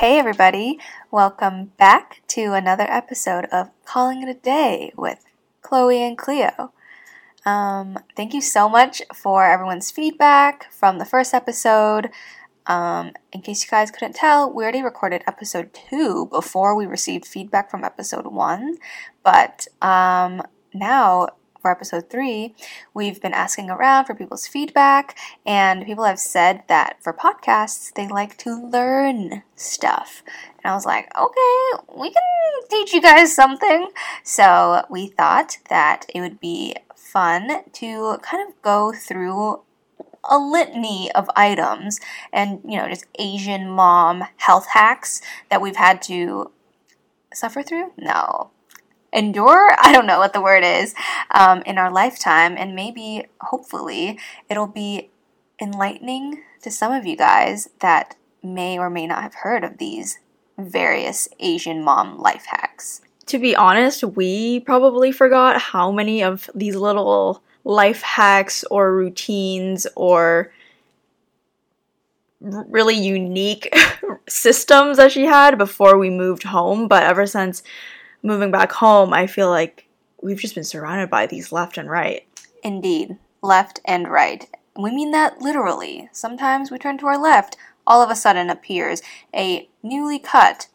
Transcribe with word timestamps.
Hey, 0.00 0.18
everybody. 0.18 0.78
Welcome 1.10 1.72
back 1.76 2.22
to 2.28 2.54
another 2.54 2.86
episode 2.88 3.44
of 3.52 3.68
Calling 3.84 4.22
It 4.22 4.30
a 4.30 4.40
Day 4.40 4.94
with 4.96 5.26
Chloe 5.60 6.02
and 6.02 6.16
Cleo. 6.16 6.72
Um, 7.44 7.98
thank 8.16 8.32
you 8.32 8.40
so 8.40 8.66
much 8.66 9.02
for 9.14 9.44
everyone's 9.44 9.90
feedback 9.90 10.72
from 10.72 10.96
the 10.96 11.04
first 11.04 11.34
episode. 11.34 12.08
Um, 12.66 13.12
in 13.30 13.42
case 13.42 13.62
you 13.62 13.70
guys 13.70 13.90
couldn't 13.90 14.14
tell, 14.16 14.50
we 14.50 14.62
already 14.62 14.82
recorded 14.82 15.22
episode 15.26 15.74
two 15.74 16.28
before 16.32 16.74
we 16.74 16.86
received 16.86 17.26
feedback 17.26 17.70
from 17.70 17.84
episode 17.84 18.26
one. 18.26 18.78
But 19.22 19.66
um, 19.82 20.40
now 20.72 21.28
for 21.60 21.70
episode 21.70 22.10
three, 22.10 22.54
we've 22.94 23.20
been 23.20 23.34
asking 23.34 23.70
around 23.70 24.06
for 24.06 24.14
people's 24.14 24.46
feedback, 24.46 25.16
and 25.44 25.84
people 25.84 26.04
have 26.04 26.18
said 26.18 26.62
that 26.68 26.96
for 27.02 27.12
podcasts, 27.12 27.92
they 27.92 28.08
like 28.08 28.36
to 28.38 28.68
learn 28.70 29.42
stuff. 29.54 30.22
And 30.62 30.70
I 30.70 30.74
was 30.74 30.86
like, 30.86 31.10
okay, 31.18 31.82
we 31.96 32.10
can 32.10 32.22
teach 32.70 32.92
you 32.92 33.00
guys 33.00 33.34
something. 33.34 33.88
So 34.24 34.84
we 34.90 35.08
thought 35.08 35.58
that 35.68 36.06
it 36.14 36.20
would 36.20 36.40
be 36.40 36.76
fun 36.94 37.64
to 37.72 38.18
kind 38.22 38.48
of 38.48 38.60
go 38.62 38.92
through 38.92 39.62
a 40.28 40.38
litany 40.38 41.10
of 41.12 41.30
items 41.34 41.98
and, 42.32 42.60
you 42.64 42.76
know, 42.78 42.88
just 42.88 43.06
Asian 43.18 43.70
mom 43.70 44.24
health 44.36 44.66
hacks 44.74 45.22
that 45.50 45.62
we've 45.62 45.76
had 45.76 46.02
to 46.02 46.52
suffer 47.32 47.62
through? 47.62 47.92
No, 47.96 48.50
endure 49.12 49.70
i 49.80 49.92
don't 49.92 50.06
know 50.06 50.18
what 50.18 50.32
the 50.32 50.40
word 50.40 50.64
is 50.64 50.94
um, 51.30 51.62
in 51.62 51.78
our 51.78 51.90
lifetime. 51.90 52.56
And 52.56 52.74
maybe 52.74 53.26
hopefully 53.40 54.18
it'll 54.48 54.66
be 54.66 55.10
enlightening 55.60 56.42
to 56.62 56.70
some 56.70 56.92
of 56.92 57.06
you 57.06 57.16
guys 57.16 57.70
that 57.80 58.16
may 58.42 58.78
or 58.78 58.90
may 58.90 59.06
not 59.06 59.22
have 59.22 59.34
heard 59.34 59.64
of 59.64 59.78
these 59.78 60.18
various 60.58 61.28
asian 61.38 61.82
mom 61.82 62.18
life 62.18 62.46
hacks. 62.46 63.02
To 63.26 63.38
be 63.38 63.54
honest 63.54 64.02
we 64.04 64.60
probably 64.60 65.12
forgot 65.12 65.60
how 65.60 65.90
many 65.90 66.22
of 66.22 66.50
these 66.54 66.76
little 66.76 67.42
life 67.64 68.02
hacks 68.02 68.64
or 68.70 68.94
routines 68.94 69.86
or 69.94 70.52
really 72.40 72.96
unique 72.96 73.72
systems 74.28 74.96
that 74.96 75.12
she 75.12 75.26
had 75.26 75.58
before 75.58 75.98
we 75.98 76.08
moved 76.08 76.44
home. 76.44 76.88
But 76.88 77.02
ever 77.02 77.26
since 77.26 77.62
moving 78.22 78.50
back 78.50 78.72
home, 78.72 79.12
I 79.12 79.26
feel 79.26 79.48
like 79.48 79.88
we've 80.22 80.38
just 80.38 80.54
been 80.54 80.64
surrounded 80.64 81.10
by 81.10 81.26
these 81.26 81.52
left 81.52 81.78
and 81.78 81.90
right. 81.90 82.26
Indeed, 82.62 83.16
left 83.42 83.80
and 83.84 84.08
right. 84.10 84.48
We 84.76 84.90
mean 84.90 85.10
that 85.12 85.40
literally. 85.40 86.08
Sometimes 86.12 86.70
we 86.70 86.78
turn 86.78 86.98
to 86.98 87.06
our 87.06 87.20
left, 87.20 87.56
all 87.86 88.02
of 88.02 88.10
a 88.10 88.14
sudden 88.14 88.50
appears 88.50 89.02
a 89.34 89.68
newly 89.82 90.18
cut 90.18 90.68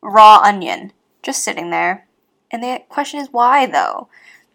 raw 0.00 0.40
onion 0.42 0.92
just 1.22 1.42
sitting 1.42 1.70
there. 1.70 2.06
And 2.50 2.62
the 2.62 2.82
question 2.88 3.20
is 3.20 3.28
why 3.30 3.66
though? 3.66 4.08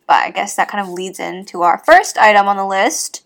But 0.07 0.15
I 0.15 0.31
guess 0.31 0.55
that 0.55 0.67
kind 0.67 0.85
of 0.85 0.91
leads 0.91 1.19
into 1.19 1.61
our 1.61 1.81
first 1.85 2.17
item 2.17 2.47
on 2.47 2.57
the 2.57 2.65
list. 2.65 3.25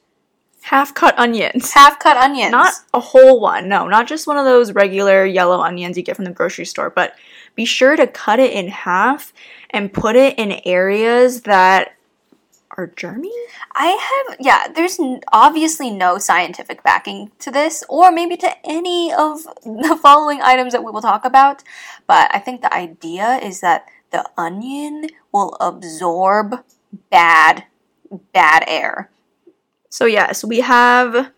Half 0.62 0.94
cut 0.94 1.18
onions. 1.18 1.72
Half 1.74 2.00
cut 2.00 2.18
onions. 2.18 2.52
Not 2.52 2.74
a 2.94 3.00
whole 3.00 3.40
one. 3.40 3.70
No, 3.70 3.88
not 3.88 4.08
just 4.08 4.28
one 4.28 4.38
of 4.38 4.46
those 4.46 4.74
regular 4.74 5.26
yellow 5.26 5.62
onions 5.62 5.96
you 5.96 6.04
get 6.04 6.16
from 6.16 6.26
the 6.26 6.32
grocery 6.32 6.66
store, 6.66 6.90
but 6.90 7.14
be 7.58 7.66
sure 7.66 7.98
to 7.98 8.08
cut 8.08 8.40
it 8.40 8.54
in 8.54 8.70
half 8.70 9.34
and 9.72 9.92
put 9.92 10.16
it 10.16 10.38
in 10.38 10.62
areas 10.64 11.42
that 11.42 11.96
are 12.78 12.88
germy? 12.88 13.32
I 13.74 13.88
have, 14.28 14.38
yeah, 14.40 14.68
there's 14.74 15.00
obviously 15.34 15.90
no 15.90 16.20
scientific 16.20 16.84
backing 16.84 17.32
to 17.40 17.50
this, 17.50 17.84
or 17.90 18.12
maybe 18.12 18.38
to 18.38 18.52
any 18.64 19.12
of 19.12 19.44
the 19.66 19.98
following 20.02 20.40
items 20.42 20.72
that 20.72 20.84
we 20.84 20.92
will 20.92 21.02
talk 21.02 21.26
about, 21.26 21.64
but 22.06 22.34
I 22.34 22.40
think 22.40 22.62
the 22.62 22.74
idea 22.74 23.40
is 23.44 23.60
that 23.62 23.88
the 24.12 24.24
onion 24.38 25.08
will 25.34 25.58
absorb 25.60 26.64
bad, 27.10 27.66
bad 28.34 28.64
air. 28.68 29.10
So, 29.90 30.06
yes, 30.06 30.44
we 30.44 30.60
have 30.60 31.32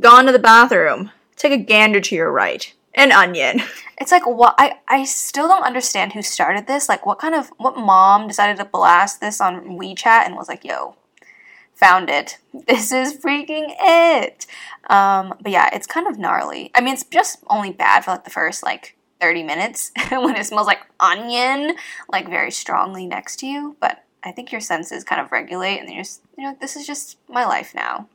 gone 0.00 0.26
to 0.26 0.32
the 0.32 0.38
bathroom. 0.40 1.12
Take 1.36 1.52
a 1.52 1.58
gander 1.58 2.00
to 2.00 2.14
your 2.16 2.32
right 2.32 2.74
an 2.94 3.12
onion. 3.12 3.62
It's 3.96 4.10
like 4.10 4.26
what 4.26 4.56
I 4.58 4.78
I 4.88 5.04
still 5.04 5.46
don't 5.46 5.62
understand 5.62 6.12
who 6.12 6.20
started 6.20 6.66
this. 6.66 6.88
Like 6.88 7.06
what 7.06 7.20
kind 7.20 7.32
of 7.32 7.50
what 7.58 7.76
mom 7.76 8.26
decided 8.26 8.56
to 8.56 8.64
blast 8.64 9.20
this 9.20 9.40
on 9.40 9.78
WeChat 9.78 10.26
and 10.26 10.34
was 10.34 10.48
like, 10.48 10.64
"Yo, 10.64 10.96
found 11.76 12.10
it. 12.10 12.38
This 12.66 12.90
is 12.90 13.16
freaking 13.16 13.72
it." 13.80 14.46
Um, 14.90 15.34
but 15.40 15.52
yeah, 15.52 15.70
it's 15.72 15.86
kind 15.86 16.08
of 16.08 16.18
gnarly. 16.18 16.72
I 16.74 16.80
mean, 16.80 16.94
it's 16.94 17.04
just 17.04 17.38
only 17.48 17.70
bad 17.70 18.04
for 18.04 18.10
like 18.10 18.24
the 18.24 18.30
first 18.30 18.64
like 18.64 18.96
30 19.20 19.44
minutes 19.44 19.92
when 20.10 20.34
it 20.34 20.44
smells 20.44 20.66
like 20.66 20.80
onion 20.98 21.76
like 22.10 22.28
very 22.28 22.50
strongly 22.50 23.06
next 23.06 23.36
to 23.36 23.46
you, 23.46 23.76
but 23.80 24.02
I 24.24 24.32
think 24.32 24.50
your 24.50 24.60
senses 24.60 25.04
kind 25.04 25.20
of 25.20 25.30
regulate 25.30 25.78
and 25.78 25.88
you're 25.88 26.02
just, 26.02 26.20
you 26.36 26.44
know, 26.44 26.56
this 26.60 26.76
is 26.76 26.84
just 26.84 27.16
my 27.28 27.44
life 27.44 27.74
now 27.74 28.08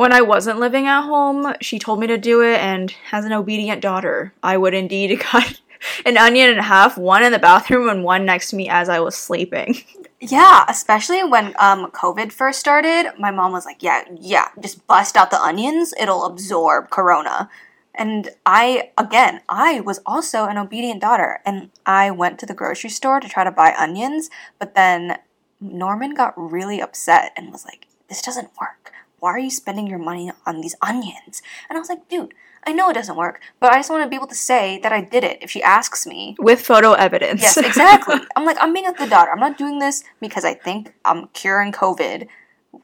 when 0.00 0.14
I 0.14 0.22
wasn't 0.22 0.58
living 0.58 0.86
at 0.86 1.02
home, 1.02 1.52
she 1.60 1.78
told 1.78 2.00
me 2.00 2.06
to 2.06 2.16
do 2.16 2.40
it, 2.40 2.58
and 2.58 2.94
as 3.12 3.26
an 3.26 3.34
obedient 3.34 3.82
daughter, 3.82 4.32
I 4.42 4.56
would 4.56 4.72
indeed 4.72 5.20
cut 5.20 5.60
an 6.06 6.16
onion 6.16 6.48
in 6.48 6.56
half, 6.56 6.96
one 6.96 7.22
in 7.22 7.32
the 7.32 7.38
bathroom 7.38 7.86
and 7.86 8.02
one 8.02 8.24
next 8.24 8.48
to 8.48 8.56
me 8.56 8.66
as 8.66 8.88
I 8.88 9.00
was 9.00 9.14
sleeping. 9.14 9.82
Yeah, 10.18 10.64
especially 10.68 11.22
when 11.22 11.54
um, 11.58 11.90
COVID 11.90 12.32
first 12.32 12.60
started, 12.60 13.12
my 13.18 13.30
mom 13.30 13.52
was 13.52 13.66
like, 13.66 13.82
"Yeah, 13.82 14.04
yeah, 14.18 14.48
just 14.60 14.86
bust 14.86 15.16
out 15.16 15.30
the 15.30 15.40
onions; 15.40 15.92
it'll 16.00 16.24
absorb 16.24 16.88
corona." 16.90 17.50
And 17.94 18.30
I, 18.44 18.92
again, 18.96 19.40
I 19.48 19.80
was 19.80 20.00
also 20.06 20.44
an 20.44 20.56
obedient 20.56 21.00
daughter, 21.00 21.40
and 21.44 21.70
I 21.84 22.10
went 22.10 22.38
to 22.38 22.46
the 22.46 22.54
grocery 22.54 22.90
store 22.90 23.20
to 23.20 23.28
try 23.28 23.44
to 23.44 23.50
buy 23.50 23.74
onions, 23.78 24.28
but 24.58 24.74
then 24.74 25.18
Norman 25.60 26.14
got 26.14 26.32
really 26.36 26.80
upset 26.80 27.32
and 27.36 27.50
was 27.50 27.64
like, 27.64 27.86
"This 28.08 28.22
doesn't 28.22 28.50
work." 28.60 28.92
Why 29.20 29.30
are 29.30 29.38
you 29.38 29.50
spending 29.50 29.86
your 29.86 29.98
money 29.98 30.32
on 30.46 30.60
these 30.60 30.74
onions? 30.82 31.42
And 31.68 31.76
I 31.76 31.80
was 31.80 31.88
like, 31.88 32.08
dude, 32.08 32.34
I 32.64 32.72
know 32.72 32.90
it 32.90 32.94
doesn't 32.94 33.16
work, 33.16 33.40
but 33.58 33.72
I 33.72 33.78
just 33.78 33.90
want 33.90 34.02
to 34.04 34.08
be 34.08 34.16
able 34.16 34.26
to 34.26 34.34
say 34.34 34.80
that 34.82 34.92
I 34.92 35.00
did 35.00 35.24
it 35.24 35.38
if 35.42 35.50
she 35.50 35.62
asks 35.62 36.06
me. 36.06 36.36
With 36.38 36.60
photo 36.60 36.92
evidence. 36.92 37.42
Yes, 37.42 37.56
exactly. 37.56 38.16
I'm 38.36 38.44
like, 38.44 38.58
I'm 38.60 38.72
being 38.72 38.86
a 38.86 38.92
good 38.92 39.10
daughter. 39.10 39.30
I'm 39.30 39.40
not 39.40 39.56
doing 39.56 39.78
this 39.78 40.04
because 40.20 40.44
I 40.44 40.54
think 40.54 40.92
I'm 41.04 41.28
curing 41.28 41.72
COVID 41.72 42.26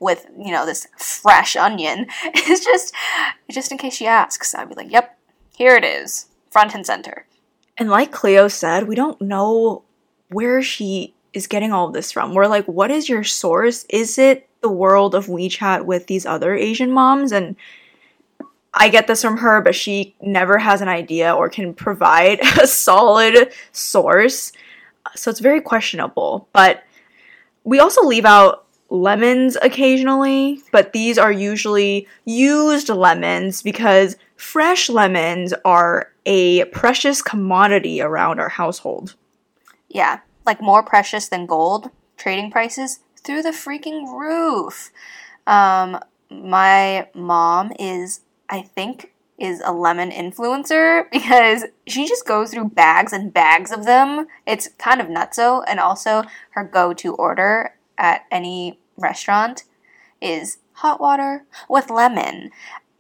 with, 0.01 0.27
you 0.39 0.53
know, 0.53 0.65
this 0.65 0.87
fresh 0.97 1.57
onion. 1.57 2.07
It's 2.25 2.65
just, 2.65 2.95
just 3.51 3.73
in 3.73 3.79
case 3.79 3.95
she 3.95 4.07
asks, 4.07 4.55
I'd 4.55 4.69
be 4.69 4.75
like, 4.75 4.91
yep, 4.91 5.19
here 5.57 5.75
it 5.75 5.85
is, 5.85 6.27
front 6.51 6.75
and 6.75 6.87
center. 6.87 7.27
And 7.77 7.91
like 7.91 8.13
Cleo 8.13 8.49
said, 8.49 8.89
we 8.89 8.95
don't 8.95 9.21
know 9.21 9.83
where 10.31 10.63
she 10.63 11.15
is 11.33 11.47
getting 11.47 11.73
all 11.73 11.89
of 11.89 11.93
this 11.93 12.13
from. 12.13 12.33
We're 12.33 12.47
like, 12.47 12.65
what 12.67 12.91
is 12.91 13.09
your 13.09 13.25
source? 13.25 13.85
Is 13.91 14.17
it 14.17 14.46
the 14.61 14.71
world 14.71 15.15
of 15.15 15.27
WeChat 15.27 15.85
with 15.85 16.07
these 16.07 16.27
other 16.27 16.55
Asian 16.55 16.91
moms 16.91 17.33
and 17.33 17.57
I 18.79 18.91
get 18.91 19.07
this 19.07 19.23
from 19.23 19.39
her, 19.39 19.63
but 19.63 19.75
she 19.75 20.15
never 20.21 20.59
has 20.59 20.83
an 20.83 20.89
idea 20.89 21.35
or 21.35 21.49
can 21.49 21.73
provide 21.73 22.41
a 22.61 22.67
solid 22.67 23.53
source. 23.73 24.53
So 25.15 25.31
it's 25.31 25.41
very 25.41 25.63
questionable. 25.63 26.49
But 26.53 26.85
we 27.65 27.81
also 27.81 28.05
leave 28.05 28.27
out 28.27 28.67
lemons 28.91 29.57
occasionally, 29.63 30.63
but 30.73 30.93
these 30.93 31.19
are 31.19 31.33
usually 31.33 32.07
used 32.25 32.89
lemons 32.89 33.63
because 33.63 34.17
fresh 34.37 34.89
lemons 34.89 35.55
are 35.65 36.13
a 36.27 36.65
precious 36.67 37.23
commodity 37.23 38.01
around 38.01 38.39
our 38.39 38.51
household. 38.51 39.15
Yeah, 39.89 40.21
like 40.45 40.61
more 40.61 40.83
precious 40.83 41.29
than 41.29 41.47
gold. 41.47 41.91
Trading 42.17 42.51
prices 42.51 43.01
through 43.27 43.43
the 43.43 43.51
freaking 43.51 44.11
roof. 44.17 44.91
Um, 45.47 46.01
my 46.31 47.09
mom 47.15 47.73
is, 47.79 48.21
I 48.49 48.63
think, 48.63 49.13
is 49.39 49.61
a 49.65 49.73
lemon 49.73 50.11
influencer 50.11 51.05
because 51.13 51.65
she 51.87 52.07
just 52.07 52.27
goes 52.27 52.53
through 52.53 52.71
bags 52.71 53.13
and 53.13 53.35
bags 53.35 53.71
of 53.71 53.85
them. 53.85 54.27
It's 54.47 54.69
kind 54.79 55.01
of 55.01 55.09
nutso, 55.09 55.65
and 55.67 55.79
also 55.79 56.23
her 56.51 56.65
go-to 56.65 57.15
order 57.15 57.75
at 57.99 58.25
any 58.31 58.79
restaurant 58.97 59.65
is 60.21 60.59
hot 60.73 61.01
water 61.01 61.45
with 61.69 61.91
lemon. 61.91 62.51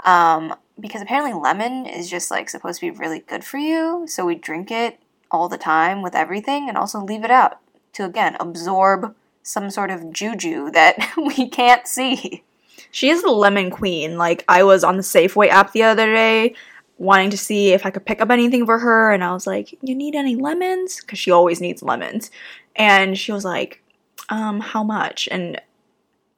Um, 0.04 0.54
because 0.78 1.00
apparently 1.00 1.32
lemon 1.32 1.86
is 1.86 2.10
just 2.10 2.30
like 2.30 2.50
supposed 2.50 2.80
to 2.80 2.90
be 2.92 2.98
really 2.98 3.20
good 3.20 3.44
for 3.44 3.58
you, 3.58 4.04
so 4.06 4.26
we 4.26 4.34
drink 4.34 4.70
it 4.70 5.00
all 5.30 5.48
the 5.48 5.58
time 5.58 6.02
with 6.02 6.14
everything 6.14 6.68
and 6.68 6.76
also 6.76 7.00
leave 7.00 7.24
it 7.24 7.30
out 7.30 7.58
to 7.94 8.04
again 8.04 8.36
absorb 8.38 9.14
some 9.46 9.70
sort 9.70 9.90
of 9.90 10.12
juju 10.12 10.70
that 10.72 10.96
we 11.16 11.48
can't 11.48 11.86
see. 11.86 12.42
She 12.90 13.08
is 13.08 13.22
the 13.22 13.30
lemon 13.30 13.70
queen. 13.70 14.18
Like, 14.18 14.44
I 14.48 14.62
was 14.62 14.84
on 14.84 14.96
the 14.96 15.02
Safeway 15.02 15.48
app 15.48 15.72
the 15.72 15.84
other 15.84 16.12
day 16.12 16.54
wanting 16.98 17.30
to 17.30 17.38
see 17.38 17.72
if 17.72 17.84
I 17.84 17.90
could 17.90 18.06
pick 18.06 18.20
up 18.20 18.30
anything 18.30 18.64
for 18.64 18.78
her, 18.78 19.12
and 19.12 19.22
I 19.22 19.32
was 19.32 19.46
like, 19.46 19.76
You 19.82 19.94
need 19.94 20.14
any 20.14 20.34
lemons? 20.34 21.00
Because 21.00 21.18
she 21.18 21.30
always 21.30 21.60
needs 21.60 21.82
lemons. 21.82 22.30
And 22.74 23.16
she 23.16 23.32
was 23.32 23.44
like, 23.44 23.82
Um, 24.28 24.60
how 24.60 24.82
much? 24.82 25.28
And 25.30 25.60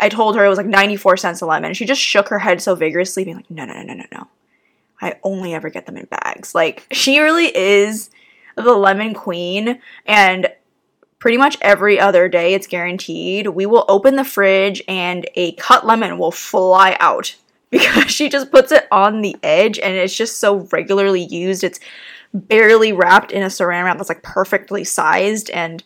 I 0.01 0.09
told 0.09 0.37
her 0.37 0.45
it 0.45 0.49
was 0.49 0.59
like 0.59 0.67
94 0.67 1.17
cents 1.17 1.41
a 1.41 1.47
lemon. 1.47 1.75
She 1.75 1.85
just 1.85 2.01
shook 2.01 2.29
her 2.29 2.39
head 2.41 2.61
so 2.61 2.75
vigorously, 2.75 3.25
being 3.25 3.37
like, 3.37 3.51
No, 3.51 3.65
no, 3.65 3.75
no, 3.75 3.83
no, 3.83 3.95
no, 3.95 4.05
no. 4.13 4.29
I 5.01 5.17
only 5.23 5.55
ever 5.55 5.71
get 5.71 5.87
them 5.87 5.97
in 5.97 6.07
bags. 6.07 6.55
Like 6.55 6.87
she 6.91 7.21
really 7.21 7.57
is 7.57 8.11
the 8.57 8.75
lemon 8.75 9.15
queen 9.15 9.81
and 10.07 10.49
pretty 11.19 11.37
much 11.37 11.57
every 11.61 11.99
other 11.99 12.29
day 12.29 12.55
it's 12.55 12.67
guaranteed 12.67 13.49
we 13.49 13.67
will 13.67 13.85
open 13.89 14.17
the 14.17 14.25
fridge 14.25 14.83
and 14.89 15.29
a 15.35 15.53
cut 15.53 15.87
lemon 15.87 16.19
will 16.19 16.33
fly 16.33 16.97
out. 17.01 17.35
Because 17.71 18.11
she 18.11 18.31
just 18.31 18.51
puts 18.51 18.73
it 18.73 18.89
on 18.91 19.21
the 19.21 19.37
edge 19.43 19.79
and 19.79 19.95
it's 19.95 20.17
just 20.17 20.39
so 20.39 20.67
regularly 20.73 21.21
used. 21.21 21.63
It's 21.63 21.79
barely 22.33 22.95
wrapped 22.95 23.31
in 23.31 23.43
a 23.43 23.49
saran 23.49 23.85
wrap 23.85 23.99
that's 23.99 24.09
like 24.09 24.23
perfectly 24.23 24.85
sized 24.85 25.51
and 25.51 25.85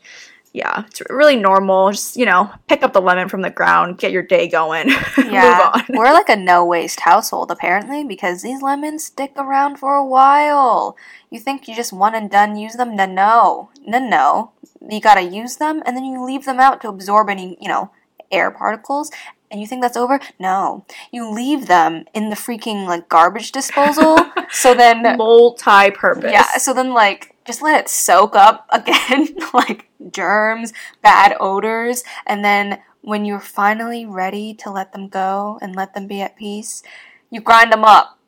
yeah, 0.53 0.85
it's 0.87 1.01
really 1.09 1.37
normal. 1.37 1.91
Just, 1.93 2.17
you 2.17 2.27
know, 2.27 2.51
pick 2.69 2.83
up 2.83 2.93
the 2.93 3.01
lemon 3.01 3.29
from 3.29 3.41
the 3.43 3.51
ground, 3.51 3.99
get 3.99 4.13
your 4.13 4.23
day 4.23 4.49
going, 4.49 4.89
Yeah, 5.19 5.73
move 5.75 5.89
on. 5.91 5.97
we're 5.99 6.13
like 6.13 6.29
a 6.29 6.37
no 6.37 6.65
waste 6.65 7.01
household 7.01 7.51
apparently 7.51 8.05
because 8.05 8.43
these 8.43 8.61
lemons 8.63 9.05
stick 9.05 9.33
around 9.37 9.77
for 9.79 9.95
a 9.95 10.05
while. 10.05 10.97
You 11.31 11.41
think 11.41 11.67
you 11.69 11.75
just 11.75 11.93
one 11.93 12.15
and 12.15 12.31
done 12.31 12.57
use 12.57 12.75
them? 12.75 12.95
No, 12.97 13.07
no, 13.07 13.71
no, 13.87 13.99
no. 13.99 14.53
You 14.91 15.01
gotta 15.01 15.23
use 15.23 15.57
them 15.57 15.83
and 15.87 15.97
then 15.97 16.05
you 16.05 16.23
leave 16.25 16.45
them 16.45 16.61
out 16.61 16.81
to 16.83 16.89
absorb 16.89 17.31
any, 17.31 17.57
you 17.61 17.69
know, 17.69 17.91
air 18.31 18.51
particles. 18.51 19.11
And 19.51 19.61
you 19.61 19.67
think 19.67 19.83
that's 19.83 19.99
over? 19.99 20.19
No, 20.39 20.87
you 21.11 21.31
leave 21.31 21.67
them 21.67 22.07
in 22.15 22.31
the 22.31 22.37
freaking 22.37 22.87
like 22.87 23.09
garbage 23.11 23.53
disposal. 23.53 24.19
so 24.51 24.73
then, 24.75 25.03
Multi-purpose. 25.19 26.33
yeah, 26.33 26.57
so 26.57 26.73
then 26.73 26.95
like 26.95 27.32
just 27.45 27.63
let 27.63 27.81
it 27.81 27.89
soak 27.89 28.35
up 28.37 28.67
again, 28.73 29.29
like 29.55 29.89
germs, 30.11 30.73
bad 31.03 31.35
odors, 31.41 32.05
and 32.27 32.45
then 32.45 32.81
when 33.03 33.25
you're 33.25 33.41
finally 33.41 34.07
ready 34.07 34.55
to 34.55 34.71
let 34.71 34.93
them 34.93 35.09
go 35.09 35.59
and 35.61 35.75
let 35.75 35.95
them 35.95 36.07
be 36.07 36.23
at 36.23 36.37
peace, 36.37 36.83
you 37.31 37.41
grind 37.41 37.73
them 37.73 37.85
up 37.85 38.19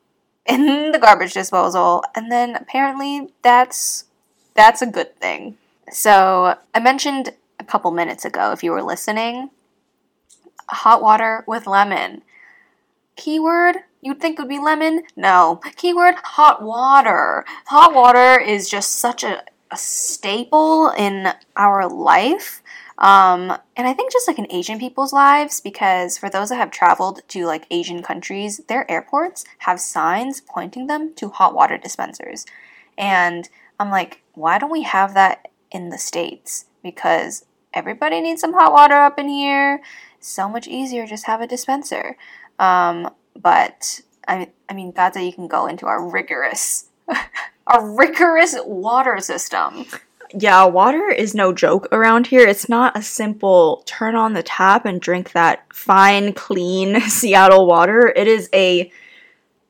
in 0.45 0.91
the 0.91 0.99
garbage 0.99 1.33
disposal, 1.33 2.03
and 2.13 2.31
then 2.31 2.55
apparently 2.55 3.29
that's 3.41 4.05
that's 4.53 4.81
a 4.81 4.87
good 4.87 5.15
thing. 5.19 5.57
So 5.91 6.55
I 6.73 6.79
mentioned 6.79 7.33
a 7.59 7.63
couple 7.63 7.91
minutes 7.91 8.25
ago, 8.25 8.51
if 8.51 8.63
you 8.63 8.71
were 8.71 8.83
listening, 8.83 9.49
hot 10.67 11.01
water 11.01 11.43
with 11.47 11.67
lemon. 11.67 12.21
Keyword 13.15 13.77
you'd 14.05 14.21
think 14.21 14.37
would 14.37 14.47
be 14.47 14.59
lemon? 14.59 15.03
No. 15.15 15.59
Keyword 15.75 16.15
hot 16.15 16.61
water. 16.61 17.43
Hot 17.65 17.93
water 17.93 18.39
is 18.39 18.69
just 18.69 18.97
such 18.99 19.23
a, 19.23 19.43
a 19.71 19.77
staple 19.77 20.91
in 20.91 21.29
our 21.57 21.89
life. 21.89 22.61
Um, 22.99 23.57
and 23.75 23.87
I 23.87 23.93
think 23.93 24.13
just 24.13 24.27
like 24.27 24.37
in 24.37 24.51
Asian 24.51 24.79
people's 24.79 25.11
lives, 25.11 25.59
because 25.59 26.17
for 26.17 26.29
those 26.29 26.49
that 26.49 26.57
have 26.57 26.71
traveled 26.71 27.21
to 27.29 27.45
like 27.45 27.65
Asian 27.71 28.03
countries, 28.03 28.61
their 28.67 28.89
airports 28.89 29.43
have 29.59 29.81
signs 29.81 30.39
pointing 30.39 30.87
them 30.87 31.13
to 31.15 31.29
hot 31.29 31.55
water 31.55 31.77
dispensers. 31.77 32.45
And 32.97 33.49
I'm 33.79 33.89
like, 33.89 34.21
why 34.33 34.59
don't 34.59 34.71
we 34.71 34.83
have 34.83 35.15
that 35.15 35.49
in 35.71 35.89
the 35.89 35.97
States? 35.97 36.65
Because 36.83 37.45
everybody 37.73 38.21
needs 38.21 38.39
some 38.39 38.53
hot 38.53 38.71
water 38.71 38.95
up 38.95 39.19
in 39.19 39.27
here. 39.27 39.81
So 40.19 40.47
much 40.47 40.67
easier, 40.67 41.05
just 41.05 41.25
have 41.25 41.41
a 41.41 41.47
dispenser. 41.47 42.17
Um, 42.59 43.09
but 43.35 44.01
I, 44.27 44.49
I 44.69 44.73
mean, 44.73 44.93
that's 44.95 45.17
how 45.17 45.23
you 45.23 45.33
can 45.33 45.47
go 45.47 45.67
into 45.67 45.85
our 45.85 46.07
rigorous, 46.07 46.87
our 47.67 47.95
rigorous 47.95 48.55
water 48.65 49.19
system. 49.19 49.85
Yeah, 50.33 50.65
water 50.65 51.09
is 51.09 51.35
no 51.35 51.53
joke 51.53 51.87
around 51.91 52.27
here. 52.27 52.47
It's 52.47 52.67
not 52.67 52.97
a 52.97 53.01
simple 53.01 53.83
turn 53.85 54.15
on 54.15 54.33
the 54.33 54.43
tap 54.43 54.85
and 54.85 54.99
drink 54.99 55.31
that 55.31 55.65
fine, 55.73 56.33
clean 56.33 56.99
Seattle 57.09 57.67
water. 57.67 58.11
It 58.15 58.27
is 58.27 58.49
a, 58.53 58.91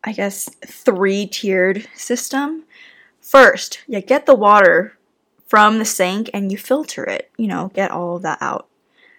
I 0.03 0.13
guess, 0.13 0.49
three 0.65 1.27
tiered 1.27 1.87
system. 1.95 2.63
First, 3.19 3.83
you 3.87 4.01
get 4.01 4.25
the 4.25 4.35
water 4.35 4.97
from 5.47 5.77
the 5.77 5.85
sink 5.85 6.29
and 6.33 6.51
you 6.51 6.57
filter 6.57 7.03
it, 7.03 7.31
you 7.37 7.47
know, 7.47 7.71
get 7.73 7.91
all 7.91 8.15
of 8.15 8.21
that 8.23 8.37
out. 8.41 8.67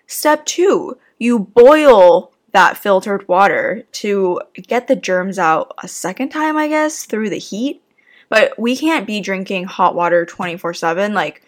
Step 0.06 0.44
two, 0.46 0.96
you 1.18 1.38
boil 1.38 2.32
that 2.52 2.78
filtered 2.78 3.28
water 3.28 3.84
to 3.92 4.40
get 4.54 4.88
the 4.88 4.96
germs 4.96 5.38
out 5.38 5.74
a 5.82 5.88
second 5.88 6.30
time, 6.30 6.56
I 6.56 6.68
guess, 6.68 7.04
through 7.04 7.30
the 7.30 7.38
heat. 7.38 7.82
But 8.28 8.58
we 8.58 8.76
can't 8.76 9.06
be 9.06 9.20
drinking 9.20 9.64
hot 9.64 9.94
water 9.94 10.24
24 10.26 10.74
7. 10.74 11.14
Like, 11.14 11.42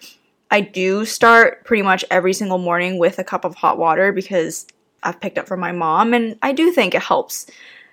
I 0.51 0.61
do 0.61 1.05
start 1.05 1.65
pretty 1.65 1.83
much 1.83 2.05
every 2.11 2.33
single 2.33 2.59
morning 2.59 2.99
with 2.99 3.19
a 3.19 3.25
cup 3.25 3.45
of 3.45 3.57
hot 3.57 3.79
water 3.79 4.13
because 4.13 4.67
I've 5.03 5.21
picked 5.21 5.39
up 5.39 5.47
from 5.47 5.61
my 5.61 5.73
mom, 5.73 6.15
and 6.15 6.37
I 6.43 6.53
do 6.53 6.73
think 6.73 6.95
it 6.95 7.03
helps 7.03 7.47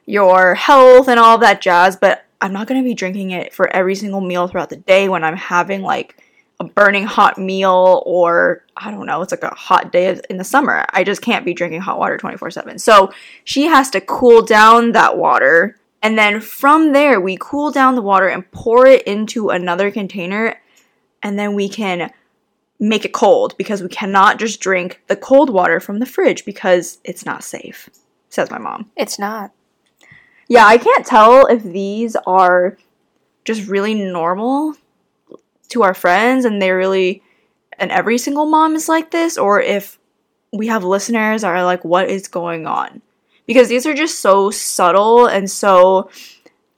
your 0.06 0.56
health 0.56 1.08
and 1.08 1.20
all 1.20 1.38
that 1.40 1.62
jazz. 1.62 1.96
But 1.96 2.26
I'm 2.42 2.54
not 2.54 2.68
to 2.68 2.84
be 2.84 2.94
drinking 2.94 3.32
it 3.32 3.54
for 3.54 3.74
every 3.74 3.96
single 3.96 4.22
meal 4.22 4.48
throughout 4.48 4.70
the 4.70 4.76
day 4.76 5.10
when 5.10 5.24
I'm 5.24 5.38
having 5.38 5.82
like 5.82 6.22
a 6.60 6.64
burning 6.64 7.06
hot 7.06 7.38
meal 7.38 8.04
or 8.06 8.64
I 8.78 8.92
don't 8.92 9.06
know, 9.06 9.22
it's 9.22 9.32
like 9.32 9.44
a 9.44 9.54
hot 9.54 9.92
day 9.92 10.20
in 10.30 10.38
the 10.38 10.44
summer. 10.44 10.86
I 10.92 11.04
just 11.04 11.22
can't 11.22 11.46
be 11.46 11.54
drinking 11.54 11.82
hot 11.82 12.00
water 12.00 12.18
24 12.18 12.52
7. 12.52 12.80
So 12.80 13.12
she 13.44 13.66
has 13.66 13.90
to 13.92 14.02
cool 14.02 14.42
down 14.42 14.94
that 14.94 15.18
water. 15.18 15.78
And 16.02 16.18
then 16.18 16.40
from 16.40 16.94
there, 16.94 17.20
we 17.20 17.38
cool 17.40 17.72
down 17.72 17.96
the 17.96 18.02
water 18.02 18.28
and 18.28 18.50
pour 18.52 18.86
it 18.86 19.04
into 19.04 19.50
another 19.50 19.92
container. 19.92 20.62
And 21.24 21.40
then 21.40 21.56
we 21.56 21.68
can 21.68 22.12
make 22.80 23.06
it 23.06 23.14
cold 23.14 23.58
because 23.58 23.82
we 23.82 23.90
cannot 23.90 24.38
just 24.38 24.60
drink 24.60 25.02
the 25.08 25.16
cold 25.16 25.50
water 25.50 25.80
from 25.80 26.00
the 26.00 26.06
fridge 26.06 26.46
because 26.46 27.00
it's 27.04 27.26
not 27.26 27.44
safe, 27.44 27.90
says 28.30 28.52
my 28.52 28.58
mom. 28.58 28.92
It's 28.96 29.18
not. 29.18 29.52
Yeah, 30.48 30.68
I 30.68 30.78
can't 30.78 31.06
tell 31.06 31.48
if 31.48 31.64
these 31.64 32.16
are 32.28 32.78
just 33.46 33.68
really 33.68 33.94
normal 33.96 34.76
to 35.70 35.84
our 35.84 35.94
friends 35.94 36.46
and 36.46 36.62
they're 36.62 36.78
really 36.78 37.22
and 37.78 37.92
every 37.92 38.18
single 38.18 38.46
mom 38.46 38.76
is 38.76 38.88
like 38.88 39.12
this 39.12 39.38
or 39.38 39.60
if 39.62 40.00
we 40.54 40.68
have 40.68 40.84
listeners 40.84 41.44
are 41.44 41.64
like 41.64 41.84
what 41.84 42.10
is 42.10 42.28
going 42.28 42.66
on? 42.66 43.02
Because 43.46 43.70
these 43.70 43.86
are 43.86 43.94
just 43.94 44.20
so 44.20 44.52
subtle 44.52 45.28
and 45.28 45.50
so 45.50 46.10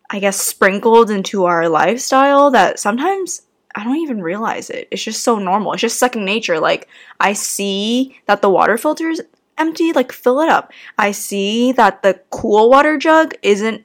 i 0.09 0.19
guess 0.19 0.39
sprinkled 0.39 1.09
into 1.09 1.45
our 1.45 1.67
lifestyle 1.69 2.51
that 2.51 2.79
sometimes 2.79 3.41
i 3.75 3.83
don't 3.83 3.97
even 3.97 4.21
realize 4.21 4.69
it. 4.69 4.87
It's 4.91 5.03
just 5.03 5.23
so 5.23 5.37
normal. 5.37 5.73
It's 5.73 5.81
just 5.81 5.99
second 5.99 6.25
nature. 6.25 6.59
Like 6.59 6.87
i 7.19 7.33
see 7.33 8.19
that 8.25 8.41
the 8.41 8.49
water 8.49 8.77
filter 8.77 9.09
is 9.09 9.21
empty 9.57 9.93
like 9.93 10.11
fill 10.11 10.41
it 10.41 10.49
up. 10.49 10.71
I 10.97 11.11
see 11.11 11.71
that 11.73 12.03
the 12.03 12.19
cool 12.29 12.69
water 12.69 12.97
jug 12.97 13.33
isn't 13.41 13.83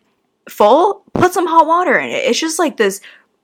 full 0.49 1.05
put 1.15 1.33
some 1.33 1.47
hot 1.47 1.67
water 1.67 1.99
in 1.99 2.11
it. 2.11 2.25
It's 2.25 2.41
just 2.41 2.59
like 2.59 2.77
this 2.77 3.01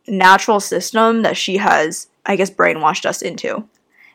natural 0.08 0.60
system 0.60 1.22
that 1.22 1.36
she 1.36 1.58
has, 1.58 2.08
I 2.26 2.36
guess, 2.36 2.50
brainwashed 2.50 3.06
us 3.06 3.22
into. 3.22 3.68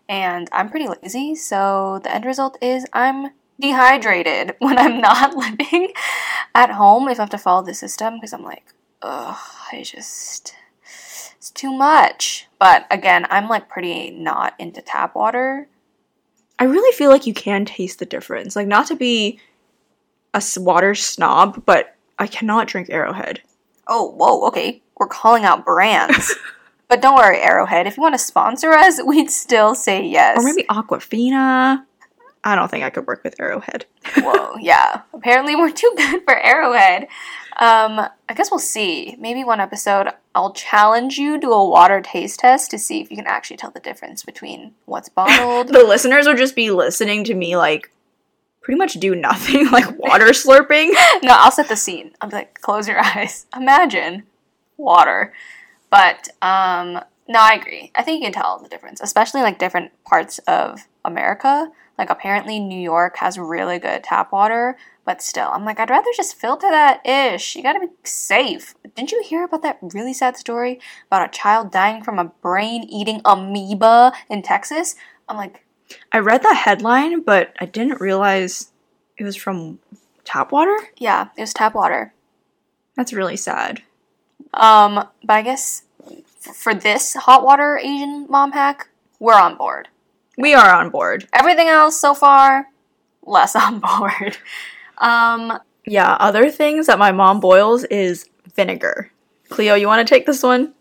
And 0.10 0.50
I'm 0.52 0.70
pretty 0.70 0.88
lazy, 0.88 1.36
so 1.36 2.00
the 2.04 2.14
end 2.14 2.26
result 2.26 2.58
is 2.62 2.86
I'm 2.94 3.30
dehydrated 3.60 4.56
when 4.60 4.78
I'm 4.78 5.00
not 5.00 5.36
living 5.36 5.94
at 6.54 6.72
home 6.72 7.08
if 7.08 7.20
I 7.20 7.24
have 7.24 7.30
to 7.32 7.38
follow 7.38 7.64
the 7.64 7.74
system 7.74 8.16
because 8.16 8.34
I'm 8.34 8.44
like, 8.44 8.66
ugh, 9.02 9.38
I 9.72 9.84
just. 9.84 10.56
It's 11.38 11.52
too 11.52 11.74
much. 11.74 12.48
But 12.60 12.88
again, 12.90 13.26
I'm 13.30 13.50
like 13.50 13.68
pretty 13.68 14.12
not 14.12 14.54
into 14.60 14.82
tap 14.82 15.16
water. 15.16 15.68
I 16.60 16.66
really 16.66 16.96
feel 16.96 17.10
like 17.10 17.28
you 17.28 17.34
can 17.34 17.66
taste 17.66 18.00
the 18.00 18.06
difference. 18.06 18.56
Like, 18.56 18.68
not 18.68 18.88
to 18.88 18.96
be 18.96 19.40
a 20.34 20.42
water 20.58 20.96
snob, 20.96 21.64
but 21.66 21.96
I 22.18 22.28
cannot 22.28 22.68
drink 22.68 22.90
Arrowhead. 22.90 23.42
Oh, 23.88 24.12
whoa, 24.12 24.48
okay. 24.48 24.82
We're 25.04 25.08
calling 25.08 25.44
out 25.44 25.66
brands. 25.66 26.34
but 26.88 27.02
don't 27.02 27.18
worry, 27.18 27.38
Arrowhead. 27.42 27.88
If 27.88 27.98
you 27.98 28.02
want 28.02 28.14
to 28.14 28.20
sponsor 28.20 28.72
us, 28.72 29.04
we'd 29.06 29.30
still 29.30 29.76
say 29.76 30.08
yes. 30.08 30.38
Or 30.40 30.44
maybe 30.46 30.64
Aquafina. 30.64 31.84
I 32.46 32.56
don't 32.56 32.72
think 32.72 32.86
I 32.86 32.90
could 32.90 33.06
work 33.06 33.22
with 33.22 33.36
Arrowhead. 33.38 33.86
Whoa, 34.16 34.56
yeah. 34.62 35.02
Apparently, 35.14 35.58
we're 35.58 35.72
too 35.72 35.92
good 35.98 36.24
for 36.24 36.38
Arrowhead. 36.38 37.10
Um, 37.58 38.00
I 38.30 38.34
guess 38.34 38.50
we'll 38.50 38.62
see. 38.62 39.18
Maybe 39.20 39.44
one 39.44 39.60
episode 39.60 40.08
I'll 40.34 40.54
challenge 40.54 41.18
you 41.18 41.38
to 41.38 41.50
a 41.50 41.70
water 41.70 42.00
taste 42.00 42.40
test 42.40 42.72
to 42.72 42.80
see 42.80 43.02
if 43.02 43.12
you 43.12 43.18
can 43.18 43.28
actually 43.28 43.58
tell 43.58 43.72
the 43.72 43.82
difference 43.82 44.24
between 44.24 44.74
what's 44.86 45.10
bottled. 45.10 45.68
The 45.68 45.84
listeners 45.84 46.28
would 46.28 46.38
just 46.38 46.56
be 46.56 46.72
listening 46.72 47.26
to 47.26 47.34
me, 47.34 47.58
like, 47.58 47.92
pretty 48.62 48.78
much 48.78 48.94
do 48.94 49.16
nothing, 49.16 49.70
like 49.70 50.00
water 50.00 50.28
slurping. 50.28 50.94
no, 51.24 51.34
I'll 51.34 51.52
set 51.52 51.68
the 51.68 51.76
scene. 51.76 52.14
I'll 52.22 52.30
be 52.30 52.38
like, 52.38 52.62
close 52.62 52.88
your 52.88 53.04
eyes. 53.04 53.48
Imagine 53.54 54.24
water. 54.78 55.34
But 55.90 56.30
um, 56.42 57.00
no, 57.28 57.40
I 57.40 57.54
agree. 57.54 57.92
I 57.96 58.04
think 58.04 58.20
you 58.20 58.26
can 58.26 58.34
tell 58.34 58.60
the 58.60 58.70
difference, 58.70 59.00
especially 59.02 59.42
like 59.42 59.60
different 59.60 59.92
parts 60.04 60.40
of 60.40 60.88
America. 61.06 61.72
Like 61.98 62.10
apparently 62.10 62.60
New 62.60 62.80
York 62.80 63.18
has 63.18 63.38
really 63.38 63.78
good 63.78 64.04
tap 64.04 64.32
water, 64.32 64.78
but 65.06 65.22
still, 65.22 65.50
I'm 65.52 65.64
like, 65.64 65.80
I'd 65.80 65.92
rather 65.92 66.10
just 66.16 66.36
filter 66.36 66.70
that 66.70 67.06
ish. 67.06 67.56
You 67.56 67.62
gotta 67.62 67.80
be 67.80 67.94
safe. 68.04 68.74
Didn't 68.96 69.12
you 69.12 69.22
hear 69.24 69.44
about 69.44 69.62
that 69.62 69.78
really 69.82 70.14
sad 70.14 70.36
story 70.36 70.80
about 71.08 71.28
a 71.28 71.32
child 71.32 71.72
dying 71.72 72.04
from 72.04 72.18
a 72.18 72.26
brain 72.26 72.84
eating 72.84 73.22
amoeba 73.26 74.14
in 74.30 74.42
Texas? 74.42 74.96
I'm 75.30 75.38
like, 75.38 75.66
I 76.12 76.20
read 76.20 76.42
that 76.42 76.56
headline, 76.56 77.22
but 77.22 77.54
I 77.60 77.66
didn't 77.66 78.02
realize 78.02 78.72
it 79.18 79.24
was 79.24 79.36
from 79.36 79.80
tap 80.24 80.52
water. 80.52 80.76
yeah, 80.98 81.28
it 81.38 81.42
was 81.42 81.54
tap 81.54 81.76
water. 81.76 82.14
That's 82.96 83.14
really 83.14 83.38
sad. 83.38 83.84
Um, 84.54 85.08
but 85.24 85.34
I 85.34 85.42
guess 85.42 85.84
for 86.54 86.74
this 86.74 87.14
hot 87.14 87.44
water 87.44 87.78
Asian 87.78 88.28
mom 88.30 88.52
hack, 88.52 88.90
we're 89.20 89.40
on 89.40 89.56
board. 89.56 89.88
We 90.38 90.54
are 90.54 90.74
on 90.74 90.90
board. 90.90 91.28
Everything 91.34 91.68
else 91.68 92.00
so 92.00 92.14
far, 92.14 92.68
less 93.26 93.56
on 93.66 93.80
board. 93.80 94.38
Um, 94.98 95.60
Yeah, 95.86 96.14
other 96.14 96.50
things 96.50 96.88
that 96.88 97.00
my 97.00 97.12
mom 97.12 97.40
boils 97.40 97.84
is 97.86 98.30
vinegar. 98.56 99.12
Cleo, 99.50 99.76
you 99.76 99.88
want 99.88 100.06
to 100.08 100.14
take 100.14 100.26
this 100.26 100.44
one? 100.44 100.74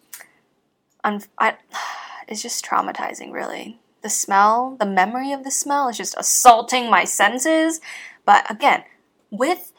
un- 1.05 1.23
I, 1.39 1.57
it's 2.29 2.43
just 2.43 2.65
traumatizing, 2.65 3.33
really. 3.33 3.79
The 4.03 4.09
smell, 4.11 4.77
the 4.81 4.87
memory 4.87 5.33
of 5.33 5.45
the 5.45 5.51
smell 5.51 5.89
is 5.89 5.97
just 5.97 6.17
assaulting 6.19 6.91
my 6.91 7.05
senses. 7.05 7.81
But 8.25 8.51
again, 8.51 8.85
with 9.31 9.73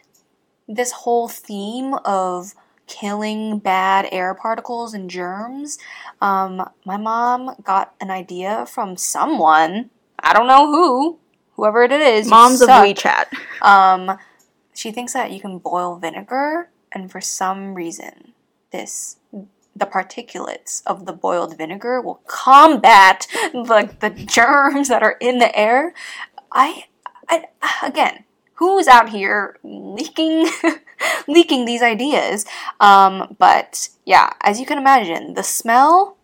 this 0.67 0.91
whole 0.91 1.27
theme 1.27 1.93
of 2.05 2.53
killing 2.87 3.59
bad 3.59 4.07
air 4.11 4.33
particles 4.33 4.93
and 4.93 5.09
germs, 5.09 5.77
um, 6.21 6.69
my 6.85 6.97
mom 6.97 7.55
got 7.63 7.93
an 7.99 8.11
idea 8.11 8.65
from 8.65 8.97
someone. 8.97 9.89
I 10.19 10.33
don't 10.33 10.47
know 10.47 10.67
who, 10.67 11.19
whoever 11.55 11.83
it 11.83 11.91
is. 11.91 12.27
Moms 12.27 12.61
of. 12.61 12.69
WeChat. 12.69 13.25
Um, 13.61 14.17
she 14.73 14.91
thinks 14.91 15.13
that 15.13 15.31
you 15.31 15.39
can 15.39 15.59
boil 15.59 15.97
vinegar, 15.97 16.69
and 16.91 17.11
for 17.11 17.21
some 17.21 17.75
reason, 17.75 18.33
this 18.71 19.17
the 19.75 19.85
particulates 19.85 20.83
of 20.85 21.05
the 21.05 21.13
boiled 21.13 21.57
vinegar 21.57 21.99
will 21.99 22.21
combat 22.27 23.25
like 23.53 23.99
the 24.01 24.09
germs 24.11 24.87
that 24.87 25.01
are 25.01 25.17
in 25.19 25.39
the 25.39 25.55
air. 25.57 25.93
I, 26.51 26.85
I 27.27 27.45
again, 27.81 28.25
who's 28.55 28.87
out 28.87 29.09
here 29.09 29.57
leaking 29.63 30.49
leaking 31.27 31.65
these 31.65 31.81
ideas? 31.81 32.45
Um, 32.79 33.35
but 33.39 33.89
yeah, 34.05 34.31
as 34.41 34.59
you 34.59 34.65
can 34.65 34.77
imagine, 34.77 35.33
the 35.33 35.43
smell 35.43 36.17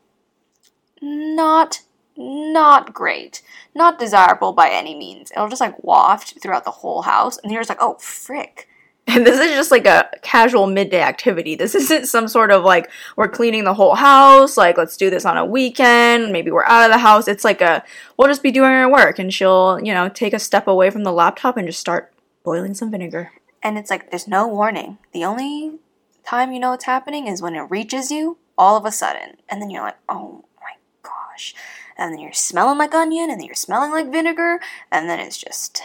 not 1.01 1.81
not 2.19 2.93
great, 2.93 3.41
not 3.73 3.97
desirable 3.97 4.51
by 4.51 4.69
any 4.69 4.93
means. 4.95 5.31
It'll 5.31 5.47
just 5.47 5.61
like 5.61 5.81
waft 5.83 6.41
throughout 6.41 6.65
the 6.65 6.71
whole 6.71 7.03
house, 7.03 7.37
and 7.37 7.51
you're 7.51 7.61
just 7.61 7.69
like, 7.69 7.81
oh 7.81 7.97
frick. 7.99 8.67
And 9.11 9.25
this 9.25 9.39
is 9.39 9.55
just 9.55 9.71
like 9.71 9.87
a 9.87 10.07
casual 10.21 10.67
midday 10.67 11.01
activity. 11.01 11.55
This 11.55 11.73
isn't 11.81 12.05
some 12.05 12.27
sort 12.27 12.51
of 12.51 12.63
like 12.63 12.91
we're 13.15 13.27
cleaning 13.27 13.63
the 13.63 13.73
whole 13.73 13.95
house, 13.95 14.55
like 14.55 14.77
let's 14.77 14.97
do 14.97 15.09
this 15.09 15.25
on 15.25 15.35
a 15.35 15.45
weekend, 15.45 16.31
maybe 16.31 16.51
we're 16.51 16.65
out 16.65 16.85
of 16.85 16.91
the 16.91 16.99
house. 16.99 17.27
It's 17.27 17.43
like 17.43 17.61
a 17.61 17.83
we'll 18.17 18.27
just 18.27 18.43
be 18.43 18.51
doing 18.51 18.69
our 18.69 18.91
work 18.91 19.17
and 19.17 19.33
she'll, 19.33 19.79
you 19.81 19.93
know, 19.95 20.09
take 20.09 20.33
a 20.33 20.39
step 20.39 20.67
away 20.67 20.91
from 20.91 21.05
the 21.05 21.11
laptop 21.11 21.57
and 21.57 21.67
just 21.67 21.79
start 21.79 22.13
boiling 22.43 22.73
some 22.73 22.91
vinegar. 22.91 23.31
And 23.61 23.77
it's 23.77 23.89
like 23.89 24.09
there's 24.09 24.27
no 24.27 24.47
warning. 24.47 24.97
The 25.11 25.25
only 25.25 25.79
time 26.25 26.51
you 26.51 26.59
know 26.59 26.73
it's 26.73 26.85
happening 26.85 27.27
is 27.27 27.41
when 27.41 27.55
it 27.55 27.69
reaches 27.69 28.11
you 28.11 28.37
all 28.57 28.77
of 28.77 28.85
a 28.85 28.91
sudden, 28.91 29.37
and 29.47 29.61
then 29.61 29.69
you're 29.69 29.81
like, 29.81 29.97
oh 30.07 30.45
my 30.61 30.73
gosh. 31.01 31.55
And 31.97 32.13
then 32.13 32.19
you're 32.19 32.33
smelling 32.33 32.77
like 32.77 32.93
onion, 32.93 33.29
and 33.29 33.39
then 33.39 33.45
you're 33.45 33.55
smelling 33.55 33.91
like 33.91 34.11
vinegar, 34.11 34.59
and 34.91 35.09
then 35.09 35.19
it's 35.19 35.37
just 35.37 35.81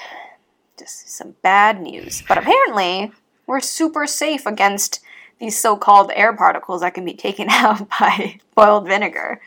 just 0.79 1.09
some 1.09 1.37
bad 1.43 1.81
news. 1.81 2.23
But 2.27 2.39
apparently, 2.39 3.13
we're 3.47 3.61
super 3.61 4.07
safe 4.07 4.47
against 4.47 5.01
these 5.39 5.59
so-called 5.59 6.11
air 6.15 6.35
particles 6.35 6.81
that 6.81 6.95
can 6.95 7.05
be 7.05 7.15
taken 7.15 7.49
out 7.51 7.89
by 7.89 8.41
boiled 8.55 8.87
vinegar. 8.87 9.41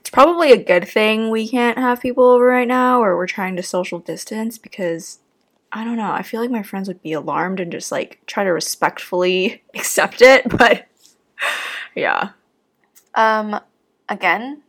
It's 0.00 0.10
probably 0.10 0.52
a 0.52 0.62
good 0.62 0.88
thing 0.88 1.30
we 1.30 1.48
can't 1.48 1.78
have 1.78 2.00
people 2.00 2.24
over 2.24 2.46
right 2.46 2.68
now 2.68 3.02
or 3.02 3.16
we're 3.16 3.26
trying 3.26 3.56
to 3.56 3.62
social 3.62 3.98
distance 3.98 4.58
because 4.58 5.18
I 5.72 5.84
don't 5.84 5.96
know. 5.96 6.10
I 6.10 6.22
feel 6.22 6.40
like 6.40 6.50
my 6.50 6.62
friends 6.62 6.88
would 6.88 7.02
be 7.02 7.12
alarmed 7.12 7.60
and 7.60 7.70
just 7.70 7.92
like 7.92 8.20
try 8.26 8.44
to 8.44 8.50
respectfully 8.50 9.62
accept 9.74 10.22
it, 10.22 10.48
but 10.56 10.86
yeah. 11.94 12.30
Um, 13.14 13.60
again, 14.08 14.62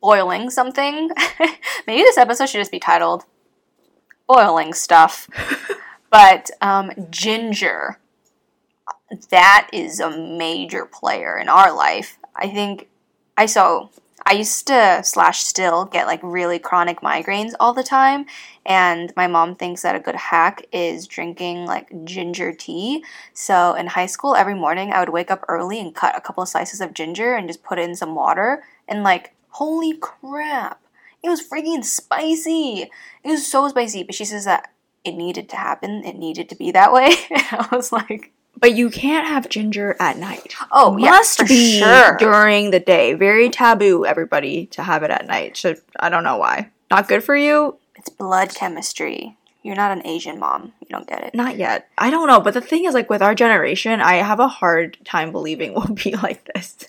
boiling 0.00 0.50
something. 0.50 1.10
Maybe 1.86 2.02
this 2.02 2.18
episode 2.18 2.48
should 2.48 2.60
just 2.60 2.70
be 2.70 2.80
titled 2.80 3.24
"Boiling 4.28 4.74
Stuff." 4.74 5.28
but 6.10 6.50
um, 6.60 6.92
ginger, 7.10 7.98
that 9.30 9.68
is 9.72 10.00
a 10.00 10.10
major 10.10 10.84
player 10.84 11.38
in 11.38 11.48
our 11.48 11.74
life. 11.74 12.18
I 12.34 12.48
think 12.48 12.88
I 13.36 13.46
so 13.46 13.90
I 14.30 14.34
used 14.34 14.68
to 14.68 15.00
slash 15.02 15.40
still 15.42 15.86
get 15.86 16.06
like 16.06 16.20
really 16.22 16.60
chronic 16.60 17.00
migraines 17.00 17.50
all 17.58 17.74
the 17.74 17.82
time, 17.82 18.26
and 18.64 19.12
my 19.16 19.26
mom 19.26 19.56
thinks 19.56 19.82
that 19.82 19.96
a 19.96 19.98
good 19.98 20.14
hack 20.14 20.64
is 20.70 21.08
drinking 21.08 21.66
like 21.66 22.04
ginger 22.04 22.52
tea. 22.52 23.04
So 23.34 23.74
in 23.74 23.88
high 23.88 24.06
school, 24.06 24.36
every 24.36 24.54
morning 24.54 24.92
I 24.92 25.00
would 25.00 25.08
wake 25.08 25.32
up 25.32 25.44
early 25.48 25.80
and 25.80 25.92
cut 25.92 26.16
a 26.16 26.20
couple 26.20 26.44
of 26.44 26.48
slices 26.48 26.80
of 26.80 26.94
ginger 26.94 27.34
and 27.34 27.48
just 27.48 27.64
put 27.64 27.80
it 27.80 27.88
in 27.88 27.96
some 27.96 28.14
water, 28.14 28.62
and 28.86 29.02
like 29.02 29.34
holy 29.48 29.94
crap, 29.94 30.80
it 31.24 31.28
was 31.28 31.44
freaking 31.44 31.84
spicy. 31.84 32.88
It 33.24 33.28
was 33.28 33.50
so 33.50 33.66
spicy, 33.66 34.04
but 34.04 34.14
she 34.14 34.24
says 34.24 34.44
that 34.44 34.70
it 35.02 35.16
needed 35.16 35.48
to 35.48 35.56
happen. 35.56 36.04
It 36.04 36.14
needed 36.14 36.48
to 36.50 36.54
be 36.54 36.70
that 36.70 36.92
way. 36.92 37.16
I 37.32 37.66
was 37.72 37.90
like, 37.90 38.32
But 38.60 38.74
you 38.76 38.90
can't 38.90 39.26
have 39.26 39.48
ginger 39.48 39.96
at 39.98 40.18
night. 40.18 40.54
oh, 40.70 40.96
yeah, 40.98 41.10
Must 41.10 41.46
be 41.46 41.78
sure. 41.78 42.16
during 42.18 42.70
the 42.70 42.80
day. 42.80 43.14
Very 43.14 43.48
taboo, 43.48 44.04
everybody, 44.04 44.66
to 44.66 44.82
have 44.82 45.02
it 45.02 45.10
at 45.10 45.26
night. 45.26 45.56
So 45.56 45.74
I 45.98 46.08
don't 46.10 46.24
know 46.24 46.36
why. 46.36 46.70
Not 46.90 47.08
good 47.08 47.24
for 47.24 47.36
you? 47.36 47.76
It's 47.96 48.08
blood 48.10 48.54
chemistry. 48.54 49.36
You're 49.62 49.76
not 49.76 49.92
an 49.92 50.06
Asian 50.06 50.38
mom. 50.38 50.72
You 50.80 50.86
don't 50.90 51.06
get 51.08 51.22
it. 51.22 51.34
Not 51.34 51.56
yet. 51.56 51.88
I 51.98 52.10
don't 52.10 52.26
know. 52.28 52.40
But 52.40 52.54
the 52.54 52.60
thing 52.60 52.84
is, 52.84 52.94
like, 52.94 53.10
with 53.10 53.22
our 53.22 53.34
generation, 53.34 54.00
I 54.00 54.14
have 54.16 54.40
a 54.40 54.48
hard 54.48 54.98
time 55.04 55.32
believing 55.32 55.74
we'll 55.74 55.86
be 55.94 56.14
like 56.16 56.48
this. 56.54 56.88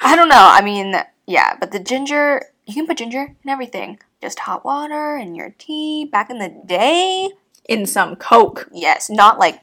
I 0.00 0.16
don't 0.16 0.28
know. 0.28 0.36
I 0.50 0.62
mean, 0.62 0.94
yeah, 1.26 1.56
but 1.58 1.70
the 1.72 1.78
ginger, 1.80 2.42
you 2.66 2.74
can 2.74 2.86
put 2.86 2.98
ginger 2.98 3.34
in 3.42 3.50
everything. 3.50 3.98
Just 4.20 4.40
hot 4.40 4.64
water 4.64 5.16
in 5.16 5.34
your 5.34 5.50
tea. 5.58 6.04
Back 6.04 6.30
in 6.30 6.38
the 6.38 6.48
day, 6.66 7.28
In 7.68 7.86
some 7.86 8.16
Coke. 8.16 8.68
yes, 8.72 9.08
not 9.10 9.38
like 9.38 9.60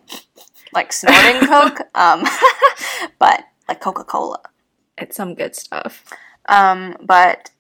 like 0.74 0.92
snorting 0.94 1.48
Coke, 1.48 1.82
um, 1.96 2.24
but 3.20 3.44
like 3.68 3.80
Coca 3.82 4.04
Cola. 4.04 4.40
It's 4.98 5.16
some 5.16 5.36
good 5.36 5.56
stuff. 5.56 6.04
Um, 6.48 6.98
but 7.02 7.52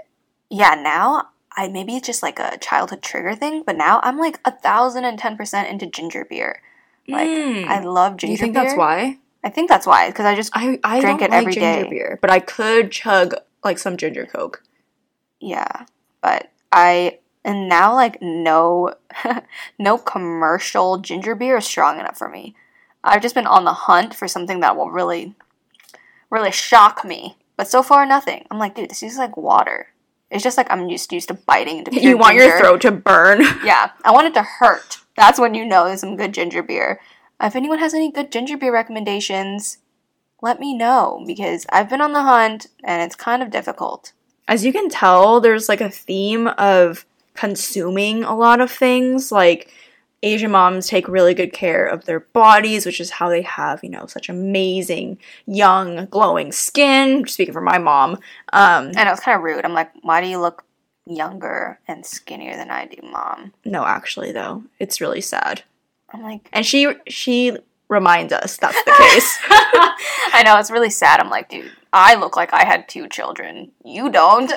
yeah, 0.49 0.75
now 0.75 1.29
I 1.55 1.67
maybe 1.67 1.95
it's 1.95 2.07
just 2.07 2.23
like 2.23 2.39
a 2.39 2.57
childhood 2.57 3.01
trigger 3.01 3.35
thing, 3.35 3.63
but 3.65 3.77
now 3.77 3.99
I'm 4.03 4.17
like 4.17 4.39
a 4.45 4.51
thousand 4.51 5.05
and 5.05 5.17
ten 5.19 5.37
percent 5.37 5.69
into 5.69 5.85
ginger 5.85 6.25
beer. 6.25 6.61
Like 7.07 7.27
Mm. 7.27 7.65
I 7.65 7.79
love 7.81 8.17
ginger 8.17 8.31
you 8.31 8.37
think 8.37 8.53
beer. 8.53 8.63
that's 8.63 8.77
why? 8.77 9.17
I 9.43 9.49
think 9.49 9.69
that's 9.69 9.87
why 9.87 10.09
because 10.09 10.25
I 10.25 10.35
just 10.35 10.51
I, 10.53 10.79
I 10.83 10.99
Drink 10.99 11.19
don't 11.21 11.29
it 11.29 11.31
like 11.31 11.41
every 11.41 11.53
ginger 11.53 11.83
day. 11.83 11.89
beer, 11.89 12.19
but 12.21 12.29
I 12.29 12.39
could 12.39 12.91
chug 12.91 13.33
like 13.63 13.77
some 13.79 13.97
ginger 13.97 14.25
Coke. 14.25 14.63
yeah, 15.39 15.85
but 16.21 16.51
I 16.71 17.19
and 17.45 17.69
now 17.69 17.93
like 17.95 18.21
no 18.21 18.93
no 19.79 19.97
commercial 19.97 20.97
ginger 20.97 21.35
beer 21.35 21.57
is 21.57 21.65
strong 21.65 21.99
enough 21.99 22.17
for 22.17 22.29
me. 22.29 22.55
I've 23.09 23.21
just 23.21 23.35
been 23.35 23.47
on 23.47 23.65
the 23.65 23.73
hunt 23.73 24.13
for 24.13 24.27
something 24.27 24.59
that 24.59 24.77
will 24.77 24.91
really 24.91 25.35
really 26.29 26.51
shock 26.51 27.03
me. 27.03 27.37
But 27.57 27.67
so 27.67 27.83
far 27.83 28.05
nothing. 28.05 28.45
I'm 28.49 28.59
like, 28.59 28.75
dude, 28.75 28.89
this 28.89 29.03
is 29.03 29.17
like 29.17 29.35
water. 29.35 29.87
It's 30.31 30.43
just 30.43 30.57
like 30.57 30.71
I'm 30.71 30.89
just 30.89 31.11
used 31.11 31.27
to 31.29 31.33
biting 31.33 31.79
into 31.79 31.91
You 32.01 32.17
want 32.17 32.35
your 32.35 32.57
throat 32.59 32.81
to 32.81 32.91
burn. 32.91 33.41
Yeah, 33.63 33.91
I 34.05 34.11
want 34.11 34.27
it 34.27 34.33
to 34.35 34.43
hurt. 34.43 34.99
That's 35.15 35.39
when 35.39 35.53
you 35.53 35.65
know 35.65 35.85
there's 35.85 35.99
some 36.01 36.15
good 36.15 36.33
ginger 36.33 36.63
beer. 36.63 37.01
If 37.41 37.55
anyone 37.55 37.79
has 37.79 37.93
any 37.93 38.11
good 38.11 38.31
ginger 38.31 38.57
beer 38.57 38.71
recommendations, 38.71 39.79
let 40.41 40.59
me 40.59 40.73
know 40.73 41.23
because 41.25 41.65
I've 41.69 41.89
been 41.89 42.01
on 42.01 42.13
the 42.13 42.23
hunt 42.23 42.67
and 42.83 43.01
it's 43.01 43.15
kind 43.15 43.41
of 43.41 43.49
difficult. 43.49 44.13
As 44.47 44.63
you 44.63 44.71
can 44.71 44.89
tell, 44.89 45.41
there's 45.41 45.69
like 45.69 45.81
a 45.81 45.89
theme 45.89 46.47
of 46.47 47.05
consuming 47.33 48.23
a 48.23 48.35
lot 48.35 48.61
of 48.61 48.71
things. 48.71 49.31
Like 49.31 49.71
Asian 50.23 50.51
moms 50.51 50.88
take 50.88 51.07
really 51.07 51.33
good 51.33 51.53
care 51.53 51.85
of 51.85 52.05
their 52.05 52.19
bodies, 52.19 52.85
which 52.85 52.99
is 52.99 53.09
how 53.09 53.29
they 53.29 53.41
have, 53.43 53.83
you 53.83 53.89
know, 53.89 54.05
such 54.05 54.29
amazing, 54.29 55.17
young, 55.45 56.05
glowing 56.07 56.51
skin. 56.51 57.25
Speaking 57.27 57.53
for 57.53 57.61
my 57.61 57.77
mom, 57.77 58.13
um, 58.53 58.91
I 58.95 59.03
know 59.03 59.11
it's 59.11 59.21
kind 59.21 59.38
of 59.38 59.43
rude. 59.43 59.63
I'm 59.65 59.73
like, 59.73 59.91
why 60.01 60.21
do 60.21 60.27
you 60.27 60.39
look 60.39 60.65
younger 61.05 61.79
and 61.88 62.05
skinnier 62.05 62.55
than 62.55 62.69
I 62.69 62.85
do, 62.85 63.01
mom? 63.07 63.53
no, 63.65 63.85
actually 63.85 64.31
though, 64.31 64.63
it's 64.79 65.01
really 65.01 65.21
sad. 65.21 65.63
I'm 66.11 66.23
like, 66.23 66.49
And 66.53 66.65
she 66.65 66.91
she 67.07 67.57
reminds 67.88 68.33
us 68.33 68.57
that's 68.57 68.83
the 68.83 68.91
case. 68.91 69.38
I 70.31 70.43
know 70.45 70.57
it's 70.57 70.71
really 70.71 70.89
sad. 70.89 71.19
I'm 71.19 71.29
like, 71.29 71.49
dude, 71.49 71.71
I 71.93 72.15
look 72.15 72.35
like 72.35 72.53
I 72.53 72.65
had 72.65 72.88
two 72.88 73.07
children. 73.07 73.71
You 73.83 74.09
don't. 74.11 74.51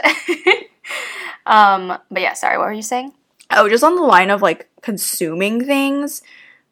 um, 1.47 1.99
but 2.11 2.23
yeah, 2.23 2.35
sorry, 2.35 2.59
what 2.59 2.67
were 2.67 2.73
you 2.73 2.83
saying? 2.83 3.13
oh, 3.53 3.69
just 3.69 3.85
on 3.85 3.97
the 3.97 4.03
line 4.03 4.31
of 4.31 4.43
like 4.43 4.69
consuming 4.83 5.65
things, 5.65 6.23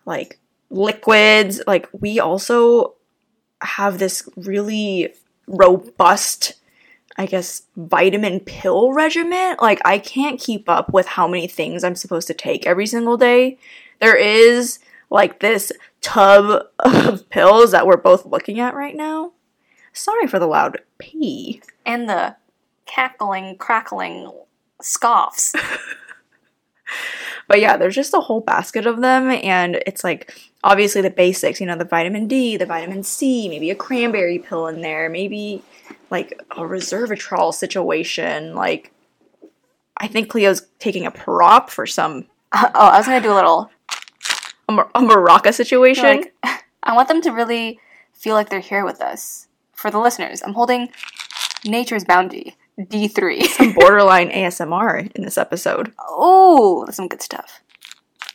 like 0.05 0.38
liquids. 0.71 1.61
Like 1.67 1.88
we 1.93 2.21
also 2.21 2.95
have 3.62 3.99
this 3.99 4.29
really 4.37 5.14
robust, 5.47 6.55
I 7.17 7.26
guess, 7.26 7.62
vitamin 7.76 8.40
pill 8.40 8.93
regimen. 8.93 9.57
Like 9.61 9.81
I 9.85 9.99
can't 9.99 10.40
keep 10.40 10.69
up 10.69 10.93
with 10.93 11.07
how 11.07 11.26
many 11.26 11.47
things 11.47 11.85
I'm 11.85 11.97
supposed 11.97 12.26
to 12.29 12.35
take 12.35 12.67
every 12.67 12.87
single 12.87 13.17
day. 13.17 13.59
There 14.00 14.17
is 14.17 14.79
like 15.11 15.40
this 15.40 15.73
tub 16.00 16.67
of 16.79 17.29
pills 17.31 17.73
that 17.73 17.87
we're 17.87 17.97
both 17.97 18.26
looking 18.26 18.61
at 18.61 18.75
right 18.75 18.97
now. 18.97 19.33
Sorry 19.93 20.26
for 20.26 20.38
the 20.38 20.47
loud 20.47 20.79
P. 20.99 21.62
And 21.85 22.09
the 22.09 22.37
cackling, 22.87 23.57
crackling 23.57 24.31
scoffs. 24.81 25.55
But 27.50 27.59
yeah, 27.59 27.76
there's 27.76 27.97
just 27.97 28.14
a 28.14 28.21
whole 28.21 28.40
basket 28.40 28.87
of 28.87 29.00
them, 29.00 29.28
and 29.28 29.83
it's 29.85 30.04
like 30.04 30.40
obviously 30.62 31.02
the 31.02 31.11
basics, 31.11 31.61
you 31.61 31.66
know, 31.66 31.76
the 31.76 31.85
vitamin 31.85 32.28
D, 32.28 32.57
the 32.57 32.64
vitamin 32.64 33.02
C, 33.02 33.49
maybe 33.49 33.71
a 33.71 33.75
cranberry 33.75 34.38
pill 34.38 34.69
in 34.69 34.83
there, 34.83 35.09
maybe 35.09 35.61
like 36.12 36.40
a 36.52 36.61
resveratrol 36.61 37.52
situation. 37.52 38.54
Like, 38.54 38.92
I 39.97 40.07
think 40.07 40.30
Cleo's 40.30 40.69
taking 40.78 41.04
a 41.07 41.11
prop 41.11 41.71
for 41.71 41.87
some 41.88 42.28
oh, 42.54 42.71
I 42.73 42.99
was 42.99 43.07
gonna 43.07 43.21
do 43.21 43.33
a 43.33 43.35
little 43.35 43.69
a, 44.69 44.73
a 44.73 45.00
Maraca 45.00 45.52
situation. 45.52 46.04
like 46.04 46.35
I 46.85 46.95
want 46.95 47.09
them 47.09 47.21
to 47.23 47.30
really 47.33 47.80
feel 48.14 48.35
like 48.35 48.49
they're 48.49 48.61
here 48.61 48.85
with 48.85 49.00
us. 49.00 49.49
For 49.75 49.90
the 49.90 49.99
listeners, 49.99 50.40
I'm 50.47 50.54
holding 50.54 50.90
Nature's 51.64 52.04
Bounty 52.04 52.57
D3. 52.87 53.44
some 53.46 53.72
borderline 53.72 54.30
ASMR 54.30 55.10
in 55.12 55.22
this 55.25 55.38
episode. 55.38 55.92
oh, 56.08 56.84
that's 56.84 56.96
some 56.96 57.08
good 57.08 57.22
stuff. 57.22 57.60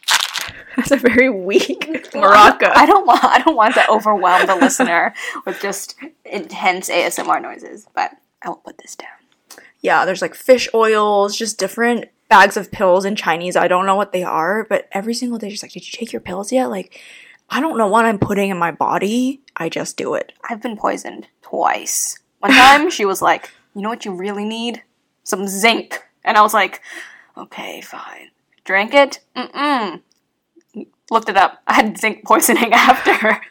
That's 0.75 0.91
a 0.91 0.97
very 0.97 1.29
weak 1.29 1.85
Maraca. 2.13 2.71
I 2.75 2.85
don't 2.85 3.07
want 3.07 3.23
I 3.23 3.39
don't 3.39 3.55
want 3.55 3.75
to 3.75 3.89
overwhelm 3.89 4.45
the 4.45 4.55
listener 4.57 5.13
with 5.45 5.61
just 5.61 5.95
intense 6.25 6.89
ASMR 6.89 7.41
noises, 7.41 7.87
but 7.95 8.11
I 8.41 8.49
will 8.49 8.57
put 8.57 8.77
this 8.79 8.95
down. 8.95 9.63
yeah, 9.79 10.03
there's 10.03 10.21
like 10.21 10.35
fish 10.35 10.67
oils, 10.73 11.37
just 11.37 11.57
different 11.57 12.09
bags 12.27 12.57
of 12.57 12.71
pills 12.71 13.05
in 13.05 13.15
Chinese. 13.15 13.55
I 13.55 13.69
don't 13.69 13.85
know 13.85 13.95
what 13.95 14.11
they 14.11 14.23
are, 14.23 14.65
but 14.67 14.89
every 14.91 15.13
single 15.13 15.37
day 15.39 15.49
she's 15.49 15.63
like, 15.63 15.71
Did 15.71 15.85
you 15.87 15.97
take 15.97 16.11
your 16.11 16.19
pills 16.19 16.51
yet? 16.51 16.69
Like, 16.69 16.99
I 17.49 17.61
don't 17.61 17.77
know 17.77 17.87
what 17.87 18.03
I'm 18.05 18.19
putting 18.19 18.49
in 18.49 18.57
my 18.57 18.71
body. 18.71 19.41
I 19.55 19.69
just 19.69 19.95
do 19.95 20.13
it. 20.15 20.33
I've 20.49 20.61
been 20.61 20.75
poisoned 20.75 21.27
twice. 21.41 22.19
One 22.39 22.51
time 22.51 22.89
she 22.89 23.05
was 23.05 23.21
like, 23.21 23.49
"You 23.75 23.81
know 23.81 23.89
what 23.89 24.05
you 24.05 24.13
really 24.13 24.45
need? 24.45 24.83
Some 25.23 25.47
zinc." 25.47 26.01
And 26.23 26.37
I 26.37 26.41
was 26.41 26.53
like, 26.53 26.81
"Okay, 27.37 27.81
fine." 27.81 28.29
Drank 28.63 28.93
it. 28.93 29.19
Mm-mm. 29.35 30.01
Looked 31.11 31.29
it 31.29 31.37
up. 31.37 31.61
I 31.67 31.73
had 31.73 31.97
zinc 31.99 32.25
poisoning 32.25 32.73
after. 32.73 33.41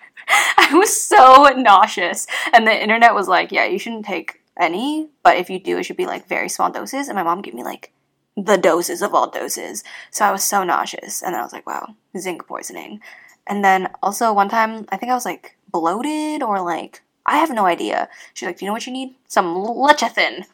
I 0.57 0.71
was 0.73 1.01
so 1.01 1.53
nauseous. 1.57 2.27
And 2.53 2.67
the 2.67 2.83
internet 2.83 3.15
was 3.15 3.29
like, 3.29 3.53
"Yeah, 3.53 3.67
you 3.67 3.79
shouldn't 3.79 4.07
take 4.07 4.41
any, 4.59 5.11
but 5.23 5.37
if 5.37 5.51
you 5.51 5.61
do, 5.61 5.79
it 5.79 5.85
should 5.85 5.97
be 5.97 6.07
like 6.07 6.27
very 6.27 6.49
small 6.49 6.71
doses." 6.71 7.09
And 7.09 7.17
my 7.17 7.23
mom 7.23 7.43
gave 7.43 7.55
me 7.55 7.63
like 7.63 7.93
the 8.37 8.57
doses 8.57 9.03
of 9.03 9.15
all 9.15 9.31
doses. 9.31 9.85
So 10.11 10.25
I 10.25 10.33
was 10.33 10.43
so 10.43 10.65
nauseous. 10.65 11.23
And 11.23 11.35
then 11.35 11.41
I 11.41 11.45
was 11.45 11.53
like, 11.53 11.67
"Wow, 11.67 11.95
zinc 12.19 12.47
poisoning." 12.47 13.01
And 13.47 13.65
then 13.65 13.89
also 14.03 14.33
one 14.33 14.49
time, 14.49 14.87
I 14.89 14.97
think 14.97 15.13
I 15.13 15.15
was 15.15 15.27
like 15.27 15.57
bloated 15.71 16.43
or 16.43 16.61
like 16.63 17.03
I 17.27 17.39
have 17.39 17.51
no 17.51 17.67
idea. 17.67 18.09
She's 18.35 18.47
like, 18.47 18.59
"Do 18.59 18.65
you 18.65 18.69
know 18.69 18.75
what 18.75 18.87
you 18.87 18.93
need? 18.93 19.15
Some 19.29 19.55
lecithin." 19.57 20.45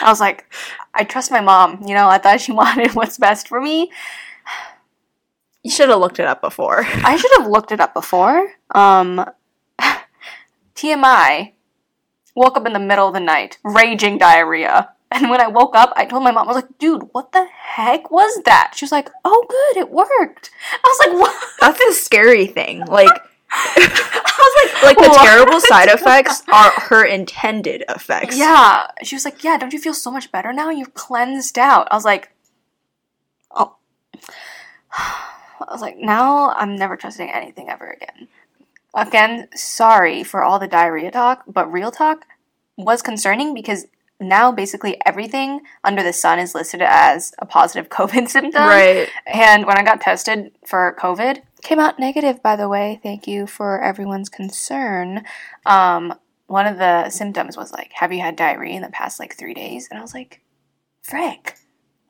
I 0.00 0.08
was 0.08 0.20
like, 0.20 0.52
"I 0.94 1.04
trust 1.04 1.30
my 1.30 1.40
mom. 1.40 1.82
You 1.86 1.94
know, 1.94 2.08
I 2.08 2.18
thought 2.18 2.40
she 2.40 2.52
wanted 2.52 2.94
what's 2.94 3.18
best 3.18 3.48
for 3.48 3.60
me. 3.60 3.90
You 5.62 5.70
should 5.70 5.90
have 5.90 6.00
looked 6.00 6.18
it 6.18 6.26
up 6.26 6.40
before. 6.40 6.84
I 6.86 7.16
should 7.16 7.30
have 7.38 7.46
looked 7.46 7.72
it 7.72 7.80
up 7.80 7.94
before." 7.94 8.52
Um, 8.74 9.24
TMI. 10.74 11.52
Woke 12.34 12.56
up 12.56 12.66
in 12.66 12.72
the 12.72 12.78
middle 12.78 13.08
of 13.08 13.14
the 13.14 13.20
night, 13.20 13.58
raging 13.62 14.16
diarrhea. 14.16 14.88
And 15.14 15.28
when 15.28 15.42
I 15.42 15.46
woke 15.48 15.76
up, 15.76 15.92
I 15.94 16.06
told 16.06 16.24
my 16.24 16.30
mom, 16.30 16.48
I 16.48 16.52
was 16.52 16.62
like, 16.62 16.78
dude, 16.78 17.10
what 17.12 17.32
the 17.32 17.44
heck 17.44 18.10
was 18.10 18.40
that? 18.44 18.72
She 18.74 18.86
was 18.86 18.92
like, 18.92 19.10
oh, 19.26 19.46
good, 19.46 19.80
it 19.80 19.90
worked. 19.90 20.50
I 20.72 20.88
was 20.88 21.06
like, 21.06 21.20
what? 21.20 21.50
That's 21.60 21.80
a 21.82 21.92
scary 21.92 22.46
thing. 22.46 22.86
Like, 22.86 23.12
I 23.54 24.34
was 24.38 24.82
like, 24.82 24.82
like 24.82 24.96
the 24.96 25.10
what? 25.10 25.26
terrible 25.26 25.60
side 25.60 25.88
effects 25.90 26.42
are 26.52 26.70
her 26.70 27.04
intended 27.04 27.84
effects. 27.88 28.38
Yeah. 28.38 28.86
She 29.02 29.14
was 29.14 29.24
like, 29.24 29.44
Yeah, 29.44 29.58
don't 29.58 29.72
you 29.72 29.78
feel 29.78 29.94
so 29.94 30.10
much 30.10 30.32
better 30.32 30.52
now? 30.52 30.70
You've 30.70 30.94
cleansed 30.94 31.58
out. 31.58 31.86
I 31.90 31.94
was 31.94 32.04
like, 32.04 32.30
Oh. 33.50 33.76
I 34.92 35.70
was 35.70 35.82
like, 35.82 35.98
Now 35.98 36.50
I'm 36.52 36.76
never 36.76 36.96
trusting 36.96 37.30
anything 37.30 37.68
ever 37.68 37.90
again. 37.90 38.28
Again, 38.94 39.48
sorry 39.54 40.22
for 40.22 40.42
all 40.42 40.58
the 40.58 40.68
diarrhea 40.68 41.10
talk, 41.10 41.44
but 41.46 41.70
real 41.70 41.90
talk 41.90 42.24
was 42.76 43.02
concerning 43.02 43.54
because 43.54 43.86
now 44.18 44.52
basically 44.52 45.00
everything 45.04 45.60
under 45.84 46.02
the 46.02 46.12
sun 46.12 46.38
is 46.38 46.54
listed 46.54 46.80
as 46.80 47.34
a 47.38 47.46
positive 47.46 47.88
COVID 47.90 48.28
symptom. 48.28 48.62
Right. 48.62 49.08
And 49.26 49.66
when 49.66 49.76
I 49.76 49.82
got 49.82 50.00
tested 50.00 50.52
for 50.66 50.96
COVID, 50.98 51.42
came 51.62 51.78
out 51.78 51.98
negative, 51.98 52.42
by 52.42 52.56
the 52.56 52.68
way. 52.68 53.00
Thank 53.02 53.26
you 53.26 53.46
for 53.46 53.80
everyone's 53.80 54.28
concern. 54.28 55.24
Um, 55.64 56.14
one 56.46 56.66
of 56.66 56.78
the 56.78 57.08
symptoms 57.10 57.56
was 57.56 57.72
like, 57.72 57.92
Have 57.94 58.12
you 58.12 58.20
had 58.20 58.36
diarrhea 58.36 58.76
in 58.76 58.82
the 58.82 58.88
past 58.88 59.18
like 59.18 59.36
three 59.36 59.54
days? 59.54 59.88
And 59.90 59.98
I 59.98 60.02
was 60.02 60.14
like, 60.14 60.42
Frick, 61.02 61.56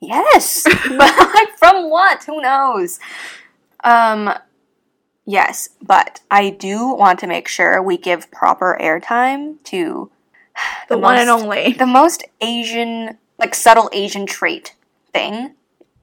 yes. 0.00 0.64
but 0.64 0.84
like, 1.34 1.56
from 1.58 1.90
what? 1.90 2.24
Who 2.24 2.40
knows? 2.40 2.98
Um, 3.84 4.32
yes, 5.24 5.70
but 5.80 6.20
I 6.30 6.50
do 6.50 6.88
want 6.88 7.18
to 7.20 7.26
make 7.26 7.48
sure 7.48 7.82
we 7.82 7.96
give 7.96 8.30
proper 8.30 8.78
airtime 8.80 9.62
to 9.64 10.10
The, 10.88 10.98
one 10.98 11.18
and 11.18 11.30
only. 11.30 11.72
the 11.72 11.86
most 11.86 12.24
Asian, 12.40 13.18
like 13.38 13.54
subtle 13.54 13.88
Asian 13.92 14.26
trait 14.26 14.74
thing 15.12 15.54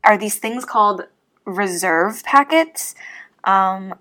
are 0.04 0.18
these 0.18 0.38
things 0.38 0.66
called 0.66 1.08
reserve 1.46 2.24
packets. 2.24 2.96
Um, 3.44 3.96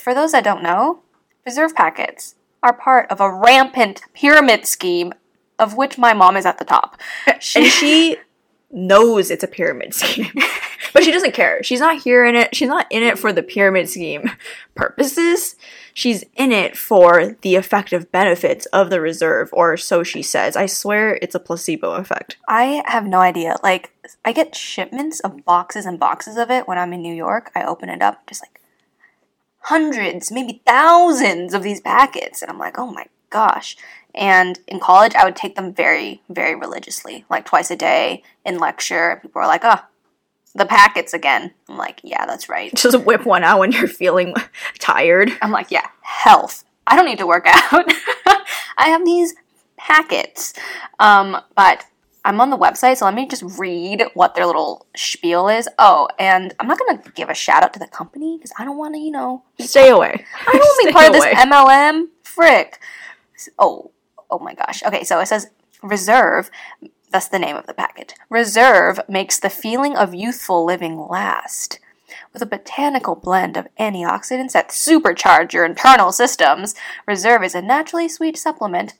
for 0.00 0.14
those 0.14 0.32
that 0.32 0.44
don't 0.44 0.62
know, 0.62 1.00
reserve 1.44 1.74
packets 1.74 2.34
are 2.62 2.72
part 2.72 3.10
of 3.10 3.20
a 3.20 3.32
rampant 3.32 4.02
pyramid 4.14 4.66
scheme 4.66 5.12
of 5.58 5.76
which 5.76 5.98
my 5.98 6.12
mom 6.12 6.36
is 6.36 6.46
at 6.46 6.58
the 6.58 6.64
top. 6.64 7.00
and 7.26 7.66
she 7.66 8.16
knows 8.70 9.30
it's 9.30 9.44
a 9.44 9.48
pyramid 9.48 9.94
scheme. 9.94 10.32
but 10.92 11.02
she 11.02 11.10
doesn't 11.10 11.34
care. 11.34 11.62
She's 11.62 11.80
not 11.80 12.02
here 12.02 12.24
in 12.24 12.36
it. 12.36 12.54
She's 12.54 12.68
not 12.68 12.86
in 12.90 13.02
it 13.02 13.18
for 13.18 13.32
the 13.32 13.42
pyramid 13.42 13.88
scheme 13.88 14.30
purposes. 14.74 15.56
She's 15.98 16.22
in 16.36 16.52
it 16.52 16.78
for 16.78 17.36
the 17.42 17.56
effective 17.56 18.12
benefits 18.12 18.66
of 18.66 18.88
the 18.88 19.00
reserve, 19.00 19.50
or 19.52 19.76
so 19.76 20.04
she 20.04 20.22
says. 20.22 20.54
I 20.54 20.66
swear 20.66 21.18
it's 21.20 21.34
a 21.34 21.40
placebo 21.40 21.94
effect. 21.94 22.36
I 22.46 22.84
have 22.86 23.04
no 23.04 23.18
idea. 23.18 23.56
Like, 23.64 23.90
I 24.24 24.30
get 24.30 24.54
shipments 24.54 25.18
of 25.18 25.44
boxes 25.44 25.86
and 25.86 25.98
boxes 25.98 26.36
of 26.36 26.52
it 26.52 26.68
when 26.68 26.78
I'm 26.78 26.92
in 26.92 27.02
New 27.02 27.12
York. 27.12 27.50
I 27.56 27.64
open 27.64 27.88
it 27.88 28.00
up, 28.00 28.24
just 28.28 28.44
like 28.44 28.60
hundreds, 29.62 30.30
maybe 30.30 30.62
thousands 30.64 31.52
of 31.52 31.64
these 31.64 31.80
packets. 31.80 32.42
And 32.42 32.50
I'm 32.52 32.60
like, 32.60 32.78
oh 32.78 32.92
my 32.92 33.06
gosh. 33.30 33.76
And 34.14 34.60
in 34.68 34.78
college, 34.78 35.16
I 35.16 35.24
would 35.24 35.34
take 35.34 35.56
them 35.56 35.74
very, 35.74 36.22
very 36.28 36.54
religiously, 36.54 37.24
like 37.28 37.44
twice 37.44 37.72
a 37.72 37.76
day 37.76 38.22
in 38.46 38.60
lecture. 38.60 39.18
People 39.20 39.42
are 39.42 39.48
like, 39.48 39.64
oh, 39.64 39.80
the 40.54 40.66
packets 40.66 41.14
again. 41.14 41.52
I'm 41.68 41.76
like, 41.76 42.00
yeah, 42.02 42.26
that's 42.26 42.48
right. 42.48 42.74
Just 42.74 43.04
whip 43.04 43.26
one 43.26 43.44
out 43.44 43.60
when 43.60 43.72
you're 43.72 43.88
feeling 43.88 44.34
tired. 44.78 45.30
I'm 45.42 45.50
like, 45.50 45.70
yeah, 45.70 45.86
health. 46.02 46.64
I 46.86 46.96
don't 46.96 47.06
need 47.06 47.18
to 47.18 47.26
work 47.26 47.46
out. 47.72 47.84
I 48.78 48.88
have 48.88 49.04
these 49.04 49.34
packets. 49.76 50.54
Um, 50.98 51.36
but 51.54 51.84
I'm 52.24 52.40
on 52.40 52.50
the 52.50 52.58
website, 52.58 52.98
so 52.98 53.04
let 53.04 53.14
me 53.14 53.26
just 53.26 53.42
read 53.58 54.04
what 54.14 54.34
their 54.34 54.46
little 54.46 54.86
spiel 54.96 55.48
is. 55.48 55.68
Oh, 55.78 56.08
and 56.18 56.54
I'm 56.58 56.66
not 56.66 56.78
gonna 56.78 57.02
give 57.14 57.28
a 57.28 57.34
shout 57.34 57.62
out 57.62 57.72
to 57.74 57.78
the 57.78 57.86
company 57.86 58.36
because 58.36 58.52
I 58.58 58.64
don't 58.64 58.76
want 58.76 58.94
to, 58.94 59.00
you 59.00 59.10
know, 59.10 59.44
Stay 59.60 59.90
away. 59.90 60.24
I 60.46 60.52
don't 60.52 60.58
want 60.58 60.80
to 60.80 60.86
be 60.86 60.92
part 60.92 61.06
of 61.06 61.12
this. 61.14 61.24
MLM. 61.24 62.06
Frick. 62.24 62.80
Oh, 63.58 63.92
oh 64.30 64.38
my 64.40 64.54
gosh. 64.54 64.82
Okay, 64.82 65.04
so 65.04 65.20
it 65.20 65.26
says 65.26 65.48
reserve. 65.82 66.50
That's 67.10 67.28
the 67.28 67.38
name 67.38 67.56
of 67.56 67.66
the 67.66 67.74
packet. 67.74 68.14
Reserve 68.28 69.00
makes 69.08 69.38
the 69.38 69.50
feeling 69.50 69.96
of 69.96 70.14
youthful 70.14 70.64
living 70.64 70.98
last. 70.98 71.78
With 72.32 72.42
a 72.42 72.46
botanical 72.46 73.14
blend 73.14 73.56
of 73.56 73.68
antioxidants 73.78 74.52
that 74.52 74.68
supercharge 74.68 75.52
your 75.52 75.64
internal 75.64 76.12
systems, 76.12 76.74
Reserve 77.06 77.42
is 77.42 77.54
a 77.54 77.62
naturally 77.62 78.08
sweet 78.08 78.36
supplement. 78.36 78.94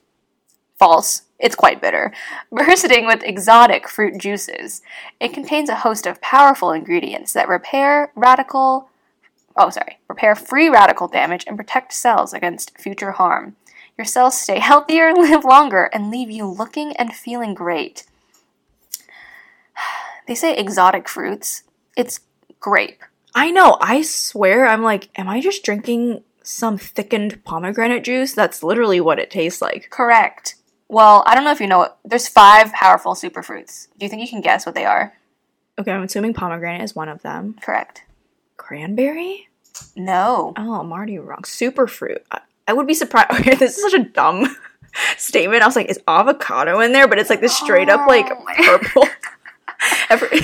False. 0.79 1.23
It's 1.39 1.55
quite 1.55 1.81
bitter. 1.81 2.13
Bursting 2.53 3.07
with 3.07 3.23
exotic 3.23 3.89
fruit 3.89 4.19
juices. 4.19 4.83
It 5.21 5.33
contains 5.33 5.69
a 5.69 5.77
host 5.77 6.07
of 6.07 6.21
powerful 6.21 6.73
ingredients 6.73 7.33
that 7.35 7.49
repair 7.49 8.11
radical 8.17 8.91
oh 9.59 9.71
sorry, 9.71 9.99
repair 10.09 10.35
free 10.35 10.69
radical 10.69 11.09
damage 11.09 11.45
and 11.47 11.57
protect 11.57 11.93
cells 11.93 12.33
against 12.33 12.79
future 12.79 13.13
harm. 13.13 13.57
Your 13.99 14.05
cells 14.05 14.41
stay 14.41 14.61
healthier, 14.61 15.13
live 15.17 15.45
longer, 15.45 15.91
and 15.93 16.11
leave 16.11 16.31
you 16.31 16.47
looking 16.47 16.97
and 16.97 17.13
feeling 17.13 17.55
great. 17.55 18.05
They 20.27 20.35
say 20.35 20.55
exotic 20.55 21.09
fruits. 21.09 21.63
It's 21.97 22.21
grape. 22.61 23.01
I 23.35 23.51
know. 23.51 23.79
I 23.81 24.03
swear, 24.03 24.67
I'm 24.67 24.83
like, 24.83 25.09
am 25.17 25.27
I 25.27 25.41
just 25.41 25.65
drinking 25.65 26.23
some 26.43 26.77
thickened 26.77 27.43
pomegranate 27.45 28.05
juice? 28.05 28.35
That's 28.35 28.63
literally 28.63 29.01
what 29.01 29.19
it 29.19 29.31
tastes 29.31 29.63
like. 29.63 29.89
Correct. 29.89 30.57
Well, 30.87 31.23
I 31.27 31.35
don't 31.35 31.45
know 31.45 31.51
if 31.51 31.61
you 31.61 31.67
know 31.67 31.83
it. 31.85 31.93
There's 32.05 32.29
five 32.29 32.73
powerful 32.75 33.15
superfruits. 33.15 33.89
Do 33.99 34.05
you 34.05 34.11
think 34.11 34.21
you 34.21 34.29
can 34.29 34.43
guess 34.43 34.67
what 34.67 34.75
they 34.75 34.85
are? 34.85 35.15
Okay, 35.79 35.93
I'm 35.93 36.03
assuming 36.03 36.35
pomegranate 36.35 36.83
is 36.83 36.95
one 36.95 37.09
of 37.09 37.23
them. 37.23 37.57
Correct. 37.63 38.03
Cranberry? 38.59 39.49
No. 39.97 40.53
Oh, 40.57 40.75
I'm 40.81 40.93
already 40.93 41.19
wrong. 41.19 41.43
Superfruit. 41.43 42.21
I, 42.31 42.41
I 42.69 42.75
would 42.75 42.87
be 42.87 42.95
surprised. 42.95 43.31
Okay, 43.41 43.55
this 43.57 43.77
is 43.77 43.83
such 43.83 44.01
a 44.01 44.05
dumb 44.05 44.57
statement. 45.17 45.63
I 45.63 45.67
was 45.67 45.75
like, 45.75 45.89
is 45.89 45.99
avocado 46.07 46.81
in 46.81 46.93
there? 46.93 47.09
But 47.09 47.19
it's 47.19 47.31
like 47.31 47.41
this 47.41 47.57
straight 47.57 47.89
up 47.89 48.07
like 48.07 48.27
Oh 48.31 48.79
purple. 48.81 49.09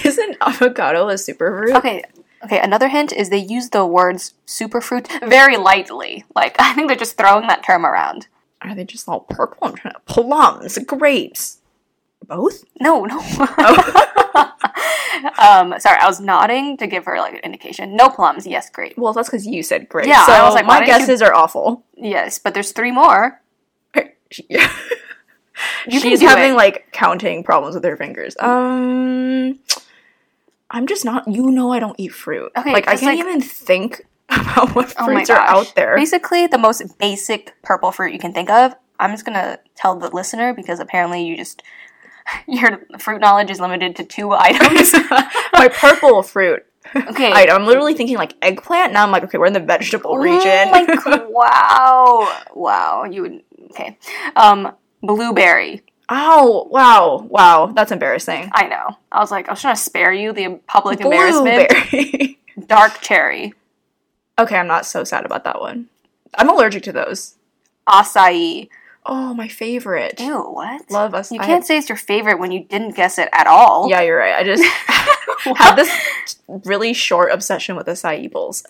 Isn't 0.04 0.37
avocado 0.40 1.08
a 1.08 1.14
superfruit? 1.14 1.76
Okay, 1.76 2.02
okay. 2.44 2.60
Another 2.60 2.88
hint 2.88 3.12
is 3.12 3.30
they 3.30 3.38
use 3.38 3.70
the 3.70 3.84
words 3.84 4.34
superfruit 4.46 5.06
very 5.28 5.56
lightly. 5.56 6.24
Like 6.34 6.56
I 6.58 6.72
think 6.74 6.88
they're 6.88 6.96
just 6.96 7.16
throwing 7.16 7.46
that 7.48 7.64
term 7.64 7.84
around. 7.84 8.26
Are 8.62 8.74
they 8.74 8.84
just 8.84 9.08
all 9.08 9.20
purple? 9.20 9.58
I'm 9.68 9.74
trying 9.74 9.94
to 9.94 10.00
plums, 10.00 10.78
grapes, 10.87 11.58
both. 12.26 12.64
No, 12.80 13.04
no. 13.04 13.18
Oh. 13.20 14.00
um, 15.38 15.78
sorry, 15.78 15.98
I 16.00 16.06
was 16.06 16.20
nodding 16.20 16.76
to 16.78 16.87
give 16.87 17.04
her 17.04 17.18
like 17.18 17.34
an 17.34 17.40
indication. 17.40 17.96
No 17.96 18.08
plums. 18.08 18.46
Yes, 18.46 18.68
great. 18.70 18.98
well, 18.98 19.12
that's 19.12 19.28
because 19.28 19.46
you 19.46 19.62
said 19.62 19.88
great. 19.88 20.06
Yeah, 20.08 20.26
so 20.26 20.32
I 20.32 20.44
was 20.44 20.54
like, 20.54 20.66
my 20.66 20.80
didn't 20.80 20.88
you- 20.88 20.98
guesses 21.06 21.22
are 21.22 21.34
awful. 21.34 21.84
Yes, 21.96 22.38
but 22.38 22.54
there's 22.54 22.72
three 22.72 22.90
more. 22.92 23.40
Yeah. 24.48 24.70
You 25.87 26.00
She's 26.00 26.20
having 26.20 26.54
it. 26.54 26.56
like 26.56 26.88
counting 26.90 27.44
problems 27.44 27.76
with 27.76 27.84
her 27.84 27.96
fingers. 27.96 28.34
Um, 28.40 29.60
I'm 30.68 30.88
just 30.88 31.04
not. 31.04 31.28
You 31.28 31.48
know, 31.52 31.72
I 31.72 31.78
don't 31.78 31.94
eat 31.96 32.12
fruit. 32.12 32.50
Okay, 32.56 32.72
like 32.72 32.88
I 32.88 32.96
can't 32.96 33.16
like- 33.16 33.18
even 33.20 33.40
think 33.40 34.04
about 34.28 34.74
what 34.74 34.92
Oh 34.98 35.04
fruits 35.04 35.30
are 35.30 35.38
out 35.38 35.72
there. 35.76 35.94
Basically, 35.94 36.48
the 36.48 36.58
most 36.58 36.98
basic 36.98 37.54
purple 37.62 37.92
fruit 37.92 38.12
you 38.12 38.18
can 38.18 38.32
think 38.32 38.50
of. 38.50 38.74
I'm 38.98 39.12
just 39.12 39.24
gonna 39.24 39.60
tell 39.76 39.94
the 39.96 40.08
listener 40.10 40.52
because 40.54 40.80
apparently 40.80 41.24
you 41.24 41.37
just 41.37 41.62
your 42.48 42.87
fruit 42.98 43.20
knowledge 43.20 43.50
is 43.50 43.60
limited 43.60 43.96
to 43.96 44.04
two 44.04 44.32
items. 44.32 44.92
my 45.52 45.68
purple 45.68 46.22
fruit 46.22 46.64
okay. 46.94 47.32
item. 47.34 47.62
I'm 47.62 47.66
literally 47.66 47.94
thinking 47.94 48.16
like 48.16 48.34
eggplant. 48.42 48.92
Now 48.92 49.04
I'm 49.04 49.10
like, 49.10 49.24
okay, 49.24 49.38
we're 49.38 49.46
in 49.46 49.52
the 49.52 49.60
vegetable 49.60 50.18
region. 50.18 50.68
Oh 50.68 50.70
my 50.70 50.87
god! 50.87 51.26
Wow! 51.28 52.42
Wow! 52.54 53.04
You 53.04 53.22
would 53.22 53.42
okay. 53.70 53.98
Um, 54.37 54.74
blueberry. 55.02 55.82
oh 56.08 56.68
wow, 56.70 57.26
wow, 57.28 57.66
that's 57.74 57.92
embarrassing. 57.92 58.50
I 58.52 58.66
know. 58.66 58.98
I 59.10 59.20
was 59.20 59.30
like, 59.30 59.48
I 59.48 59.52
was 59.52 59.60
trying 59.60 59.76
to 59.76 59.80
spare 59.80 60.12
you 60.12 60.32
the 60.32 60.60
public 60.66 61.00
embarrassment. 61.00 61.70
Blueberry. 61.70 62.38
Dark 62.66 63.00
cherry, 63.00 63.52
okay, 64.38 64.56
I'm 64.56 64.66
not 64.66 64.87
so 64.87 65.04
sad 65.04 65.24
about 65.24 65.44
that 65.44 65.60
one. 65.60 65.88
I'm 66.37 66.48
allergic 66.48 66.82
to 66.84 66.92
those. 66.92 67.34
acai. 67.88 68.68
Oh, 69.06 69.34
my 69.34 69.48
favorite. 69.48 70.18
Ew! 70.18 70.38
What? 70.38 70.90
Love 70.90 71.14
us. 71.14 71.30
You 71.30 71.40
I 71.40 71.46
can't 71.46 71.64
say 71.64 71.76
it's 71.76 71.88
your 71.88 71.98
favorite 71.98 72.38
when 72.38 72.52
you 72.52 72.64
didn't 72.64 72.96
guess 72.96 73.18
it 73.18 73.28
at 73.32 73.46
all. 73.46 73.88
Yeah, 73.90 74.00
you're 74.00 74.16
right. 74.16 74.34
I 74.34 74.44
just 74.44 74.64
had 75.56 75.76
this 75.76 76.38
really 76.64 76.94
short 76.94 77.30
obsession 77.32 77.76
with 77.76 77.86
acai 77.86 78.30
bowls. 78.30 78.64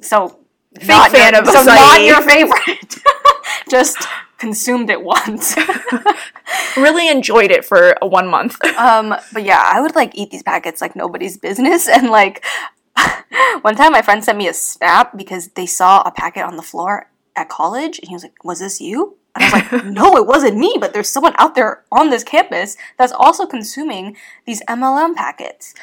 So 0.00 0.38
Fake 0.78 0.88
not 0.88 1.10
fan 1.10 1.32
your, 1.34 1.42
of 1.42 1.48
so 1.48 1.62
not 1.62 2.02
your 2.02 2.22
favorite. 2.22 2.96
Just 3.70 4.06
consumed 4.38 4.90
it 4.90 5.02
once. 5.02 5.54
Really 6.76 7.08
enjoyed 7.08 7.50
it 7.50 7.64
for 7.64 7.94
one 8.00 8.26
month. 8.28 8.62
um, 8.76 9.14
but 9.32 9.44
yeah, 9.44 9.62
I 9.64 9.80
would 9.80 9.94
like 9.94 10.12
eat 10.14 10.30
these 10.30 10.42
packets 10.42 10.80
like 10.80 10.96
nobody's 10.96 11.36
business. 11.36 11.88
And 11.88 12.10
like 12.10 12.44
one 13.62 13.76
time, 13.76 13.92
my 13.92 14.02
friend 14.02 14.24
sent 14.24 14.38
me 14.38 14.48
a 14.48 14.54
snap 14.54 15.16
because 15.16 15.48
they 15.48 15.66
saw 15.66 16.02
a 16.02 16.10
packet 16.10 16.42
on 16.42 16.56
the 16.56 16.62
floor 16.62 17.10
at 17.36 17.48
college, 17.48 17.98
and 17.98 18.08
he 18.08 18.14
was 18.14 18.22
like, 18.24 18.42
"Was 18.44 18.60
this 18.60 18.80
you?" 18.80 19.16
And 19.34 19.44
I 19.44 19.46
was 19.46 19.72
like, 19.72 19.84
"No, 19.92 20.16
it 20.16 20.26
wasn't 20.26 20.58
me." 20.58 20.76
But 20.78 20.92
there's 20.92 21.08
someone 21.08 21.34
out 21.38 21.54
there 21.54 21.84
on 21.90 22.10
this 22.10 22.24
campus 22.24 22.76
that's 22.98 23.12
also 23.12 23.46
consuming 23.46 24.16
these 24.46 24.62
MLM 24.68 25.14
packets. 25.14 25.74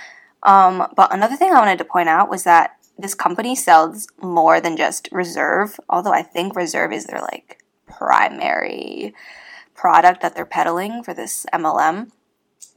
Um, 0.43 0.87
but 0.95 1.13
another 1.13 1.35
thing 1.35 1.51
I 1.51 1.59
wanted 1.59 1.77
to 1.79 1.85
point 1.85 2.09
out 2.09 2.29
was 2.29 2.43
that 2.43 2.77
this 2.97 3.15
company 3.15 3.55
sells 3.55 4.07
more 4.21 4.59
than 4.59 4.77
just 4.77 5.09
Reserve. 5.11 5.79
Although 5.89 6.13
I 6.13 6.21
think 6.21 6.55
Reserve 6.55 6.91
is 6.91 7.05
their 7.05 7.21
like 7.21 7.63
primary 7.87 9.13
product 9.73 10.21
that 10.21 10.35
they're 10.35 10.45
peddling 10.45 11.03
for 11.03 11.13
this 11.13 11.45
MLM. 11.53 12.11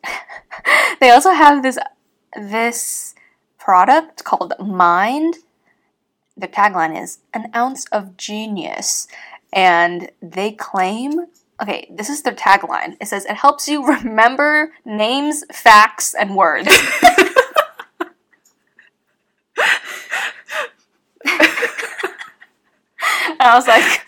they 1.00 1.10
also 1.10 1.32
have 1.32 1.62
this 1.62 1.78
this 2.40 3.14
product 3.58 4.24
called 4.24 4.54
Mind. 4.58 5.36
Their 6.36 6.48
tagline 6.48 7.00
is 7.00 7.18
an 7.34 7.50
ounce 7.54 7.86
of 7.86 8.16
genius. 8.16 9.06
And 9.52 10.10
they 10.22 10.52
claim 10.52 11.26
okay, 11.62 11.86
this 11.90 12.08
is 12.08 12.22
their 12.22 12.34
tagline. 12.34 12.96
It 13.00 13.06
says 13.06 13.24
it 13.24 13.36
helps 13.36 13.68
you 13.68 13.86
remember 13.86 14.72
names, 14.84 15.44
facts, 15.52 16.12
and 16.14 16.34
words. 16.34 16.68
and 21.24 21.38
I 23.40 23.54
was 23.54 23.68
like, 23.68 24.04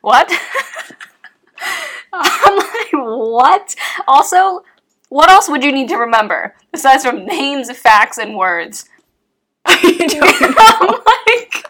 what? 0.00 0.32
I'm 2.12 2.56
like, 2.56 2.92
what? 2.92 3.74
Also, 4.06 4.62
what 5.08 5.30
else 5.30 5.48
would 5.48 5.64
you 5.64 5.72
need 5.72 5.88
to 5.88 5.96
remember 5.96 6.54
besides 6.70 7.04
from 7.04 7.26
names, 7.26 7.76
facts, 7.76 8.18
and 8.18 8.36
words? 8.36 8.88
I 9.66 9.80
don't 9.80 10.56
I'm 10.58 10.88
like, 10.88 11.64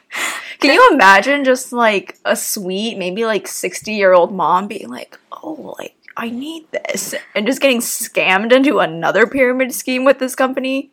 Can 0.65 0.75
you 0.75 0.91
imagine 0.93 1.45
just 1.45 1.73
like 1.73 2.19
a 2.25 2.35
sweet, 2.35 2.97
maybe 2.97 3.27
like 3.27 3.47
60 3.47 3.93
year 3.93 4.15
old 4.15 4.33
mom 4.33 4.67
being 4.67 4.89
like, 4.89 5.19
oh, 5.31 5.77
like, 5.79 5.95
I 6.17 6.31
need 6.31 6.71
this, 6.71 7.15
and 7.35 7.47
just 7.47 7.61
getting 7.61 7.81
scammed 7.81 8.53
into 8.53 8.79
another 8.79 9.27
pyramid 9.27 9.75
scheme 9.75 10.05
with 10.05 10.21
this 10.21 10.35
company? 10.35 10.91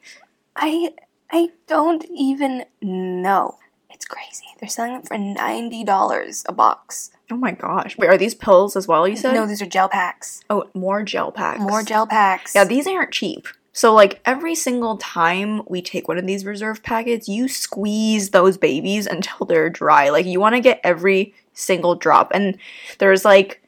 I 0.55 0.93
I 1.31 1.51
don't 1.67 2.05
even 2.13 2.65
know. 2.81 3.59
It's 3.89 4.03
crazy. 4.03 4.45
They're 4.59 4.67
selling 4.67 4.93
them 4.93 5.03
for 5.03 5.17
ninety 5.17 5.85
dollars 5.85 6.43
a 6.49 6.53
box. 6.53 7.11
Oh 7.31 7.37
my 7.37 7.51
gosh. 7.51 7.97
Wait, 7.97 8.09
are 8.09 8.17
these 8.17 8.35
pills 8.35 8.75
as 8.75 8.89
well, 8.89 9.07
you 9.07 9.15
said? 9.15 9.33
No, 9.33 9.45
these 9.45 9.61
are 9.61 9.65
gel 9.65 9.87
packs. 9.87 10.41
Oh, 10.49 10.65
more 10.73 11.01
gel 11.03 11.31
packs. 11.31 11.61
More 11.61 11.81
gel 11.81 12.05
packs. 12.07 12.53
Yeah, 12.53 12.65
these 12.65 12.87
aren't 12.87 13.11
cheap. 13.11 13.47
So, 13.73 13.93
like, 13.93 14.19
every 14.25 14.55
single 14.55 14.97
time 14.97 15.61
we 15.67 15.81
take 15.81 16.07
one 16.07 16.17
of 16.17 16.27
these 16.27 16.45
reserve 16.45 16.83
packets, 16.83 17.29
you 17.29 17.47
squeeze 17.47 18.31
those 18.31 18.57
babies 18.57 19.07
until 19.07 19.45
they're 19.45 19.69
dry. 19.69 20.09
Like, 20.09 20.25
you 20.25 20.39
want 20.39 20.55
to 20.55 20.61
get 20.61 20.81
every 20.83 21.33
single 21.53 21.95
drop. 21.95 22.31
And 22.33 22.57
there's, 22.99 23.23
like, 23.23 23.63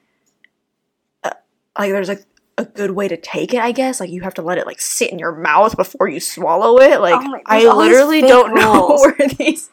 uh, 1.24 1.32
like, 1.78 1.92
there's, 1.92 2.10
like, 2.10 2.26
a 2.58 2.66
good 2.66 2.92
way 2.92 3.08
to 3.08 3.18
take 3.18 3.54
it, 3.54 3.62
I 3.62 3.72
guess. 3.72 4.00
Like, 4.00 4.12
you 4.12 4.22
have 4.22 4.36
to 4.36 4.42
let 4.42 4.58
it, 4.58 4.68
like, 4.68 4.82
sit 4.82 5.12
in 5.12 5.20
your 5.20 5.36
mouth 5.36 5.76
before 5.76 6.08
you 6.08 6.20
swallow 6.20 6.80
it. 6.80 7.00
Like, 7.00 7.16
Oh 7.16 7.40
I 7.46 7.60
there's 7.60 7.70
all 7.70 7.82
these 7.82 7.92
literally 7.92 8.22
don't 8.22 8.54
know 8.54 8.90
rules. 8.90 9.02
where 9.18 9.28
these 9.28 9.70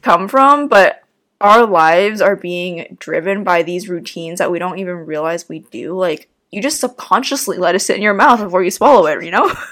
come 0.00 0.28
from, 0.28 0.68
but 0.68 1.02
our 1.40 1.66
lives 1.66 2.20
are 2.20 2.36
being 2.36 2.96
driven 3.00 3.42
by 3.42 3.64
these 3.64 3.88
routines 3.88 4.38
that 4.38 4.50
we 4.50 4.60
don't 4.60 4.78
even 4.78 4.94
realize 4.94 5.48
we 5.48 5.58
do. 5.58 5.92
Like, 5.98 6.28
you 6.52 6.62
just 6.62 6.80
subconsciously 6.80 7.58
let 7.58 7.74
it 7.74 7.80
sit 7.80 7.96
in 7.96 8.02
your 8.02 8.14
mouth 8.14 8.40
before 8.40 8.62
you 8.62 8.70
swallow 8.70 9.06
it, 9.06 9.24
you 9.24 9.30
know? 9.30 9.52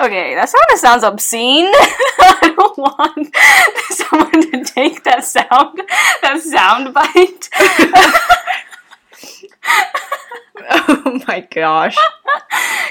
Okay, 0.00 0.34
that 0.34 0.48
sort 0.48 0.64
of 0.72 0.78
sounds 0.78 1.04
obscene. 1.04 1.66
I 1.74 2.52
don't 2.56 2.78
want 2.78 3.34
someone 3.88 4.50
to 4.50 4.64
take 4.64 5.04
that 5.04 5.24
sound 5.24 5.80
that 6.22 6.40
sound 6.40 6.92
bite. 6.92 7.48
oh 10.70 11.22
my 11.26 11.40
gosh. 11.50 11.96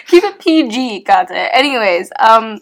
Keep 0.08 0.24
it 0.24 0.40
PG, 0.40 1.02
got 1.02 1.30
it. 1.30 1.52
Anyways, 1.54 2.12
um, 2.20 2.62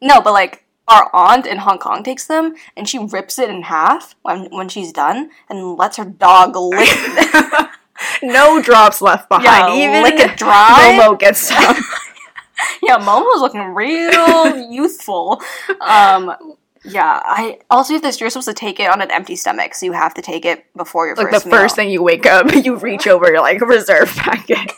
no, 0.00 0.22
but 0.22 0.32
like 0.32 0.64
our 0.88 1.10
aunt 1.12 1.46
in 1.46 1.58
Hong 1.58 1.78
Kong 1.78 2.02
takes 2.02 2.26
them 2.26 2.54
and 2.76 2.88
she 2.88 2.98
rips 2.98 3.38
it 3.38 3.50
in 3.50 3.62
half 3.62 4.14
when 4.22 4.46
when 4.50 4.68
she's 4.68 4.92
done 4.92 5.30
and 5.50 5.76
lets 5.76 5.96
her 5.96 6.04
dog 6.04 6.56
lick. 6.56 7.68
No 8.22 8.60
drops 8.62 9.00
left 9.02 9.28
behind. 9.28 9.44
Yeah, 9.78 9.88
Even 9.88 10.02
lick 10.02 10.18
it 10.20 10.36
dry. 10.36 10.98
Momo 11.00 11.18
gets 11.18 11.40
some. 11.40 11.76
yeah, 12.82 12.98
Momo's 12.98 13.40
looking 13.40 13.74
real 13.74 14.56
youthful. 14.70 15.42
Um, 15.80 16.34
yeah, 16.84 17.20
I 17.24 17.58
also 17.70 17.94
have 17.94 18.02
this. 18.02 18.20
You're 18.20 18.30
supposed 18.30 18.48
to 18.48 18.54
take 18.54 18.78
it 18.80 18.88
on 18.90 19.00
an 19.02 19.10
empty 19.10 19.36
stomach, 19.36 19.74
so 19.74 19.86
you 19.86 19.92
have 19.92 20.14
to 20.14 20.22
take 20.22 20.44
it 20.44 20.64
before 20.76 21.06
your 21.06 21.16
like 21.16 21.30
first 21.30 21.44
the 21.44 21.50
first 21.50 21.76
thing 21.76 21.90
you 21.90 22.02
wake 22.02 22.26
up, 22.26 22.54
you 22.64 22.76
reach 22.76 23.06
over 23.06 23.26
your 23.26 23.40
like 23.40 23.60
reserve 23.60 24.08
packet. 24.16 24.72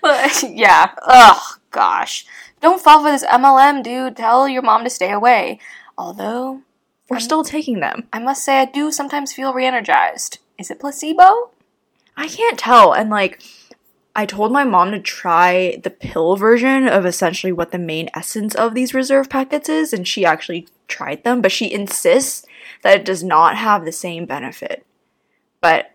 But 0.00 0.42
yeah, 0.50 0.92
ugh, 1.02 1.40
gosh, 1.70 2.26
don't 2.60 2.80
fall 2.80 3.02
for 3.02 3.10
this 3.10 3.24
MLM, 3.24 3.82
dude. 3.82 4.16
Tell 4.16 4.48
your 4.48 4.62
mom 4.62 4.84
to 4.84 4.90
stay 4.90 5.12
away. 5.12 5.58
Although 5.96 6.62
We're 7.08 7.20
still 7.20 7.44
taking 7.44 7.80
them. 7.80 8.08
I 8.12 8.18
must 8.18 8.44
say, 8.44 8.58
I 8.60 8.64
do 8.64 8.90
sometimes 8.90 9.32
feel 9.32 9.52
re-energized. 9.52 10.38
Is 10.58 10.70
it 10.70 10.80
placebo? 10.80 11.50
I 12.16 12.28
can't 12.28 12.58
tell. 12.58 12.92
And 12.92 13.10
like, 13.10 13.42
I 14.14 14.26
told 14.26 14.52
my 14.52 14.64
mom 14.64 14.90
to 14.90 15.00
try 15.00 15.80
the 15.82 15.90
pill 15.90 16.36
version 16.36 16.86
of 16.86 17.06
essentially 17.06 17.52
what 17.52 17.70
the 17.72 17.78
main 17.78 18.10
essence 18.14 18.54
of 18.54 18.74
these 18.74 18.94
reserve 18.94 19.30
packets 19.30 19.68
is, 19.68 19.92
and 19.92 20.06
she 20.06 20.24
actually 20.24 20.68
tried 20.88 21.24
them, 21.24 21.40
but 21.40 21.52
she 21.52 21.72
insists 21.72 22.44
that 22.82 22.98
it 23.00 23.04
does 23.04 23.24
not 23.24 23.56
have 23.56 23.84
the 23.84 23.92
same 23.92 24.26
benefit. 24.26 24.84
But 25.60 25.92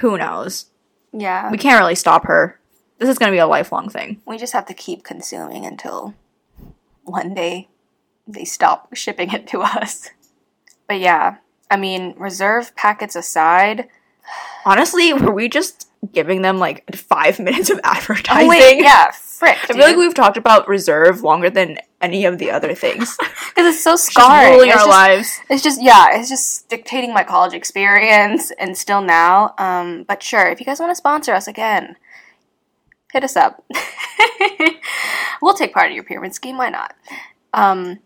who 0.00 0.18
knows? 0.18 0.66
Yeah, 1.12 1.50
We 1.50 1.58
can't 1.58 1.80
really 1.80 1.94
stop 1.94 2.24
her. 2.26 2.58
This 2.98 3.08
is 3.08 3.18
going 3.18 3.30
to 3.30 3.34
be 3.34 3.40
a 3.40 3.46
lifelong 3.46 3.88
thing. 3.88 4.20
we 4.26 4.36
just 4.38 4.52
have 4.52 4.66
to 4.66 4.74
keep 4.74 5.04
consuming 5.04 5.64
until 5.64 6.14
one 7.04 7.34
day 7.34 7.68
they 8.28 8.44
stop 8.44 8.94
shipping 8.94 9.32
it 9.32 9.46
to 9.48 9.60
us. 9.60 10.10
But 10.86 10.98
yeah, 10.98 11.36
I 11.70 11.76
mean, 11.76 12.14
reserve 12.18 12.74
packets 12.74 13.14
aside. 13.14 13.86
Honestly, 14.64 15.12
were 15.14 15.32
we 15.32 15.48
just 15.48 15.88
giving 16.12 16.42
them 16.42 16.58
like 16.58 16.94
five 16.94 17.38
minutes 17.38 17.70
of 17.70 17.80
advertising? 17.84 18.46
Oh 18.46 18.48
wait, 18.48 18.80
yeah, 18.82 19.10
frick. 19.10 19.58
I 19.64 19.66
feel 19.74 19.78
like 19.78 19.96
we've 19.96 20.14
talked 20.14 20.36
about 20.36 20.68
reserve 20.68 21.22
longer 21.22 21.50
than 21.50 21.78
any 22.00 22.24
of 22.24 22.38
the 22.38 22.50
other 22.50 22.74
things. 22.74 23.16
because 23.48 23.74
it's 23.74 23.82
so 23.82 23.94
It's 23.94 24.14
just 24.14 24.18
our 24.18 24.88
lives. 24.88 25.40
It's 25.48 25.62
just 25.62 25.82
yeah, 25.82 26.18
it's 26.18 26.28
just 26.28 26.68
dictating 26.68 27.12
my 27.12 27.24
college 27.24 27.54
experience 27.54 28.52
and 28.58 28.76
still 28.76 29.02
now. 29.02 29.54
Um, 29.58 30.04
but 30.04 30.22
sure, 30.22 30.48
if 30.48 30.60
you 30.60 30.66
guys 30.66 30.80
want 30.80 30.90
to 30.90 30.96
sponsor 30.96 31.32
us 31.32 31.46
again, 31.46 31.96
hit 33.12 33.24
us 33.24 33.36
up. 33.36 33.64
we'll 35.42 35.54
take 35.54 35.74
part 35.74 35.90
of 35.90 35.94
your 35.94 36.04
pyramid 36.04 36.34
scheme. 36.34 36.56
Why 36.56 36.70
not? 36.70 36.94
Um, 37.52 38.00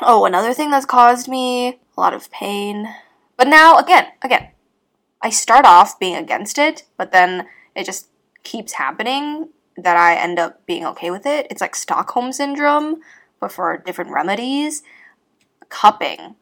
oh, 0.00 0.24
another 0.24 0.54
thing 0.54 0.70
that's 0.70 0.86
caused 0.86 1.28
me 1.28 1.78
a 1.96 2.00
lot 2.00 2.14
of 2.14 2.30
pain. 2.30 2.94
But 3.36 3.48
now 3.48 3.78
again, 3.78 4.06
again, 4.22 4.48
I 5.22 5.30
start 5.30 5.64
off 5.64 5.98
being 5.98 6.16
against 6.16 6.58
it, 6.58 6.84
but 6.96 7.12
then 7.12 7.46
it 7.74 7.84
just 7.84 8.08
keeps 8.44 8.74
happening 8.74 9.48
that 9.76 9.96
I 9.96 10.16
end 10.16 10.38
up 10.38 10.64
being 10.66 10.84
okay 10.86 11.10
with 11.10 11.26
it. 11.26 11.46
It's 11.50 11.60
like 11.60 11.74
Stockholm 11.74 12.32
syndrome, 12.32 13.00
but 13.40 13.52
for 13.52 13.76
different 13.78 14.10
remedies. 14.10 14.82
Cupping. 15.68 16.34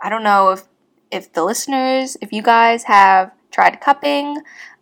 I 0.00 0.08
don't 0.08 0.24
know 0.24 0.50
if 0.50 0.64
if 1.10 1.32
the 1.32 1.44
listeners, 1.44 2.16
if 2.20 2.32
you 2.32 2.42
guys 2.42 2.84
have 2.84 3.30
tried 3.50 3.80
cupping. 3.80 4.38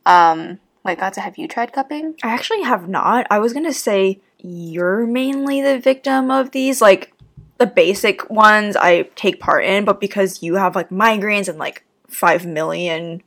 Um, 0.06 0.58
wait, 0.84 0.98
Gatsa, 0.98 1.18
have 1.18 1.38
you 1.38 1.46
tried 1.46 1.72
cupping? 1.72 2.14
I 2.22 2.28
actually 2.28 2.62
have 2.62 2.88
not. 2.88 3.26
I 3.30 3.38
was 3.38 3.52
gonna 3.52 3.72
say 3.72 4.20
you're 4.38 5.06
mainly 5.06 5.60
the 5.60 5.78
victim 5.78 6.30
of 6.30 6.50
these, 6.50 6.82
like 6.82 7.12
the 7.58 7.66
basic 7.66 8.28
ones 8.28 8.76
I 8.76 9.02
take 9.14 9.38
part 9.38 9.64
in, 9.64 9.84
but 9.84 10.00
because 10.00 10.42
you 10.42 10.56
have 10.56 10.74
like 10.74 10.90
migraines 10.90 11.48
and 11.48 11.58
like 11.58 11.84
five 12.08 12.44
million 12.44 13.22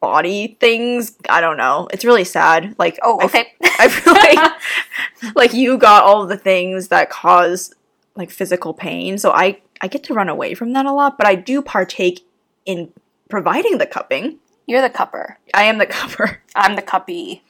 body 0.00 0.56
things, 0.60 1.16
I 1.28 1.40
don't 1.40 1.56
know. 1.56 1.88
It's 1.92 2.04
really 2.04 2.24
sad. 2.24 2.74
Like 2.78 2.98
Oh, 3.02 3.20
okay. 3.24 3.52
I 3.78 3.88
feel 3.88 4.14
like 4.14 4.52
like 5.34 5.54
you 5.54 5.78
got 5.78 6.04
all 6.04 6.26
the 6.26 6.36
things 6.36 6.88
that 6.88 7.10
cause 7.10 7.74
like 8.14 8.30
physical 8.30 8.72
pain, 8.74 9.18
so 9.18 9.32
I 9.32 9.60
I 9.80 9.88
get 9.88 10.04
to 10.04 10.14
run 10.14 10.28
away 10.28 10.54
from 10.54 10.72
that 10.72 10.86
a 10.86 10.92
lot, 10.92 11.18
but 11.18 11.26
I 11.26 11.34
do 11.34 11.60
partake 11.60 12.26
in 12.64 12.92
providing 13.28 13.78
the 13.78 13.86
cupping. 13.86 14.38
You're 14.66 14.82
the 14.82 14.90
cupper. 14.90 15.36
I 15.54 15.64
am 15.64 15.78
the 15.78 15.86
cupper. 15.86 16.38
I'm 16.56 16.76
the 16.76 16.82
cuppy. 16.82 17.42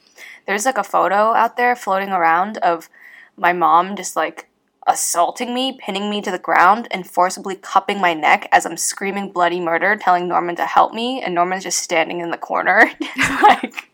There's 0.47 0.67
like 0.67 0.79
a 0.79 0.85
photo 0.85 1.35
out 1.35 1.57
there 1.57 1.75
floating 1.75 2.11
around 2.11 2.59
of 2.59 2.89
my 3.37 3.53
mom 3.53 3.97
just 3.97 4.17
like 4.17 4.49
assaulting 4.87 5.53
me, 5.53 5.79
pinning 5.81 6.09
me 6.09 6.23
to 6.23 6.31
the 6.31 6.39
ground, 6.39 6.89
and 6.91 7.07
forcibly 7.07 7.57
cupping 7.57 8.01
my 8.01 8.15
neck 8.15 8.49
as 8.53 8.65
I'm 8.65 8.77
screaming 8.77 9.33
bloody 9.33 9.61
murder, 9.61 9.97
telling 9.97 10.29
Norman 10.29 10.57
to 10.57 10.67
help 10.67 10.93
me, 10.93 11.23
and 11.23 11.35
Norman's 11.35 11.65
just 11.65 11.79
standing 11.79 12.21
in 12.21 12.31
the 12.31 12.39
corner. 12.39 12.91
Like 13.43 13.91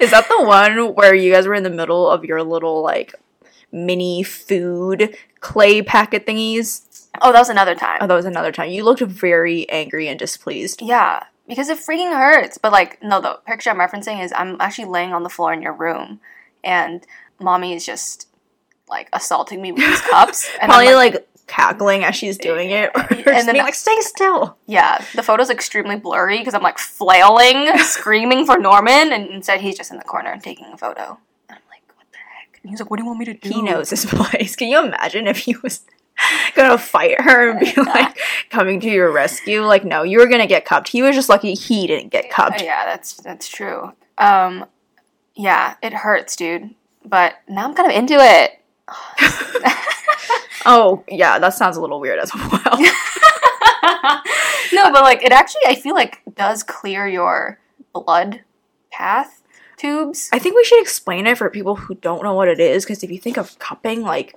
Is 0.00 0.10
that 0.10 0.28
the 0.28 0.42
one 0.42 0.94
where 0.94 1.14
you 1.14 1.32
guys 1.32 1.46
were 1.46 1.54
in 1.54 1.62
the 1.62 1.70
middle 1.70 2.08
of 2.08 2.24
your 2.24 2.42
little 2.42 2.82
like 2.82 3.14
mini 3.72 4.22
food 4.22 5.16
clay 5.40 5.82
packet 5.82 6.26
thingies? 6.26 7.06
Oh, 7.20 7.32
that 7.32 7.38
was 7.38 7.48
another 7.48 7.74
time. 7.74 7.98
Oh, 8.00 8.06
that 8.06 8.14
was 8.14 8.24
another 8.24 8.52
time. 8.52 8.70
You 8.70 8.84
looked 8.84 9.00
very 9.00 9.68
angry 9.70 10.08
and 10.08 10.18
displeased. 10.18 10.82
Yeah, 10.82 11.24
because 11.48 11.68
it 11.68 11.78
freaking 11.78 12.12
hurts. 12.12 12.58
But 12.58 12.72
like, 12.72 13.02
no, 13.02 13.20
the 13.20 13.38
picture 13.46 13.70
I'm 13.70 13.78
referencing 13.78 14.22
is 14.22 14.32
I'm 14.34 14.60
actually 14.60 14.86
laying 14.86 15.12
on 15.12 15.22
the 15.22 15.28
floor 15.28 15.52
in 15.52 15.62
your 15.62 15.72
room, 15.74 16.20
and 16.62 17.06
mommy 17.40 17.74
is 17.74 17.86
just 17.86 18.28
like 18.88 19.08
assaulting 19.12 19.60
me 19.62 19.72
with 19.72 19.82
these 19.82 20.00
cups. 20.10 20.48
And 20.60 20.70
I'm 20.70 20.76
Probably 20.86 20.94
like, 20.94 21.28
cackling 21.46 22.04
as 22.04 22.16
she's 22.16 22.38
doing 22.38 22.70
it, 22.70 22.90
or 22.94 23.02
And 23.30 23.46
then 23.46 23.56
like, 23.58 23.74
"Stay 23.74 24.00
still." 24.00 24.56
yeah, 24.66 25.04
the 25.14 25.22
photo's 25.22 25.50
extremely 25.50 25.96
blurry 25.96 26.38
because 26.38 26.54
I'm 26.54 26.62
like 26.62 26.78
flailing, 26.78 27.76
screaming 27.78 28.46
for 28.46 28.58
Norman, 28.58 29.12
and 29.12 29.28
instead 29.28 29.60
he's 29.60 29.76
just 29.76 29.90
in 29.90 29.98
the 29.98 30.04
corner 30.04 30.38
taking 30.42 30.66
a 30.72 30.76
photo. 30.78 31.18
And 31.48 31.58
I'm 31.58 31.62
like, 31.70 31.82
what 31.96 32.06
the 32.12 32.18
heck? 32.18 32.60
And 32.62 32.70
he's 32.70 32.80
like, 32.80 32.90
what 32.90 32.96
do 32.96 33.02
you 33.02 33.06
want 33.06 33.18
me 33.18 33.26
to 33.26 33.34
do? 33.34 33.48
He 33.48 33.60
knows 33.62 33.90
his 33.90 34.06
place. 34.06 34.56
Can 34.56 34.68
you 34.68 34.82
imagine 34.84 35.26
if 35.26 35.36
he 35.38 35.54
was 35.62 35.82
gonna 36.54 36.78
fight 36.78 37.20
her 37.20 37.50
and 37.50 37.60
be 37.60 37.74
like 37.82 38.18
coming 38.48 38.80
to 38.80 38.88
your 38.88 39.12
rescue? 39.12 39.62
Like, 39.66 39.84
no, 39.84 40.02
you 40.02 40.18
were 40.20 40.26
gonna 40.28 40.46
get 40.46 40.64
cupped. 40.64 40.88
He 40.88 41.02
was 41.02 41.14
just 41.14 41.28
lucky 41.28 41.52
he 41.54 41.86
didn't 41.86 42.10
get 42.10 42.30
cupped. 42.30 42.62
Yeah, 42.62 42.86
that's 42.86 43.14
that's 43.14 43.48
true. 43.48 43.92
Um, 44.16 44.64
yeah, 45.34 45.74
it 45.82 45.92
hurts, 45.92 46.36
dude. 46.36 46.74
But 47.04 47.34
now 47.48 47.64
I'm 47.66 47.74
kind 47.74 47.90
of 47.90 47.94
into 47.98 48.14
it. 48.14 48.60
Oh, 50.66 51.04
yeah, 51.08 51.38
that 51.38 51.54
sounds 51.54 51.76
a 51.76 51.80
little 51.80 52.00
weird 52.00 52.18
as 52.18 52.34
well. 52.34 52.48
no, 54.72 54.92
but 54.92 55.02
like 55.02 55.22
it 55.22 55.32
actually, 55.32 55.62
I 55.66 55.74
feel 55.74 55.94
like 55.94 56.22
does 56.34 56.62
clear 56.62 57.06
your 57.06 57.58
blood 57.92 58.40
path 58.90 59.42
tubes. 59.76 60.30
I 60.32 60.38
think 60.38 60.56
we 60.56 60.64
should 60.64 60.80
explain 60.80 61.26
it 61.26 61.36
for 61.36 61.50
people 61.50 61.76
who 61.76 61.94
don't 61.94 62.22
know 62.22 62.34
what 62.34 62.48
it 62.48 62.60
is 62.60 62.84
because 62.84 63.02
if 63.02 63.10
you 63.10 63.18
think 63.18 63.36
of 63.36 63.58
cupping, 63.58 64.02
like, 64.02 64.36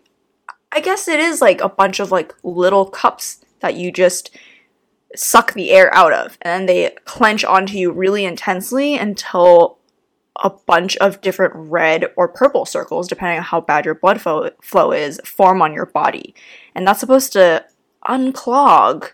I 0.72 0.82
guess 0.82 1.08
it 1.08 1.20
is 1.20 1.42
like 1.42 1.62
a 1.62 1.70
bunch 1.70 2.00
of 2.00 2.12
like 2.12 2.36
little 2.44 2.86
cups 2.86 3.46
that 3.62 3.76
you 3.76 3.92
just 3.92 4.36
suck 5.16 5.54
the 5.54 5.72
air 5.72 5.94
out 5.96 6.12
of 6.12 6.38
and 6.42 6.52
then 6.52 6.66
they 6.66 6.96
clench 7.06 7.46
onto 7.46 7.78
you 7.78 7.92
really 7.92 8.26
intensely 8.26 8.98
until 8.98 9.78
a 10.44 10.50
bunch 10.50 10.96
of 10.98 11.22
different 11.22 11.54
red 11.56 12.06
or 12.16 12.28
purple 12.28 12.66
circles, 12.66 13.08
depending 13.08 13.40
on 13.40 13.44
how 13.44 13.62
bad 13.62 13.86
your 13.86 13.96
blood 13.96 14.22
flow, 14.22 14.50
flow 14.62 14.92
is, 14.92 15.20
form 15.26 15.62
on 15.62 15.74
your 15.74 15.86
body. 15.86 16.36
And 16.76 16.88
that's 16.88 17.00
supposed 17.00 17.34
to 17.34 17.66
unclog. 18.08 19.12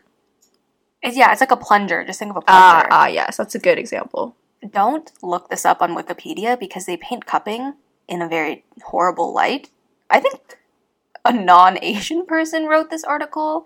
It's, 1.01 1.17
yeah, 1.17 1.31
it's 1.31 1.41
like 1.41 1.51
a 1.51 1.57
plunger. 1.57 2.03
Just 2.05 2.19
think 2.19 2.31
of 2.31 2.37
a 2.37 2.41
Ah, 2.47 2.71
plunger. 2.81 2.87
ah, 2.91 3.07
yes, 3.07 3.37
that's 3.37 3.55
a 3.55 3.59
good 3.59 3.77
example. 3.77 4.35
Don't 4.69 5.11
look 5.21 5.49
this 5.49 5.65
up 5.65 5.81
on 5.81 5.95
Wikipedia 5.95 6.57
because 6.57 6.85
they 6.85 6.95
paint 6.97 7.25
cupping 7.25 7.73
in 8.07 8.21
a 8.21 8.27
very 8.29 8.63
horrible 8.85 9.33
light. 9.33 9.69
I 10.09 10.19
think 10.19 10.57
a 11.25 11.33
non-Asian 11.33 12.25
person 12.27 12.65
wrote 12.65 12.89
this 12.89 13.03
article. 13.03 13.65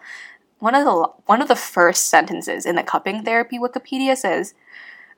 One 0.60 0.74
of 0.74 0.86
the 0.86 1.08
one 1.28 1.42
of 1.42 1.48
the 1.48 1.56
first 1.56 2.10
sentences 2.10 2.66
in 2.66 2.76
the 2.76 2.84
cupping 2.84 3.24
therapy 3.24 3.60
Wikipedia 3.60 4.18
says, 4.18 4.56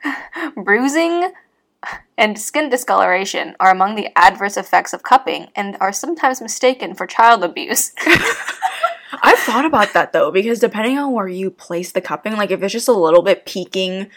"Bruising 0.55 1.31
and 2.17 2.37
skin 2.37 2.69
discoloration 2.69 3.55
are 3.59 3.71
among 3.71 3.95
the 3.95 4.09
adverse 4.17 4.57
effects 4.57 4.93
of 4.93 5.03
cupping 5.03 5.47
and 5.55 5.77
are 5.79 5.93
sometimes 5.93 6.41
mistaken 6.41 6.93
for 6.93 7.07
child 7.07 7.43
abuse." 7.43 7.93
I've 9.21 9.39
thought 9.39 9.65
about 9.65 9.93
that 9.93 10.13
though, 10.13 10.31
because 10.31 10.59
depending 10.59 10.97
on 10.97 11.13
where 11.13 11.27
you 11.27 11.49
place 11.49 11.91
the 11.91 12.01
cupping, 12.01 12.33
like 12.33 12.51
if 12.51 12.61
it's 12.61 12.73
just 12.73 12.87
a 12.87 12.93
little 12.93 13.21
bit 13.21 13.45
peeking 13.45 14.09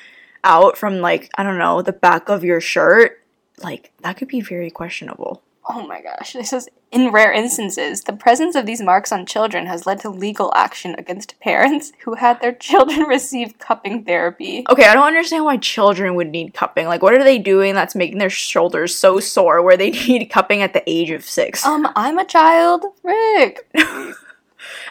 out 0.45 0.77
from 0.77 1.01
like, 1.01 1.31
I 1.37 1.43
don't 1.43 1.59
know, 1.59 1.83
the 1.83 1.93
back 1.93 2.29
of 2.29 2.45
your 2.45 2.61
shirt, 2.61 3.23
like 3.63 3.93
that 4.03 4.17
could 4.17 4.29
be 4.29 4.41
very 4.41 4.71
questionable. 4.71 5.43
Oh 5.65 5.87
my 5.87 6.03
gosh. 6.03 6.33
This 6.33 6.51
says 6.51 6.69
in 6.91 7.13
rare 7.13 7.33
instances, 7.33 8.03
the 8.03 8.13
presence 8.13 8.57
of 8.57 8.67
these 8.67 8.83
marks 8.83 9.13
on 9.13 9.27
children 9.27 9.67
has 9.67 9.87
led 9.87 10.01
to 10.01 10.11
legal 10.11 10.53
action 10.57 10.95
against 10.99 11.39
parents 11.41 11.93
who 12.05 12.15
had 12.15 12.41
their 12.41 12.53
children 12.53 13.01
receive 13.09 13.59
cupping 13.59 14.05
therapy. 14.05 14.65
Okay, 14.69 14.85
I 14.87 14.95
don't 14.95 15.07
understand 15.07 15.45
why 15.45 15.57
children 15.59 16.17
would 16.17 16.31
need 16.31 16.53
cupping. 16.53 16.87
Like, 16.87 17.03
what 17.03 17.15
are 17.15 17.23
they 17.23 17.39
doing 17.39 17.75
that's 17.75 17.95
making 17.95 18.19
their 18.19 18.29
shoulders 18.31 18.95
so 18.97 19.21
sore 19.21 19.63
where 19.63 19.77
they 19.77 19.91
need 20.09 20.27
cupping 20.27 20.63
at 20.63 20.73
the 20.73 20.83
age 20.91 21.11
of 21.11 21.25
six? 21.25 21.65
Um, 21.65 21.89
I'm 21.95 22.19
a 22.19 22.25
child. 22.25 22.85
Rick. 23.05 23.69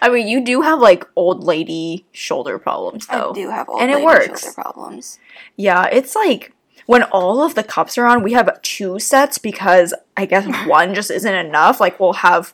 I 0.02 0.10
mean, 0.10 0.28
you 0.28 0.42
do 0.44 0.62
have 0.62 0.80
like 0.80 1.06
old 1.16 1.44
lady 1.44 2.06
shoulder 2.12 2.58
problems 2.60 3.08
though. 3.08 3.32
I 3.32 3.34
do 3.34 3.50
have 3.50 3.70
old 3.70 3.82
And 3.82 3.92
it 3.92 3.96
lady 3.96 4.06
works. 4.06 4.42
shoulder 4.42 4.54
problems. 4.56 5.20
Yeah, 5.56 5.86
it's 5.86 6.16
like 6.16 6.54
when 6.86 7.04
all 7.04 7.42
of 7.44 7.56
the 7.56 7.64
cups 7.64 7.98
are 7.98 8.06
on, 8.06 8.24
we 8.24 8.34
have 8.34 8.62
two 8.62 9.00
sets 9.00 9.38
because 9.38 9.94
I 10.18 10.26
guess 10.26 10.46
one 10.68 10.94
just 10.94 11.12
isn't 11.12 11.34
enough. 11.34 11.80
Like 11.80 12.00
we'll 12.00 12.14
have 12.14 12.54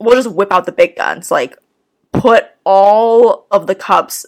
we'll 0.00 0.14
just 0.16 0.34
whip 0.34 0.52
out 0.52 0.66
the 0.66 0.72
big 0.72 0.96
guns, 0.96 1.30
like 1.30 1.56
put 2.12 2.46
all 2.64 3.46
of 3.50 3.66
the 3.66 3.74
cups 3.74 4.24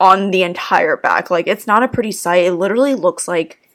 on 0.00 0.30
the 0.30 0.42
entire 0.42 0.96
back. 0.96 1.30
Like 1.30 1.46
it's 1.46 1.66
not 1.66 1.82
a 1.82 1.88
pretty 1.88 2.12
sight. 2.12 2.44
It 2.44 2.52
literally 2.52 2.94
looks 2.94 3.28
like 3.28 3.70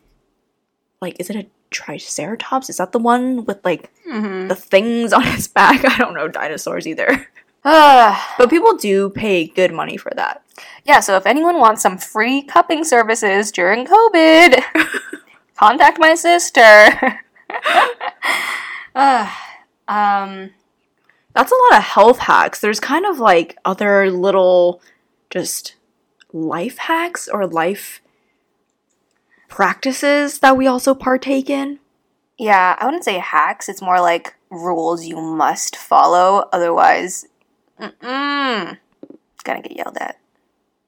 like 1.02 1.16
is 1.20 1.30
it 1.30 1.36
a 1.36 1.46
triceratops? 1.72 2.70
Is 2.70 2.78
that 2.78 2.92
the 2.92 3.00
one 3.00 3.46
with 3.46 3.64
like 3.64 3.92
Mm-hmm. 4.10 4.48
the 4.48 4.56
things 4.56 5.14
on 5.14 5.22
its 5.28 5.48
back? 5.60 5.86
I 5.86 5.98
don't 5.98 6.16
know 6.16 6.28
dinosaurs 6.28 6.88
either. 6.88 7.28
But 8.38 8.50
people 8.50 8.76
do 8.78 9.10
pay 9.10 9.48
good 9.48 9.74
money 9.74 9.98
for 9.98 10.12
that. 10.15 10.43
yeah, 10.86 11.00
so 11.02 11.15
if 11.17 11.26
anyone 11.26 11.60
wants 11.60 11.82
some 11.82 11.98
free 11.98 12.41
cupping 12.41 12.84
services 12.84 13.52
during 13.52 13.86
COVID, 13.86 14.63
contact 15.58 16.00
my 16.00 16.15
sister. 16.15 17.19
Ah, 18.95 19.58
um, 19.88 20.50
That's 21.34 21.52
a 21.52 21.56
lot 21.56 21.78
of 21.80 21.84
health 21.86 22.17
hacks. 22.19 22.60
There's 22.60 22.80
kind 22.80 23.06
of 23.06 23.19
like 23.19 23.56
other 23.63 24.10
little 24.12 24.82
just 25.30 25.76
life 26.34 26.80
hacks 26.80 27.28
or 27.28 27.45
life 27.45 28.02
practices 29.48 30.39
that 30.39 30.58
we 30.58 30.65
also 30.67 30.93
partake 30.95 31.50
in. 31.50 31.80
Yeah, 32.38 32.76
I 32.80 32.86
wouldn't 32.86 33.04
say 33.06 33.19
hacks. 33.19 33.69
It's 33.69 33.82
more 33.82 34.02
like 34.02 34.36
rules 34.50 35.06
you 35.06 35.22
must 35.22 35.76
follow. 35.76 36.50
Otherwise, 36.52 37.28
mm-mm, 37.80 38.78
gonna 39.44 39.62
get 39.62 39.76
yelled 39.76 39.98
at. 39.98 40.18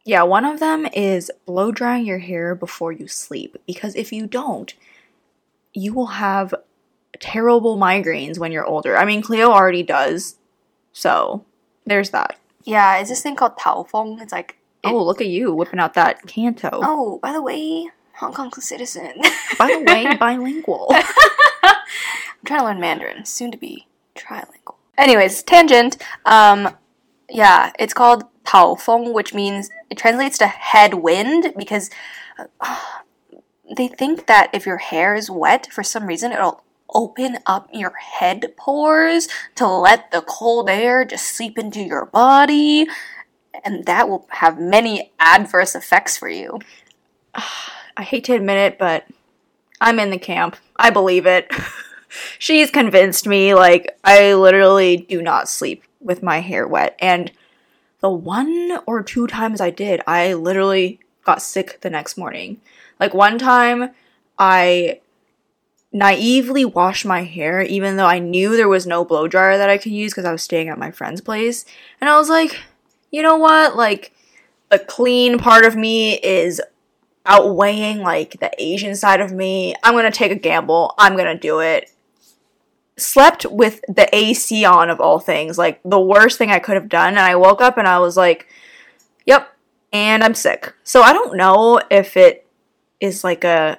Yeah, 0.04 0.23
one 0.23 0.45
of 0.45 0.60
them 0.60 0.88
is 0.93 1.32
blow 1.45 1.71
drying 1.71 2.06
your 2.06 2.17
hair 2.19 2.56
before 2.56 2.91
you 2.91 3.08
sleep 3.08 3.58
because 3.67 3.95
if 3.95 4.12
you 4.12 4.25
don't, 4.25 4.73
you 5.73 5.93
will 5.93 6.08
have 6.08 6.54
terrible 7.19 7.77
migraines 7.77 8.39
when 8.39 8.51
you're 8.51 8.65
older. 8.65 8.97
I 8.97 9.06
mean, 9.06 9.21
Cleo 9.21 9.51
already 9.51 9.84
does. 9.84 10.38
So, 10.91 11.45
there's 11.86 12.10
that. 12.10 12.38
Yeah, 12.63 12.97
it's 12.97 13.10
this 13.10 13.21
thing 13.21 13.36
called 13.36 13.58
Tao 13.60 13.84
Feng. 13.84 14.17
It's 14.19 14.32
like, 14.34 14.58
it- 14.84 14.88
Oh, 14.89 15.04
look 15.04 15.21
at 15.21 15.27
you 15.27 15.54
whipping 15.54 15.80
out 15.80 15.93
that 15.93 16.25
canto. 16.27 16.69
oh, 16.73 17.19
by 17.21 17.32
the 17.32 17.41
way, 17.41 17.89
Hong 18.15 18.34
Kong 18.34 18.51
citizen. 18.54 19.21
By 19.60 19.67
the 19.67 19.80
way, 19.86 20.15
bilingual. 20.19 20.88
I'm 21.63 21.75
trying 22.45 22.60
to 22.60 22.65
learn 22.65 22.80
Mandarin, 22.80 23.25
soon 23.25 23.51
to 23.51 23.58
be 23.58 23.88
trilingual. 24.15 24.75
Anyways, 24.97 25.43
tangent. 25.43 25.97
Um, 26.25 26.69
yeah, 27.32 27.72
it's 27.80 27.94
called 27.94 28.26
Tao 28.46 28.76
Feng, 28.76 29.13
which 29.13 29.34
means 29.34 29.70
it 29.89 29.98
translates 29.98 30.38
to 30.39 30.48
head 30.48 30.96
wind 30.96 31.54
because 31.58 31.89
uh, 32.60 32.76
they 33.76 33.88
think 33.88 34.28
that 34.28 34.50
if 34.54 34.65
your 34.65 34.78
hair 34.78 35.15
is 35.15 35.30
wet, 35.30 35.67
for 35.72 35.84
some 35.84 36.06
reason, 36.06 36.32
it'll 36.32 36.63
open 36.94 37.38
up 37.46 37.70
your 37.72 37.91
head 37.91 38.54
pores 38.58 39.30
to 39.56 39.65
let 39.65 40.12
the 40.12 40.22
cold 40.22 40.70
air 40.70 41.06
just 41.06 41.26
seep 41.26 41.58
into 41.58 41.80
your 41.80 42.06
body, 42.06 42.86
and 43.63 43.86
that 43.86 44.10
will 44.10 44.28
have 44.30 44.60
many 44.60 45.12
adverse 45.20 45.74
effects 45.74 46.17
for 46.17 46.30
you. 46.30 46.60
I 47.98 48.04
hate 48.04 48.24
to 48.26 48.34
admit 48.34 48.58
it, 48.58 48.80
but 48.80 49.06
I'm 49.80 50.00
in 50.00 50.12
the 50.12 50.17
camp. 50.17 50.58
I 50.76 50.89
believe 50.89 51.26
it. 51.26 51.52
She's 52.39 52.72
convinced 52.72 53.28
me. 53.28 53.54
Like, 53.54 53.98
I 54.04 54.34
literally 54.34 54.98
do 54.98 55.22
not 55.22 55.50
sleep 55.50 55.84
with 56.01 56.23
my 56.23 56.39
hair 56.39 56.67
wet. 56.67 56.97
And 56.99 57.31
the 57.99 58.09
one 58.09 58.79
or 58.85 59.03
two 59.03 59.27
times 59.27 59.61
I 59.61 59.69
did, 59.69 60.01
I 60.07 60.33
literally 60.33 60.99
got 61.23 61.41
sick 61.41 61.79
the 61.81 61.89
next 61.89 62.17
morning. 62.17 62.59
Like, 62.99 63.13
one 63.13 63.37
time, 63.37 63.91
I 64.37 64.99
naively 65.91 66.65
washed 66.65 67.05
my 67.05 67.23
hair, 67.23 67.61
even 67.61 67.97
though 67.97 68.05
I 68.05 68.19
knew 68.19 68.55
there 68.55 68.69
was 68.69 68.87
no 68.87 69.03
blow 69.03 69.27
dryer 69.27 69.57
that 69.57 69.69
I 69.69 69.77
could 69.77 69.91
use 69.91 70.13
because 70.13 70.25
I 70.25 70.31
was 70.31 70.43
staying 70.43 70.69
at 70.69 70.79
my 70.79 70.91
friend's 70.91 71.21
place. 71.21 71.65
And 71.99 72.09
I 72.09 72.17
was 72.17 72.29
like, 72.29 72.59
you 73.11 73.21
know 73.21 73.37
what? 73.37 73.75
Like, 73.75 74.13
the 74.69 74.79
clean 74.79 75.37
part 75.37 75.65
of 75.65 75.75
me 75.75 76.13
is 76.19 76.61
outweighing 77.25 77.99
like 77.99 78.39
the 78.39 78.51
Asian 78.57 78.95
side 78.95 79.21
of 79.21 79.31
me. 79.31 79.75
I'm 79.83 79.93
gonna 79.93 80.11
take 80.11 80.31
a 80.31 80.35
gamble. 80.35 80.95
I'm 80.97 81.15
gonna 81.15 81.37
do 81.37 81.59
it. 81.59 81.91
Slept 83.01 83.45
with 83.45 83.81
the 83.87 84.07
AC 84.15 84.63
on 84.65 84.89
of 84.89 84.99
all 84.99 85.19
things, 85.19 85.57
like 85.57 85.81
the 85.83 85.99
worst 85.99 86.37
thing 86.37 86.51
I 86.51 86.59
could 86.59 86.75
have 86.75 86.89
done. 86.89 87.09
And 87.09 87.19
I 87.19 87.35
woke 87.35 87.61
up 87.61 87.77
and 87.77 87.87
I 87.87 87.99
was 87.99 88.15
like, 88.15 88.47
yep, 89.25 89.55
and 89.91 90.23
I'm 90.23 90.35
sick. 90.35 90.73
So 90.83 91.01
I 91.01 91.13
don't 91.13 91.35
know 91.35 91.81
if 91.89 92.15
it 92.15 92.47
is 92.99 93.23
like 93.23 93.43
a. 93.43 93.77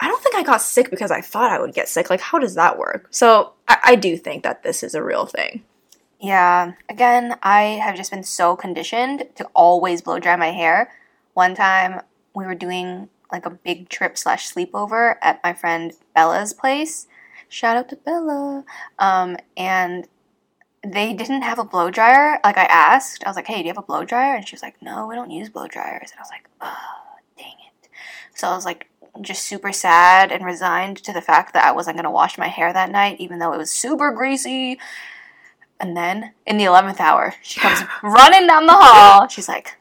I 0.00 0.08
don't 0.08 0.22
think 0.22 0.34
I 0.34 0.42
got 0.42 0.60
sick 0.60 0.90
because 0.90 1.10
I 1.10 1.20
thought 1.20 1.50
I 1.50 1.60
would 1.60 1.72
get 1.72 1.88
sick. 1.88 2.10
Like, 2.10 2.20
how 2.20 2.38
does 2.38 2.56
that 2.56 2.78
work? 2.78 3.08
So 3.10 3.52
I, 3.68 3.78
I 3.84 3.94
do 3.94 4.16
think 4.16 4.42
that 4.42 4.62
this 4.62 4.82
is 4.82 4.94
a 4.94 5.02
real 5.02 5.26
thing. 5.26 5.62
Yeah, 6.20 6.72
again, 6.88 7.36
I 7.42 7.78
have 7.82 7.96
just 7.96 8.10
been 8.10 8.22
so 8.22 8.56
conditioned 8.56 9.26
to 9.36 9.44
always 9.54 10.02
blow 10.02 10.18
dry 10.18 10.36
my 10.36 10.52
hair. 10.52 10.92
One 11.34 11.54
time 11.54 12.00
we 12.34 12.44
were 12.44 12.54
doing 12.54 13.08
like 13.30 13.46
a 13.46 13.50
big 13.50 13.88
trip 13.88 14.16
slash 14.16 14.50
sleepover 14.50 15.16
at 15.20 15.42
my 15.42 15.52
friend 15.52 15.92
Bella's 16.14 16.52
place. 16.52 17.06
Shout 17.54 17.76
out 17.76 17.88
to 17.90 17.96
Bella. 17.96 18.64
Um, 18.98 19.36
and 19.56 20.08
they 20.84 21.14
didn't 21.14 21.42
have 21.42 21.60
a 21.60 21.64
blow 21.64 21.88
dryer. 21.88 22.40
Like 22.42 22.58
I 22.58 22.64
asked, 22.64 23.22
I 23.24 23.28
was 23.28 23.36
like, 23.36 23.46
"Hey, 23.46 23.58
do 23.58 23.62
you 23.62 23.68
have 23.68 23.78
a 23.78 23.82
blow 23.82 24.04
dryer?" 24.04 24.34
And 24.34 24.46
she 24.46 24.56
was 24.56 24.62
like, 24.62 24.82
"No, 24.82 25.06
we 25.06 25.14
don't 25.14 25.30
use 25.30 25.50
blow 25.50 25.68
dryers." 25.68 26.10
And 26.10 26.18
I 26.18 26.22
was 26.22 26.30
like, 26.30 26.48
"Oh, 26.60 27.20
dang 27.38 27.54
it!" 27.68 27.88
So 28.34 28.48
I 28.48 28.56
was 28.56 28.64
like, 28.64 28.88
just 29.20 29.44
super 29.44 29.72
sad 29.72 30.32
and 30.32 30.44
resigned 30.44 30.96
to 31.04 31.12
the 31.12 31.20
fact 31.20 31.52
that 31.52 31.64
I 31.64 31.70
wasn't 31.70 31.96
gonna 31.96 32.10
wash 32.10 32.36
my 32.36 32.48
hair 32.48 32.72
that 32.72 32.90
night, 32.90 33.20
even 33.20 33.38
though 33.38 33.52
it 33.52 33.58
was 33.58 33.70
super 33.70 34.10
greasy. 34.10 34.80
And 35.78 35.96
then 35.96 36.32
in 36.46 36.56
the 36.56 36.64
eleventh 36.64 37.00
hour, 37.00 37.36
she 37.40 37.60
comes 37.60 37.84
running 38.02 38.48
down 38.48 38.66
the 38.66 38.72
hall. 38.72 39.28
She's 39.28 39.48
like, 39.48 39.76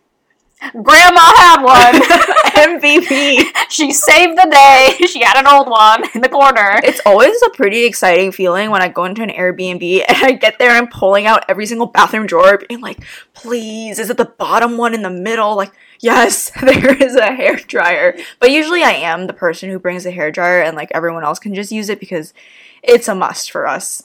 "Grandma 0.72 1.36
had 1.36 1.62
one." 1.62 2.02
MVP. 2.54 3.44
she 3.70 3.92
saved 3.92 4.38
the 4.38 4.50
day. 4.50 4.98
She 5.14 5.22
had 5.22 5.38
an 5.38 5.48
old 5.48 5.70
one 5.70 6.04
in 6.16 6.22
the 6.22 6.30
corner. 6.30 6.80
It's 6.84 7.02
always 7.06 7.40
a 7.44 7.50
pretty 7.52 7.86
exciting 7.86 8.32
feeling 8.32 8.72
when 8.72 8.82
I 8.82 8.88
go 8.88 9.06
into 9.06 9.22
an 9.22 9.30
Airbnb 9.30 10.06
and 10.08 10.18
I 10.24 10.32
get 10.32 10.58
there 10.58 10.70
and 10.70 10.78
I'm 10.78 10.88
pulling 10.88 11.28
out 11.28 11.46
every 11.50 11.66
single 11.66 11.88
bathroom 11.88 12.26
drawer, 12.26 12.60
being 12.68 12.82
like, 12.82 13.04
please, 13.34 14.00
is 14.00 14.10
it 14.10 14.18
the 14.18 14.26
bottom 14.26 14.78
one 14.78 14.96
in 14.96 15.04
the 15.04 15.10
middle? 15.12 15.56
Like, 15.56 15.72
yes, 16.00 16.50
there 16.62 16.96
is 16.96 17.16
a 17.16 17.34
hair 17.34 17.58
dryer. 17.58 18.18
But 18.40 18.52
usually 18.52 18.82
I 18.82 18.92
am 18.92 19.28
the 19.28 19.34
person 19.34 19.70
who 19.70 19.78
brings 19.78 20.06
a 20.06 20.12
hair 20.12 20.32
dryer 20.32 20.62
and 20.62 20.76
like 20.76 20.90
everyone 20.94 21.24
else 21.24 21.38
can 21.38 21.54
just 21.54 21.72
use 21.72 21.90
it 21.90 22.00
because 22.00 22.34
it's 22.82 23.08
a 23.08 23.16
must 23.16 23.52
for 23.52 23.68
us. 23.68 24.04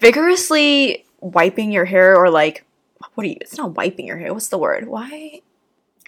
Vigorously 0.00 1.04
wiping 1.20 1.72
your 1.72 1.84
hair 1.84 2.16
or 2.16 2.30
like, 2.30 2.64
what 3.14 3.24
are 3.24 3.28
you? 3.28 3.36
It's 3.40 3.58
not 3.58 3.76
wiping 3.76 4.06
your 4.06 4.16
hair. 4.16 4.32
What's 4.32 4.48
the 4.48 4.58
word? 4.58 4.88
Why? 4.88 5.42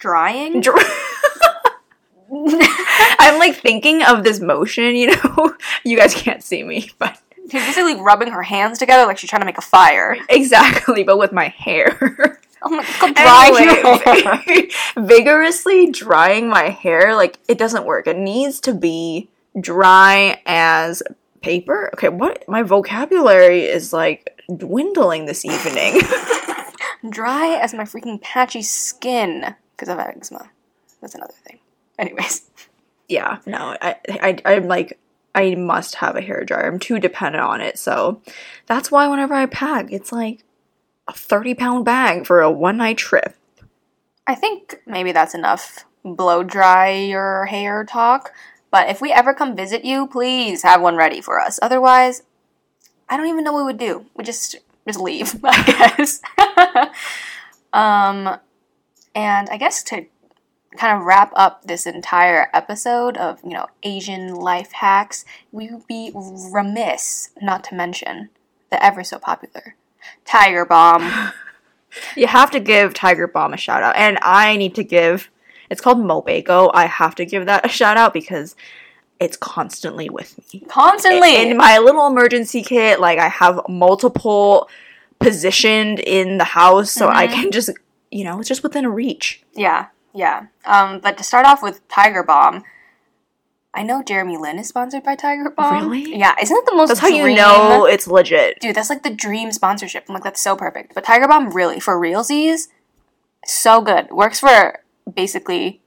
Drying. 0.01 0.61
Dr- 0.61 0.83
I'm 3.19 3.37
like 3.37 3.55
thinking 3.55 4.01
of 4.03 4.23
this 4.23 4.39
motion, 4.39 4.95
you 4.95 5.15
know? 5.15 5.55
you 5.83 5.95
guys 5.95 6.15
can't 6.15 6.43
see 6.43 6.63
me, 6.63 6.89
but 6.97 7.21
She's 7.51 7.63
basically 7.65 7.95
rubbing 7.95 8.31
her 8.31 8.43
hands 8.43 8.79
together 8.79 9.05
like 9.05 9.17
she's 9.17 9.29
trying 9.29 9.41
to 9.41 9.45
make 9.45 9.57
a 9.57 9.61
fire. 9.61 10.17
exactly, 10.29 11.03
but 11.03 11.17
with 11.17 11.31
my 11.31 11.49
hair. 11.49 12.39
Oh 12.63 12.69
my 12.69 12.85
god, 12.99 13.15
dry. 13.15 14.39
Anyway, 14.45 14.69
vigorously 14.95 15.91
drying 15.91 16.47
my 16.49 16.69
hair, 16.69 17.15
like 17.15 17.39
it 17.47 17.57
doesn't 17.57 17.85
work. 17.85 18.07
It 18.07 18.17
needs 18.17 18.59
to 18.61 18.73
be 18.73 19.29
dry 19.59 20.41
as 20.45 21.03
paper. 21.41 21.89
Okay, 21.93 22.09
what 22.09 22.47
my 22.47 22.63
vocabulary 22.63 23.65
is 23.65 23.91
like 23.91 24.39
dwindling 24.55 25.25
this 25.25 25.43
evening. 25.43 26.01
Dry 27.09 27.55
as 27.55 27.73
my 27.73 27.83
freaking 27.83 28.21
patchy 28.21 28.61
skin 28.61 29.55
because 29.81 29.91
of 29.91 29.99
eczema. 29.99 30.51
That's 31.01 31.15
another 31.15 31.33
thing. 31.33 31.57
Anyways, 31.97 32.49
yeah, 33.09 33.39
no, 33.47 33.75
I, 33.81 33.95
I, 34.09 34.37
I'm 34.45 34.67
like, 34.67 34.99
I 35.33 35.55
must 35.55 35.95
have 35.95 36.15
a 36.15 36.21
hair 36.21 36.43
dryer. 36.43 36.67
I'm 36.67 36.77
too 36.77 36.99
dependent 36.99 37.43
on 37.43 37.61
it. 37.61 37.79
So 37.79 38.21
that's 38.67 38.91
why 38.91 39.07
whenever 39.07 39.33
I 39.33 39.47
pack, 39.47 39.91
it's 39.91 40.11
like 40.11 40.43
a 41.07 41.13
30 41.13 41.55
pound 41.55 41.85
bag 41.85 42.27
for 42.27 42.41
a 42.41 42.51
one 42.51 42.77
night 42.77 42.97
trip. 42.97 43.35
I 44.27 44.35
think 44.35 44.81
maybe 44.85 45.11
that's 45.11 45.33
enough 45.33 45.85
blow 46.03 46.43
dry 46.43 46.91
your 46.91 47.45
hair 47.45 47.83
talk. 47.83 48.33
But 48.69 48.89
if 48.89 49.01
we 49.01 49.11
ever 49.11 49.33
come 49.33 49.55
visit 49.55 49.83
you, 49.83 50.07
please 50.07 50.61
have 50.61 50.81
one 50.81 50.95
ready 50.95 51.21
for 51.21 51.39
us. 51.39 51.59
Otherwise, 51.61 52.21
I 53.09 53.17
don't 53.17 53.27
even 53.27 53.43
know 53.43 53.51
what 53.51 53.61
we 53.61 53.65
would 53.65 53.79
do. 53.79 54.05
We 54.15 54.23
just 54.23 54.57
just 54.87 54.99
leave, 54.99 55.39
I 55.43 55.63
guess. 55.97 56.21
um, 57.73 58.39
and 59.15 59.49
I 59.49 59.57
guess 59.57 59.83
to 59.83 60.05
kind 60.77 60.97
of 60.97 61.05
wrap 61.05 61.31
up 61.35 61.63
this 61.65 61.85
entire 61.85 62.47
episode 62.53 63.17
of 63.17 63.39
you 63.43 63.51
know 63.51 63.67
Asian 63.83 64.33
life 64.35 64.71
hacks, 64.73 65.25
we 65.51 65.69
would 65.69 65.85
be 65.87 66.11
remiss 66.13 67.29
not 67.41 67.63
to 67.65 67.75
mention 67.75 68.29
the 68.69 68.83
ever 68.83 69.03
so 69.03 69.19
popular 69.19 69.75
Tiger 70.25 70.65
Balm. 70.65 71.31
You 72.15 72.25
have 72.27 72.51
to 72.51 72.61
give 72.61 72.93
Tiger 72.93 73.27
Balm 73.27 73.53
a 73.53 73.57
shout 73.57 73.83
out. 73.83 73.97
And 73.97 74.17
I 74.21 74.55
need 74.55 74.75
to 74.75 74.83
give, 74.85 75.29
it's 75.69 75.81
called 75.81 75.97
Mopiko. 75.97 76.71
I 76.73 76.85
have 76.85 77.15
to 77.15 77.25
give 77.25 77.45
that 77.47 77.65
a 77.65 77.67
shout 77.67 77.97
out 77.97 78.13
because 78.13 78.55
it's 79.19 79.35
constantly 79.35 80.09
with 80.09 80.39
me. 80.53 80.61
Constantly. 80.69 81.35
In 81.49 81.57
my 81.57 81.79
little 81.79 82.07
emergency 82.07 82.63
kit, 82.63 83.01
like 83.01 83.19
I 83.19 83.27
have 83.27 83.59
multiple 83.67 84.69
positioned 85.19 85.99
in 85.99 86.37
the 86.37 86.45
house 86.45 86.91
so 86.91 87.09
I 87.09 87.27
Mhm. 87.27 87.33
can 87.33 87.51
just, 87.51 87.71
you 88.11 88.23
know, 88.23 88.39
it's 88.39 88.49
just 88.49 88.63
within 88.63 88.85
a 88.85 88.89
reach. 88.89 89.43
Yeah, 89.53 89.87
yeah. 90.13 90.47
Um, 90.65 90.99
but 90.99 91.17
to 91.17 91.23
start 91.23 91.45
off 91.45 91.63
with 91.63 91.87
Tiger 91.87 92.23
Balm, 92.23 92.63
I 93.73 93.83
know 93.83 94.03
Jeremy 94.03 94.37
Lin 94.37 94.59
is 94.59 94.67
sponsored 94.67 95.03
by 95.03 95.15
Tiger 95.15 95.49
Balm. 95.49 95.89
Really? 95.89 96.17
Yeah, 96.17 96.35
isn't 96.41 96.55
it 96.55 96.65
the 96.65 96.75
most 96.75 96.89
That's 96.89 96.99
how 96.99 97.07
you 97.07 97.33
know 97.33 97.85
it's 97.85 98.05
legit. 98.05 98.59
Dude, 98.59 98.75
that's 98.75 98.89
like 98.89 99.03
the 99.03 99.13
dream 99.13 99.51
sponsorship. 99.51 100.05
I'm 100.07 100.13
like, 100.13 100.23
that's 100.23 100.41
so 100.41 100.57
perfect. 100.57 100.93
But 100.93 101.05
Tiger 101.05 101.27
Balm, 101.27 101.51
really, 101.51 101.79
for 101.79 101.99
realsies, 101.99 102.67
so 103.45 103.81
good. 103.81 104.11
Works 104.11 104.41
for 104.41 104.79
basically, 105.11 105.81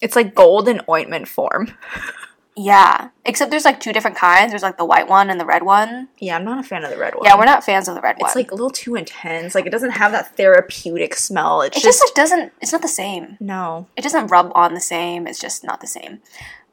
It's 0.00 0.16
like 0.16 0.34
gold 0.34 0.68
in 0.68 0.82
ointment 0.88 1.28
form. 1.28 1.72
yeah. 2.58 3.10
Except 3.24 3.50
there's 3.50 3.64
like 3.64 3.78
two 3.80 3.92
different 3.92 4.16
kinds. 4.16 4.50
There's 4.52 4.62
like 4.62 4.76
the 4.78 4.84
white 4.84 5.08
one 5.08 5.30
and 5.30 5.38
the 5.40 5.44
red 5.46 5.62
one. 5.62 6.08
Yeah, 6.18 6.36
I'm 6.36 6.44
not 6.44 6.58
a 6.58 6.62
fan 6.66 6.84
of 6.84 6.90
the 6.90 6.98
red 6.98 7.14
one. 7.14 7.24
Yeah, 7.24 7.36
we're 7.38 7.44
not 7.44 7.62
fans 7.64 7.88
of 7.88 7.94
the 7.94 8.00
red 8.00 8.16
one. 8.18 8.26
It's 8.28 8.36
like 8.36 8.50
a 8.50 8.54
little 8.54 8.70
too 8.70 8.94
intense. 8.96 9.54
Like 9.54 9.66
it 9.66 9.70
doesn't 9.70 9.90
have 9.92 10.12
that 10.12 10.36
therapeutic 10.36 11.14
smell. 11.14 11.62
It's 11.62 11.76
it 11.76 11.82
just, 11.82 12.00
just 12.00 12.10
like, 12.10 12.14
doesn't, 12.14 12.52
it's 12.60 12.72
not 12.72 12.82
the 12.82 12.88
same. 12.88 13.36
no. 13.40 13.86
It 13.96 14.02
doesn't 14.02 14.26
rub 14.28 14.50
on 14.54 14.74
the 14.74 14.80
same. 14.80 15.26
It's 15.26 15.38
just 15.40 15.62
not 15.64 15.80
the 15.80 15.86
same. 15.86 16.20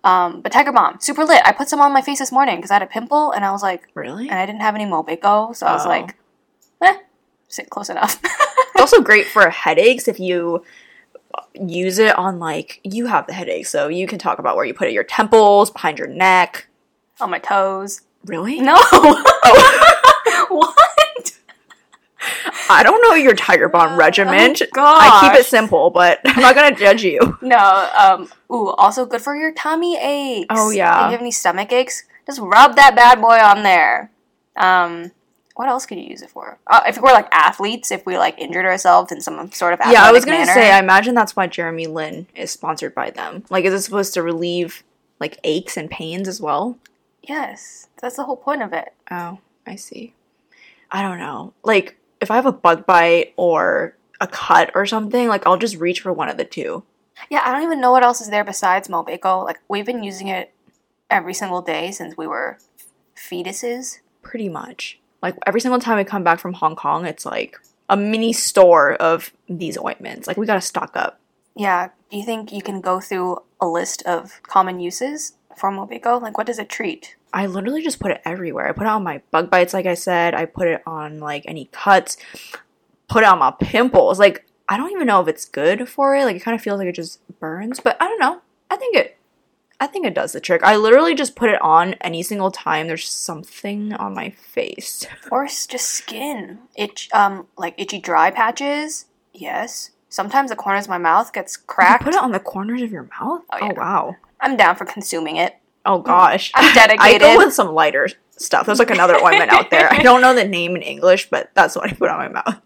Um, 0.03 0.41
but 0.41 0.51
Tiger 0.51 0.71
Balm, 0.71 0.97
super 0.99 1.25
lit. 1.25 1.41
I 1.45 1.51
put 1.51 1.67
some 1.67 1.81
on 1.81 1.91
my 1.93 2.01
face 2.01 2.19
this 2.19 2.31
morning 2.31 2.57
because 2.57 2.71
I 2.71 2.75
had 2.75 2.83
a 2.83 2.88
pimple 2.88 3.31
and 3.31 3.43
I 3.43 3.51
was 3.51 3.63
like, 3.63 3.88
Really? 3.95 4.29
and 4.29 4.38
I 4.39 4.45
didn't 4.45 4.61
have 4.61 4.75
any 4.75 4.86
Mopiko, 4.86 5.55
so 5.55 5.65
I 5.65 5.73
was 5.73 5.86
Oh. 5.86 5.89
like, 5.89 6.15
eh, 6.81 6.97
sit 7.47 7.69
close 7.69 7.89
enough. 7.89 8.19
It's 8.77 8.81
also 8.93 9.01
great 9.01 9.25
for 9.27 9.49
headaches 9.49 10.09
if 10.09 10.19
you 10.19 10.61
use 11.53 11.99
it 11.99 12.17
on 12.17 12.39
like 12.39 12.79
you 12.83 13.05
have 13.07 13.27
the 13.27 13.33
headache, 13.33 13.67
so 13.67 13.88
you 13.88 14.07
can 14.07 14.19
talk 14.19 14.39
about 14.39 14.55
where 14.55 14.65
you 14.65 14.73
put 14.73 14.88
it 14.88 14.93
your 14.93 15.03
temples, 15.03 15.69
behind 15.71 15.97
your 15.99 16.07
neck. 16.07 16.67
On 17.21 17.29
my 17.29 17.39
toes. 17.39 18.01
Really? 18.25 18.59
No. 18.59 18.75
Oh, 20.38 20.47
what? 20.49 21.31
I 22.69 22.81
don't 22.83 23.01
know 23.07 23.13
your 23.13 23.36
Tiger 23.36 23.69
Balm 23.69 23.97
regiment. 23.97 24.61
Oh, 24.75 24.97
I 24.99 25.21
keep 25.29 25.39
it 25.39 25.45
simple, 25.45 25.91
but 25.91 26.19
I'm 26.25 26.41
not 26.41 26.55
gonna 26.55 26.75
judge 26.75 27.03
you. 27.03 27.38
No. 27.41 27.89
Um. 27.97 28.29
Ooh. 28.51 28.69
Also 28.69 29.05
good 29.05 29.21
for 29.21 29.36
your 29.36 29.53
tummy 29.53 29.97
aches. 29.97 30.47
Oh, 30.49 30.71
If 30.71 30.77
yeah. 30.77 31.05
you 31.05 31.11
have 31.11 31.21
any 31.21 31.31
stomach 31.31 31.71
aches, 31.71 32.03
just 32.25 32.39
rub 32.41 32.75
that 32.75 32.95
bad 32.95 33.21
boy 33.21 33.38
on 33.38 33.63
there. 33.63 34.11
Um. 34.55 35.11
What 35.56 35.70
else 35.70 35.86
could 35.86 35.97
you 35.97 36.03
use 36.03 36.22
it 36.22 36.30
for? 36.30 36.60
Uh, 36.68 36.82
if 36.88 36.99
we're 36.99 37.14
like 37.14 37.28
athletes, 37.32 37.91
if 37.91 38.06
we 38.06 38.18
like 38.18 38.38
injured 38.38 38.66
ourselves 38.66 39.12
in 39.12 39.22
some 39.22 39.51
sort 39.51 39.74
of 39.74 39.80
yeah, 39.89 40.03
I 40.03 40.12
was 40.12 40.26
gonna 40.26 40.39
manner. 40.39 40.53
say. 40.53 40.72
I 40.72 40.80
imagine 40.80 41.16
that's 41.16 41.36
why 41.36 41.47
Jeremy 41.47 41.88
Lin 41.88 42.28
is 42.36 42.51
sponsored 42.51 42.93
by 42.93 43.10
them. 43.12 43.45
Like, 43.49 43.66
is 43.66 43.74
it 43.74 43.82
supposed 43.82 44.14
to 44.16 44.22
relieve 44.24 44.84
like 45.20 45.39
aches 45.43 45.78
and 45.78 45.89
pains 45.89 46.28
as 46.28 46.39
well? 46.41 46.78
yes, 47.28 47.88
that's 47.99 48.18
the 48.18 48.24
whole 48.24 48.38
point 48.38 48.62
of 48.62 48.72
it. 48.72 48.93
Oh, 49.10 49.39
I 49.66 49.76
see. 49.76 50.14
I 50.91 51.01
don't 51.01 51.18
know. 51.18 51.53
Like, 51.64 51.97
if 52.22 52.30
I 52.30 52.36
have 52.36 52.45
a 52.45 52.51
bug 52.51 52.86
bite 52.86 53.34
or 53.36 53.95
a 54.22 54.28
cut 54.28 54.72
or 54.76 54.86
something, 54.86 55.28
like 55.28 55.45
I'll 55.47 55.58
just 55.58 55.78
reach 55.78 56.01
for 56.01 56.14
one 56.14 56.30
of 56.30 56.38
the 56.38 56.45
two. 56.45 56.84
Yeah, 57.30 57.41
I 57.43 57.51
don't 57.51 57.64
even 57.64 57.82
know 57.82 57.91
what 57.91 58.03
else 58.03 58.22
is 58.22 58.30
there 58.30 58.43
besides 58.43 58.88
Mopiko. 58.88 59.43
Like 59.43 59.60
we've 59.68 59.86
been 59.86 60.03
using 60.03 60.28
it 60.28 60.53
every 61.10 61.34
single 61.34 61.62
day 61.62 61.91
since 61.91 62.16
we 62.18 62.28
were 62.28 62.58
fetuses. 63.16 63.99
Pretty 64.22 64.49
much. 64.49 64.99
Like 65.26 65.38
every 65.47 65.59
single 65.59 65.80
time 65.80 65.97
we 65.97 66.03
come 66.03 66.23
back 66.23 66.39
from 66.39 66.53
Hong 66.53 66.76
Kong, 66.76 67.07
it's 67.07 67.26
like 67.26 67.57
a 67.89 67.97
mini 67.97 68.32
store 68.32 68.93
of 68.93 69.34
these 69.49 69.76
ointments. 69.76 70.28
Like 70.28 70.38
we 70.38 70.45
gotta 70.45 70.61
stock 70.61 70.95
up. 70.95 71.19
Yeah. 71.55 71.89
Do 72.11 72.17
you 72.17 72.23
think 72.23 72.51
you 72.51 72.61
can 72.61 72.80
go 72.80 72.99
through 72.99 73.39
a 73.59 73.67
list 73.67 74.03
of 74.03 74.39
common 74.43 74.80
uses 74.80 75.34
for 75.57 75.71
Mopiko? 75.71 76.21
Like 76.21 76.38
what 76.38 76.45
does 76.45 76.59
it 76.59 76.69
treat? 76.69 77.15
I 77.34 77.47
literally 77.47 77.82
just 77.82 77.99
put 77.99 78.11
it 78.11 78.21
everywhere. 78.23 78.67
I 78.67 78.71
put 78.73 78.84
it 78.84 78.89
on 78.89 79.03
my 79.03 79.23
bug 79.32 79.49
bites, 79.49 79.73
like 79.73 79.88
I 79.88 79.95
said. 79.95 80.36
I 80.36 80.45
put 80.45 80.67
it 80.67 80.84
on 80.86 81.19
like 81.19 81.43
any 81.47 81.69
cuts. 81.71 82.17
Put 83.07 83.23
it 83.23 83.28
on 83.28 83.39
my 83.39 83.51
pimples. 83.59 84.19
Like 84.19 84.45
I 84.69 84.78
don't 84.78 84.91
even 84.91 85.07
know 85.07 85.21
if 85.21 85.28
it's 85.28 85.45
good 85.45 85.89
for 85.89 86.15
it. 86.15 86.26
Like 86.26 86.36
it 86.36 86.43
kind 86.43 86.53
of 86.53 86.61
feels 86.61 86.78
like 86.78 86.88
it 86.88 86.95
just 86.95 87.19
burns, 87.39 87.80
but 87.80 87.97
I 87.99 88.07
don't 88.07 88.19
know. 88.19 88.41
I 88.69 88.76
think 88.76 88.95
it. 88.95 89.17
I 89.80 89.88
think 89.88 90.05
it 90.05 90.13
does 90.13 90.32
the 90.32 90.39
trick. 90.39 90.63
I 90.63 90.78
literally 90.78 91.15
just 91.15 91.36
put 91.36 91.49
it 91.49 91.61
on 91.61 91.95
any 91.95 92.23
single 92.23 92.49
time 92.51 92.88
there's 92.88 93.07
something 93.09 93.93
on 93.93 94.13
my 94.13 94.30
face. 94.30 95.05
Or 95.32 95.43
it's 95.45 95.67
just 95.67 95.89
skin. 95.89 96.59
Itch 96.76 97.09
um 97.13 97.47
like 97.57 97.76
itchy 97.78 97.99
dry 97.99 98.32
patches. 98.32 99.05
Yes. 99.34 99.91
Sometimes 100.09 100.49
the 100.49 100.55
corners 100.55 100.86
of 100.86 100.89
my 100.89 100.97
mouth 100.97 101.34
gets 101.34 101.57
You 101.57 101.63
cracked. 101.67 102.03
put 102.05 102.13
it 102.15 102.21
on 102.23 102.32
the 102.32 102.39
corners 102.39 102.82
of 102.82 102.91
your 102.91 103.03
mouth? 103.19 103.41
Oh, 103.51 103.57
Oh, 103.61 103.71
wow. 103.76 104.15
I'm 104.39 104.55
down 104.55 104.76
for 104.78 104.86
consuming 104.86 105.36
it. 105.38 105.55
Oh 105.86 105.99
gosh. 105.99 106.51
I'm 106.55 106.73
dedicated. 106.73 107.21
I 107.28 107.36
go 107.36 107.38
with 107.45 107.53
some 107.53 107.73
lighter 107.73 108.07
stuff. 108.38 108.65
There's 108.65 108.80
like 108.80 108.91
another 108.91 109.15
ointment 109.15 109.51
out 109.51 109.71
there. 109.71 109.91
I 109.91 110.01
don't 110.01 110.21
know 110.21 110.34
the 110.34 110.45
name 110.45 110.76
in 110.76 110.82
English, 110.82 111.30
but 111.30 111.51
that's 111.53 111.76
what 111.76 111.89
I 111.89 111.93
put 111.93 112.09
on 112.09 112.17
my 112.17 112.28
mouth. 112.30 112.61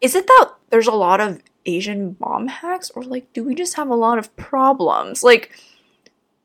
Is 0.00 0.14
it 0.14 0.26
that 0.28 0.50
there's 0.70 0.86
a 0.86 0.92
lot 0.92 1.20
of 1.20 1.42
Asian 1.66 2.16
mom 2.20 2.46
hacks, 2.46 2.90
or 2.94 3.02
like 3.02 3.32
do 3.32 3.42
we 3.44 3.54
just 3.54 3.74
have 3.74 3.88
a 3.90 3.94
lot 3.96 4.16
of 4.18 4.34
problems? 4.36 5.22
Like, 5.24 5.50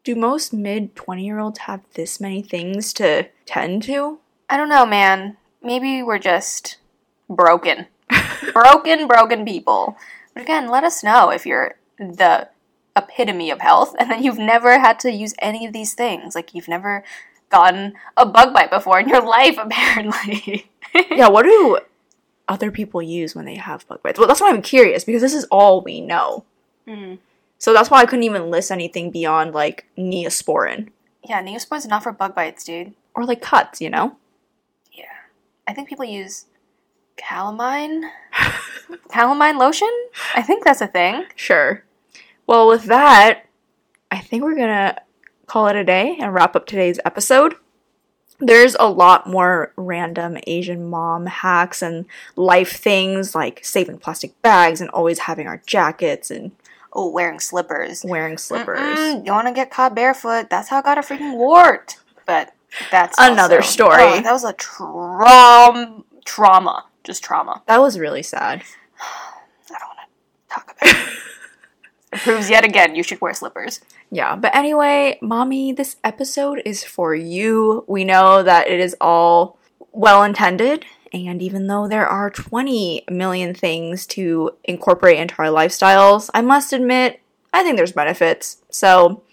do 0.03 0.15
most 0.15 0.53
mid 0.53 0.95
20 0.95 1.25
year 1.25 1.39
olds 1.39 1.59
have 1.59 1.81
this 1.93 2.19
many 2.19 2.41
things 2.41 2.93
to 2.93 3.29
tend 3.45 3.83
to? 3.83 4.19
I 4.49 4.57
don't 4.57 4.69
know, 4.69 4.85
man. 4.85 5.37
Maybe 5.61 6.03
we're 6.03 6.19
just 6.19 6.77
broken. 7.29 7.87
broken, 8.53 9.07
broken 9.07 9.45
people. 9.45 9.97
But 10.33 10.43
again, 10.43 10.69
let 10.69 10.83
us 10.83 11.03
know 11.03 11.29
if 11.29 11.45
you're 11.45 11.75
the 11.97 12.49
epitome 12.95 13.49
of 13.49 13.61
health 13.61 13.95
and 13.97 14.09
then 14.09 14.23
you've 14.23 14.37
never 14.37 14.79
had 14.79 14.99
to 14.99 15.11
use 15.11 15.33
any 15.39 15.65
of 15.65 15.73
these 15.73 15.93
things. 15.93 16.35
Like 16.35 16.53
you've 16.53 16.67
never 16.67 17.03
gotten 17.49 17.93
a 18.17 18.25
bug 18.25 18.53
bite 18.53 18.71
before 18.71 18.99
in 18.99 19.07
your 19.07 19.21
life, 19.25 19.57
apparently. 19.57 20.69
yeah, 21.11 21.29
what 21.29 21.43
do 21.43 21.79
other 22.47 22.71
people 22.71 23.01
use 23.01 23.35
when 23.35 23.45
they 23.45 23.55
have 23.55 23.87
bug 23.87 24.03
bites? 24.03 24.19
Well, 24.19 24.27
that's 24.27 24.41
why 24.41 24.49
I'm 24.49 24.61
curious 24.61 25.03
because 25.03 25.21
this 25.21 25.33
is 25.33 25.45
all 25.45 25.81
we 25.81 26.01
know. 26.01 26.43
Mm. 26.87 27.19
So 27.63 27.71
that's 27.71 27.89
why 27.89 28.01
I 28.01 28.05
couldn't 28.05 28.23
even 28.23 28.51
list 28.51 28.71
anything 28.71 29.09
beyond 29.09 29.53
like 29.53 29.85
Neosporin 29.97 30.89
Yeah, 31.23 31.41
Neosporin's 31.41 31.87
not 31.87 32.03
for 32.03 32.11
bug 32.11 32.35
bites, 32.35 32.65
dude. 32.65 32.93
or 33.15 33.23
like 33.23 33.41
cuts, 33.41 33.79
you 33.79 33.89
know? 33.89 34.17
Yeah. 34.91 35.05
I 35.65 35.71
think 35.73 35.87
people 35.87 36.03
use 36.03 36.47
calamine. 37.15 38.01
calamine 39.09 39.57
lotion? 39.57 39.87
I 40.35 40.41
think 40.41 40.65
that's 40.65 40.81
a 40.81 40.87
thing. 40.87 41.23
Sure. 41.37 41.85
Well, 42.47 42.67
with 42.67 42.83
that, 42.87 43.45
I 44.11 44.19
think 44.19 44.43
we're 44.43 44.57
gonna 44.57 44.97
call 45.45 45.67
it 45.67 45.77
a 45.77 45.85
day 45.85 46.17
and 46.19 46.33
wrap 46.33 46.57
up 46.57 46.65
today's 46.65 46.99
episode. 47.05 47.55
There's 48.39 48.75
a 48.77 48.89
lot 48.89 49.25
more 49.25 49.71
random 49.77 50.37
Asian 50.47 50.89
mom 50.89 51.27
hacks 51.27 51.81
and 51.81 52.07
life 52.35 52.73
things 52.73 53.33
like 53.33 53.63
saving 53.63 53.99
plastic 53.99 54.41
bags 54.41 54.81
and 54.81 54.89
always 54.89 55.19
having 55.19 55.47
our 55.47 55.61
jackets 55.65 56.29
and 56.29 56.51
Oh, 56.95 57.09
wearing 57.09 57.39
slippers. 57.39 58.03
wearing 58.05 58.37
slippers. 58.37 58.79
Mm-mm, 58.79 59.25
you 59.25 59.31
want 59.31 59.47
to 59.47 59.53
get 59.53 59.71
caught 59.71 59.95
barefoot? 59.95 60.49
That's 60.49 60.69
how 60.69 60.77
I 60.77 60.81
got 60.83 60.97
a 60.97 61.01
freaking 61.01 61.37
wart. 61.37 61.97
But 62.25 62.53
that's 62.91 63.17
Another 63.19 63.57
also- 63.57 63.67
story. 63.71 64.03
oh, 64.03 64.21
that 64.21 64.31
was 64.31 64.43
a 64.43 64.53
traum 64.53 66.05
trauma, 66.25 66.85
just 67.03 67.23
trauma. 67.23 67.61
That 67.67 67.81
was 67.81 67.97
really 67.99 68.23
sad. 68.23 68.61
I 69.01 69.77
don't 69.79 69.81
want 69.81 69.99
to 70.49 70.53
talk 70.53 70.75
about 70.81 70.95
it. 71.07 71.13
it 72.13 72.19
proves 72.19 72.49
yet 72.49 72.63
again 72.63 72.95
you 72.95 73.03
should 73.03 73.21
wear 73.21 73.33
slippers. 73.33 73.81
Yeah, 74.11 74.35
but 74.35 74.55
anyway, 74.55 75.17
mommy, 75.21 75.73
this 75.73 75.95
episode 76.03 76.61
is 76.65 76.83
for 76.83 77.15
you. 77.15 77.83
We 77.87 78.03
know 78.03 78.43
that 78.43 78.67
it 78.67 78.79
is 78.79 78.95
all 79.01 79.57
well 79.91 80.23
intended, 80.23 80.85
and 81.13 81.41
even 81.41 81.67
though 81.67 81.87
there 81.87 82.07
are 82.07 82.29
20 82.29 83.05
million 83.09 83.53
things 83.53 84.05
to 84.07 84.51
incorporate 84.63 85.19
into 85.19 85.35
our 85.39 85.47
lifestyles, 85.47 86.29
I 86.33 86.41
must 86.41 86.73
admit, 86.73 87.19
I 87.53 87.63
think 87.63 87.77
there's 87.77 87.91
benefits. 87.91 88.57
So, 88.69 89.23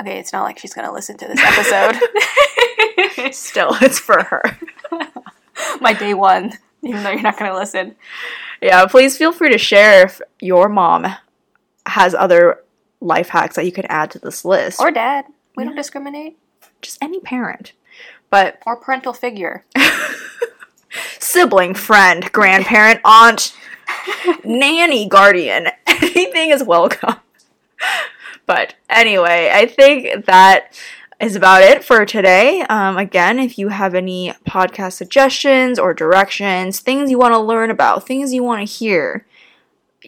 Okay, 0.00 0.18
it's 0.18 0.32
not 0.32 0.42
like 0.42 0.58
she's 0.58 0.74
gonna 0.74 0.92
listen 0.92 1.16
to 1.18 1.28
this 1.28 1.38
episode. 1.40 3.32
still, 3.32 3.76
it's 3.80 4.00
for 4.00 4.20
her. 4.22 4.42
My 5.80 5.92
day 5.92 6.14
one, 6.14 6.54
even 6.82 7.04
though 7.04 7.10
you're 7.10 7.22
not 7.22 7.38
gonna 7.38 7.54
listen. 7.56 7.94
Yeah, 8.60 8.86
please 8.86 9.16
feel 9.16 9.32
free 9.32 9.50
to 9.52 9.58
share 9.58 10.04
if 10.06 10.20
your 10.40 10.68
mom 10.68 11.06
has 11.86 12.14
other 12.14 12.64
life 13.00 13.28
hacks 13.28 13.56
that 13.56 13.64
you 13.66 13.72
could 13.72 13.86
add 13.88 14.10
to 14.12 14.18
this 14.18 14.44
list. 14.44 14.80
Or 14.80 14.90
dad. 14.90 15.26
We 15.56 15.64
don't 15.64 15.76
discriminate. 15.76 16.38
just 16.80 16.98
any 17.02 17.20
parent. 17.20 17.72
But 18.30 18.60
Or 18.66 18.76
parental 18.76 19.12
figure. 19.12 19.64
sibling, 21.32 21.72
friend, 21.72 22.30
grandparent, 22.32 23.00
aunt, 23.06 23.56
nanny, 24.44 25.08
guardian. 25.08 25.68
Anything 25.86 26.50
is 26.50 26.62
welcome. 26.62 27.16
But 28.44 28.74
anyway, 28.90 29.50
I 29.50 29.64
think 29.64 30.26
that 30.26 30.78
is 31.18 31.34
about 31.34 31.62
it 31.62 31.82
for 31.82 32.04
today. 32.04 32.60
Um, 32.68 32.98
again, 32.98 33.38
if 33.38 33.56
you 33.56 33.68
have 33.68 33.94
any 33.94 34.34
podcast 34.46 34.92
suggestions 34.92 35.78
or 35.78 35.94
directions, 35.94 36.80
things 36.80 37.10
you 37.10 37.18
want 37.18 37.32
to 37.32 37.40
learn 37.40 37.70
about, 37.70 38.06
things 38.06 38.34
you 38.34 38.42
want 38.42 38.66
to 38.66 38.70
hear, 38.70 39.24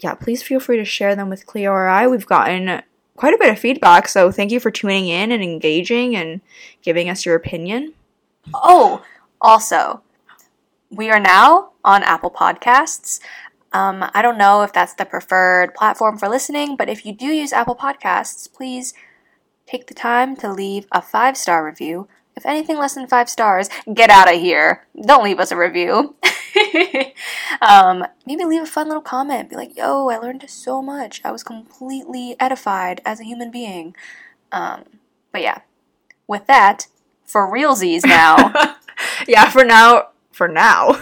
yeah, 0.02 0.14
please 0.14 0.42
feel 0.42 0.60
free 0.60 0.76
to 0.76 0.84
share 0.84 1.16
them 1.16 1.30
with 1.30 1.46
Cleo 1.46 1.70
or 1.70 1.88
I. 1.88 2.06
We've 2.06 2.26
gotten 2.26 2.82
quite 3.16 3.32
a 3.32 3.38
bit 3.38 3.50
of 3.50 3.58
feedback, 3.58 4.08
so 4.08 4.30
thank 4.30 4.50
you 4.50 4.60
for 4.60 4.70
tuning 4.70 5.08
in 5.08 5.32
and 5.32 5.42
engaging 5.42 6.16
and 6.16 6.42
giving 6.82 7.08
us 7.08 7.24
your 7.24 7.36
opinion. 7.36 7.94
Oh, 8.52 9.02
also, 9.40 10.02
we 10.94 11.10
are 11.10 11.20
now 11.20 11.72
on 11.84 12.02
Apple 12.02 12.30
Podcasts. 12.30 13.20
Um, 13.72 14.08
I 14.14 14.22
don't 14.22 14.38
know 14.38 14.62
if 14.62 14.72
that's 14.72 14.94
the 14.94 15.04
preferred 15.04 15.74
platform 15.74 16.18
for 16.18 16.28
listening, 16.28 16.76
but 16.76 16.88
if 16.88 17.04
you 17.04 17.12
do 17.12 17.26
use 17.26 17.52
Apple 17.52 17.74
Podcasts, 17.74 18.50
please 18.52 18.94
take 19.66 19.88
the 19.88 19.94
time 19.94 20.36
to 20.36 20.52
leave 20.52 20.86
a 20.92 21.02
five 21.02 21.36
star 21.36 21.64
review. 21.64 22.06
If 22.36 22.46
anything 22.46 22.78
less 22.78 22.94
than 22.94 23.06
five 23.06 23.28
stars, 23.28 23.68
get 23.92 24.10
out 24.10 24.32
of 24.32 24.40
here. 24.40 24.86
Don't 25.00 25.24
leave 25.24 25.38
us 25.38 25.52
a 25.52 25.56
review. 25.56 26.16
um, 27.62 28.04
maybe 28.26 28.44
leave 28.44 28.62
a 28.62 28.66
fun 28.66 28.88
little 28.88 29.02
comment. 29.02 29.50
Be 29.50 29.56
like, 29.56 29.76
yo, 29.76 30.08
I 30.08 30.18
learned 30.18 30.44
so 30.48 30.82
much. 30.82 31.20
I 31.24 31.30
was 31.30 31.42
completely 31.42 32.36
edified 32.40 33.00
as 33.04 33.20
a 33.20 33.24
human 33.24 33.50
being. 33.50 33.94
Um, 34.50 34.84
but 35.32 35.42
yeah, 35.42 35.58
with 36.26 36.46
that, 36.46 36.88
for 37.24 37.52
realsies 37.52 38.04
now. 38.04 38.52
yeah, 39.28 39.48
for 39.48 39.64
now, 39.64 40.08
for 40.34 40.48
now. 40.48 40.90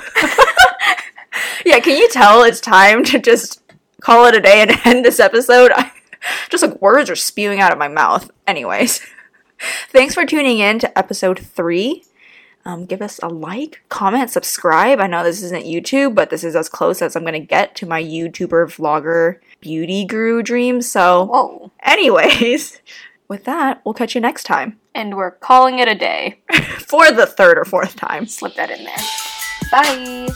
yeah, 1.65 1.81
can 1.81 1.97
you 1.97 2.09
tell 2.11 2.43
it's 2.43 2.61
time 2.61 3.03
to 3.05 3.19
just 3.19 3.61
call 4.01 4.27
it 4.27 4.35
a 4.35 4.41
day 4.41 4.63
and 4.63 4.71
end 4.85 5.05
this 5.05 5.21
episode? 5.21 5.73
I, 5.75 5.91
just 6.51 6.63
like 6.63 6.81
words 6.81 7.11
are 7.11 7.17
spewing 7.17 7.61
out 7.61 7.73
of 7.73 7.79
my 7.79 7.89
mouth. 7.89 8.31
Anyways, 8.47 9.01
thanks 9.89 10.15
for 10.15 10.25
tuning 10.25 10.59
in 10.59 10.79
to 10.81 10.99
episode 10.99 11.39
three. 11.39 12.05
Um, 12.65 12.87
give 12.87 13.03
us 13.03 13.19
a 13.23 13.29
like, 13.29 13.83
comment, 13.89 14.31
subscribe. 14.31 15.01
I 15.01 15.09
know 15.09 15.25
this 15.25 15.43
isn't 15.43 15.65
YouTube, 15.65 16.15
but 16.15 16.31
this 16.31 16.45
is 16.45 16.55
as 16.55 16.69
close 16.69 17.03
as 17.03 17.17
I'm 17.17 17.25
going 17.25 17.33
to 17.33 17.41
get 17.41 17.75
to 17.77 17.87
my 17.87 18.01
YouTuber 18.01 18.77
vlogger 18.77 19.39
beauty 19.61 20.05
guru 20.05 20.43
dreams. 20.43 20.89
So, 20.89 21.25
Whoa. 21.25 21.73
anyways, 21.83 22.81
with 23.29 23.45
that, 23.45 23.83
we'll 23.85 23.95
catch 23.95 24.15
you 24.15 24.21
next 24.21 24.45
time 24.45 24.79
And 24.95 25.17
we're 25.17 25.31
calling 25.31 25.79
it 25.79 25.89
a 25.89 25.95
day. 25.95 26.41
for 26.79 27.11
the 27.11 27.27
third 27.27 27.59
or 27.59 27.65
fourth 27.65 27.97
time. 27.97 28.27
Slip 28.27 28.55
that 28.55 28.71
in 28.71 28.85
there. 28.85 28.97
Bye. 29.71 30.29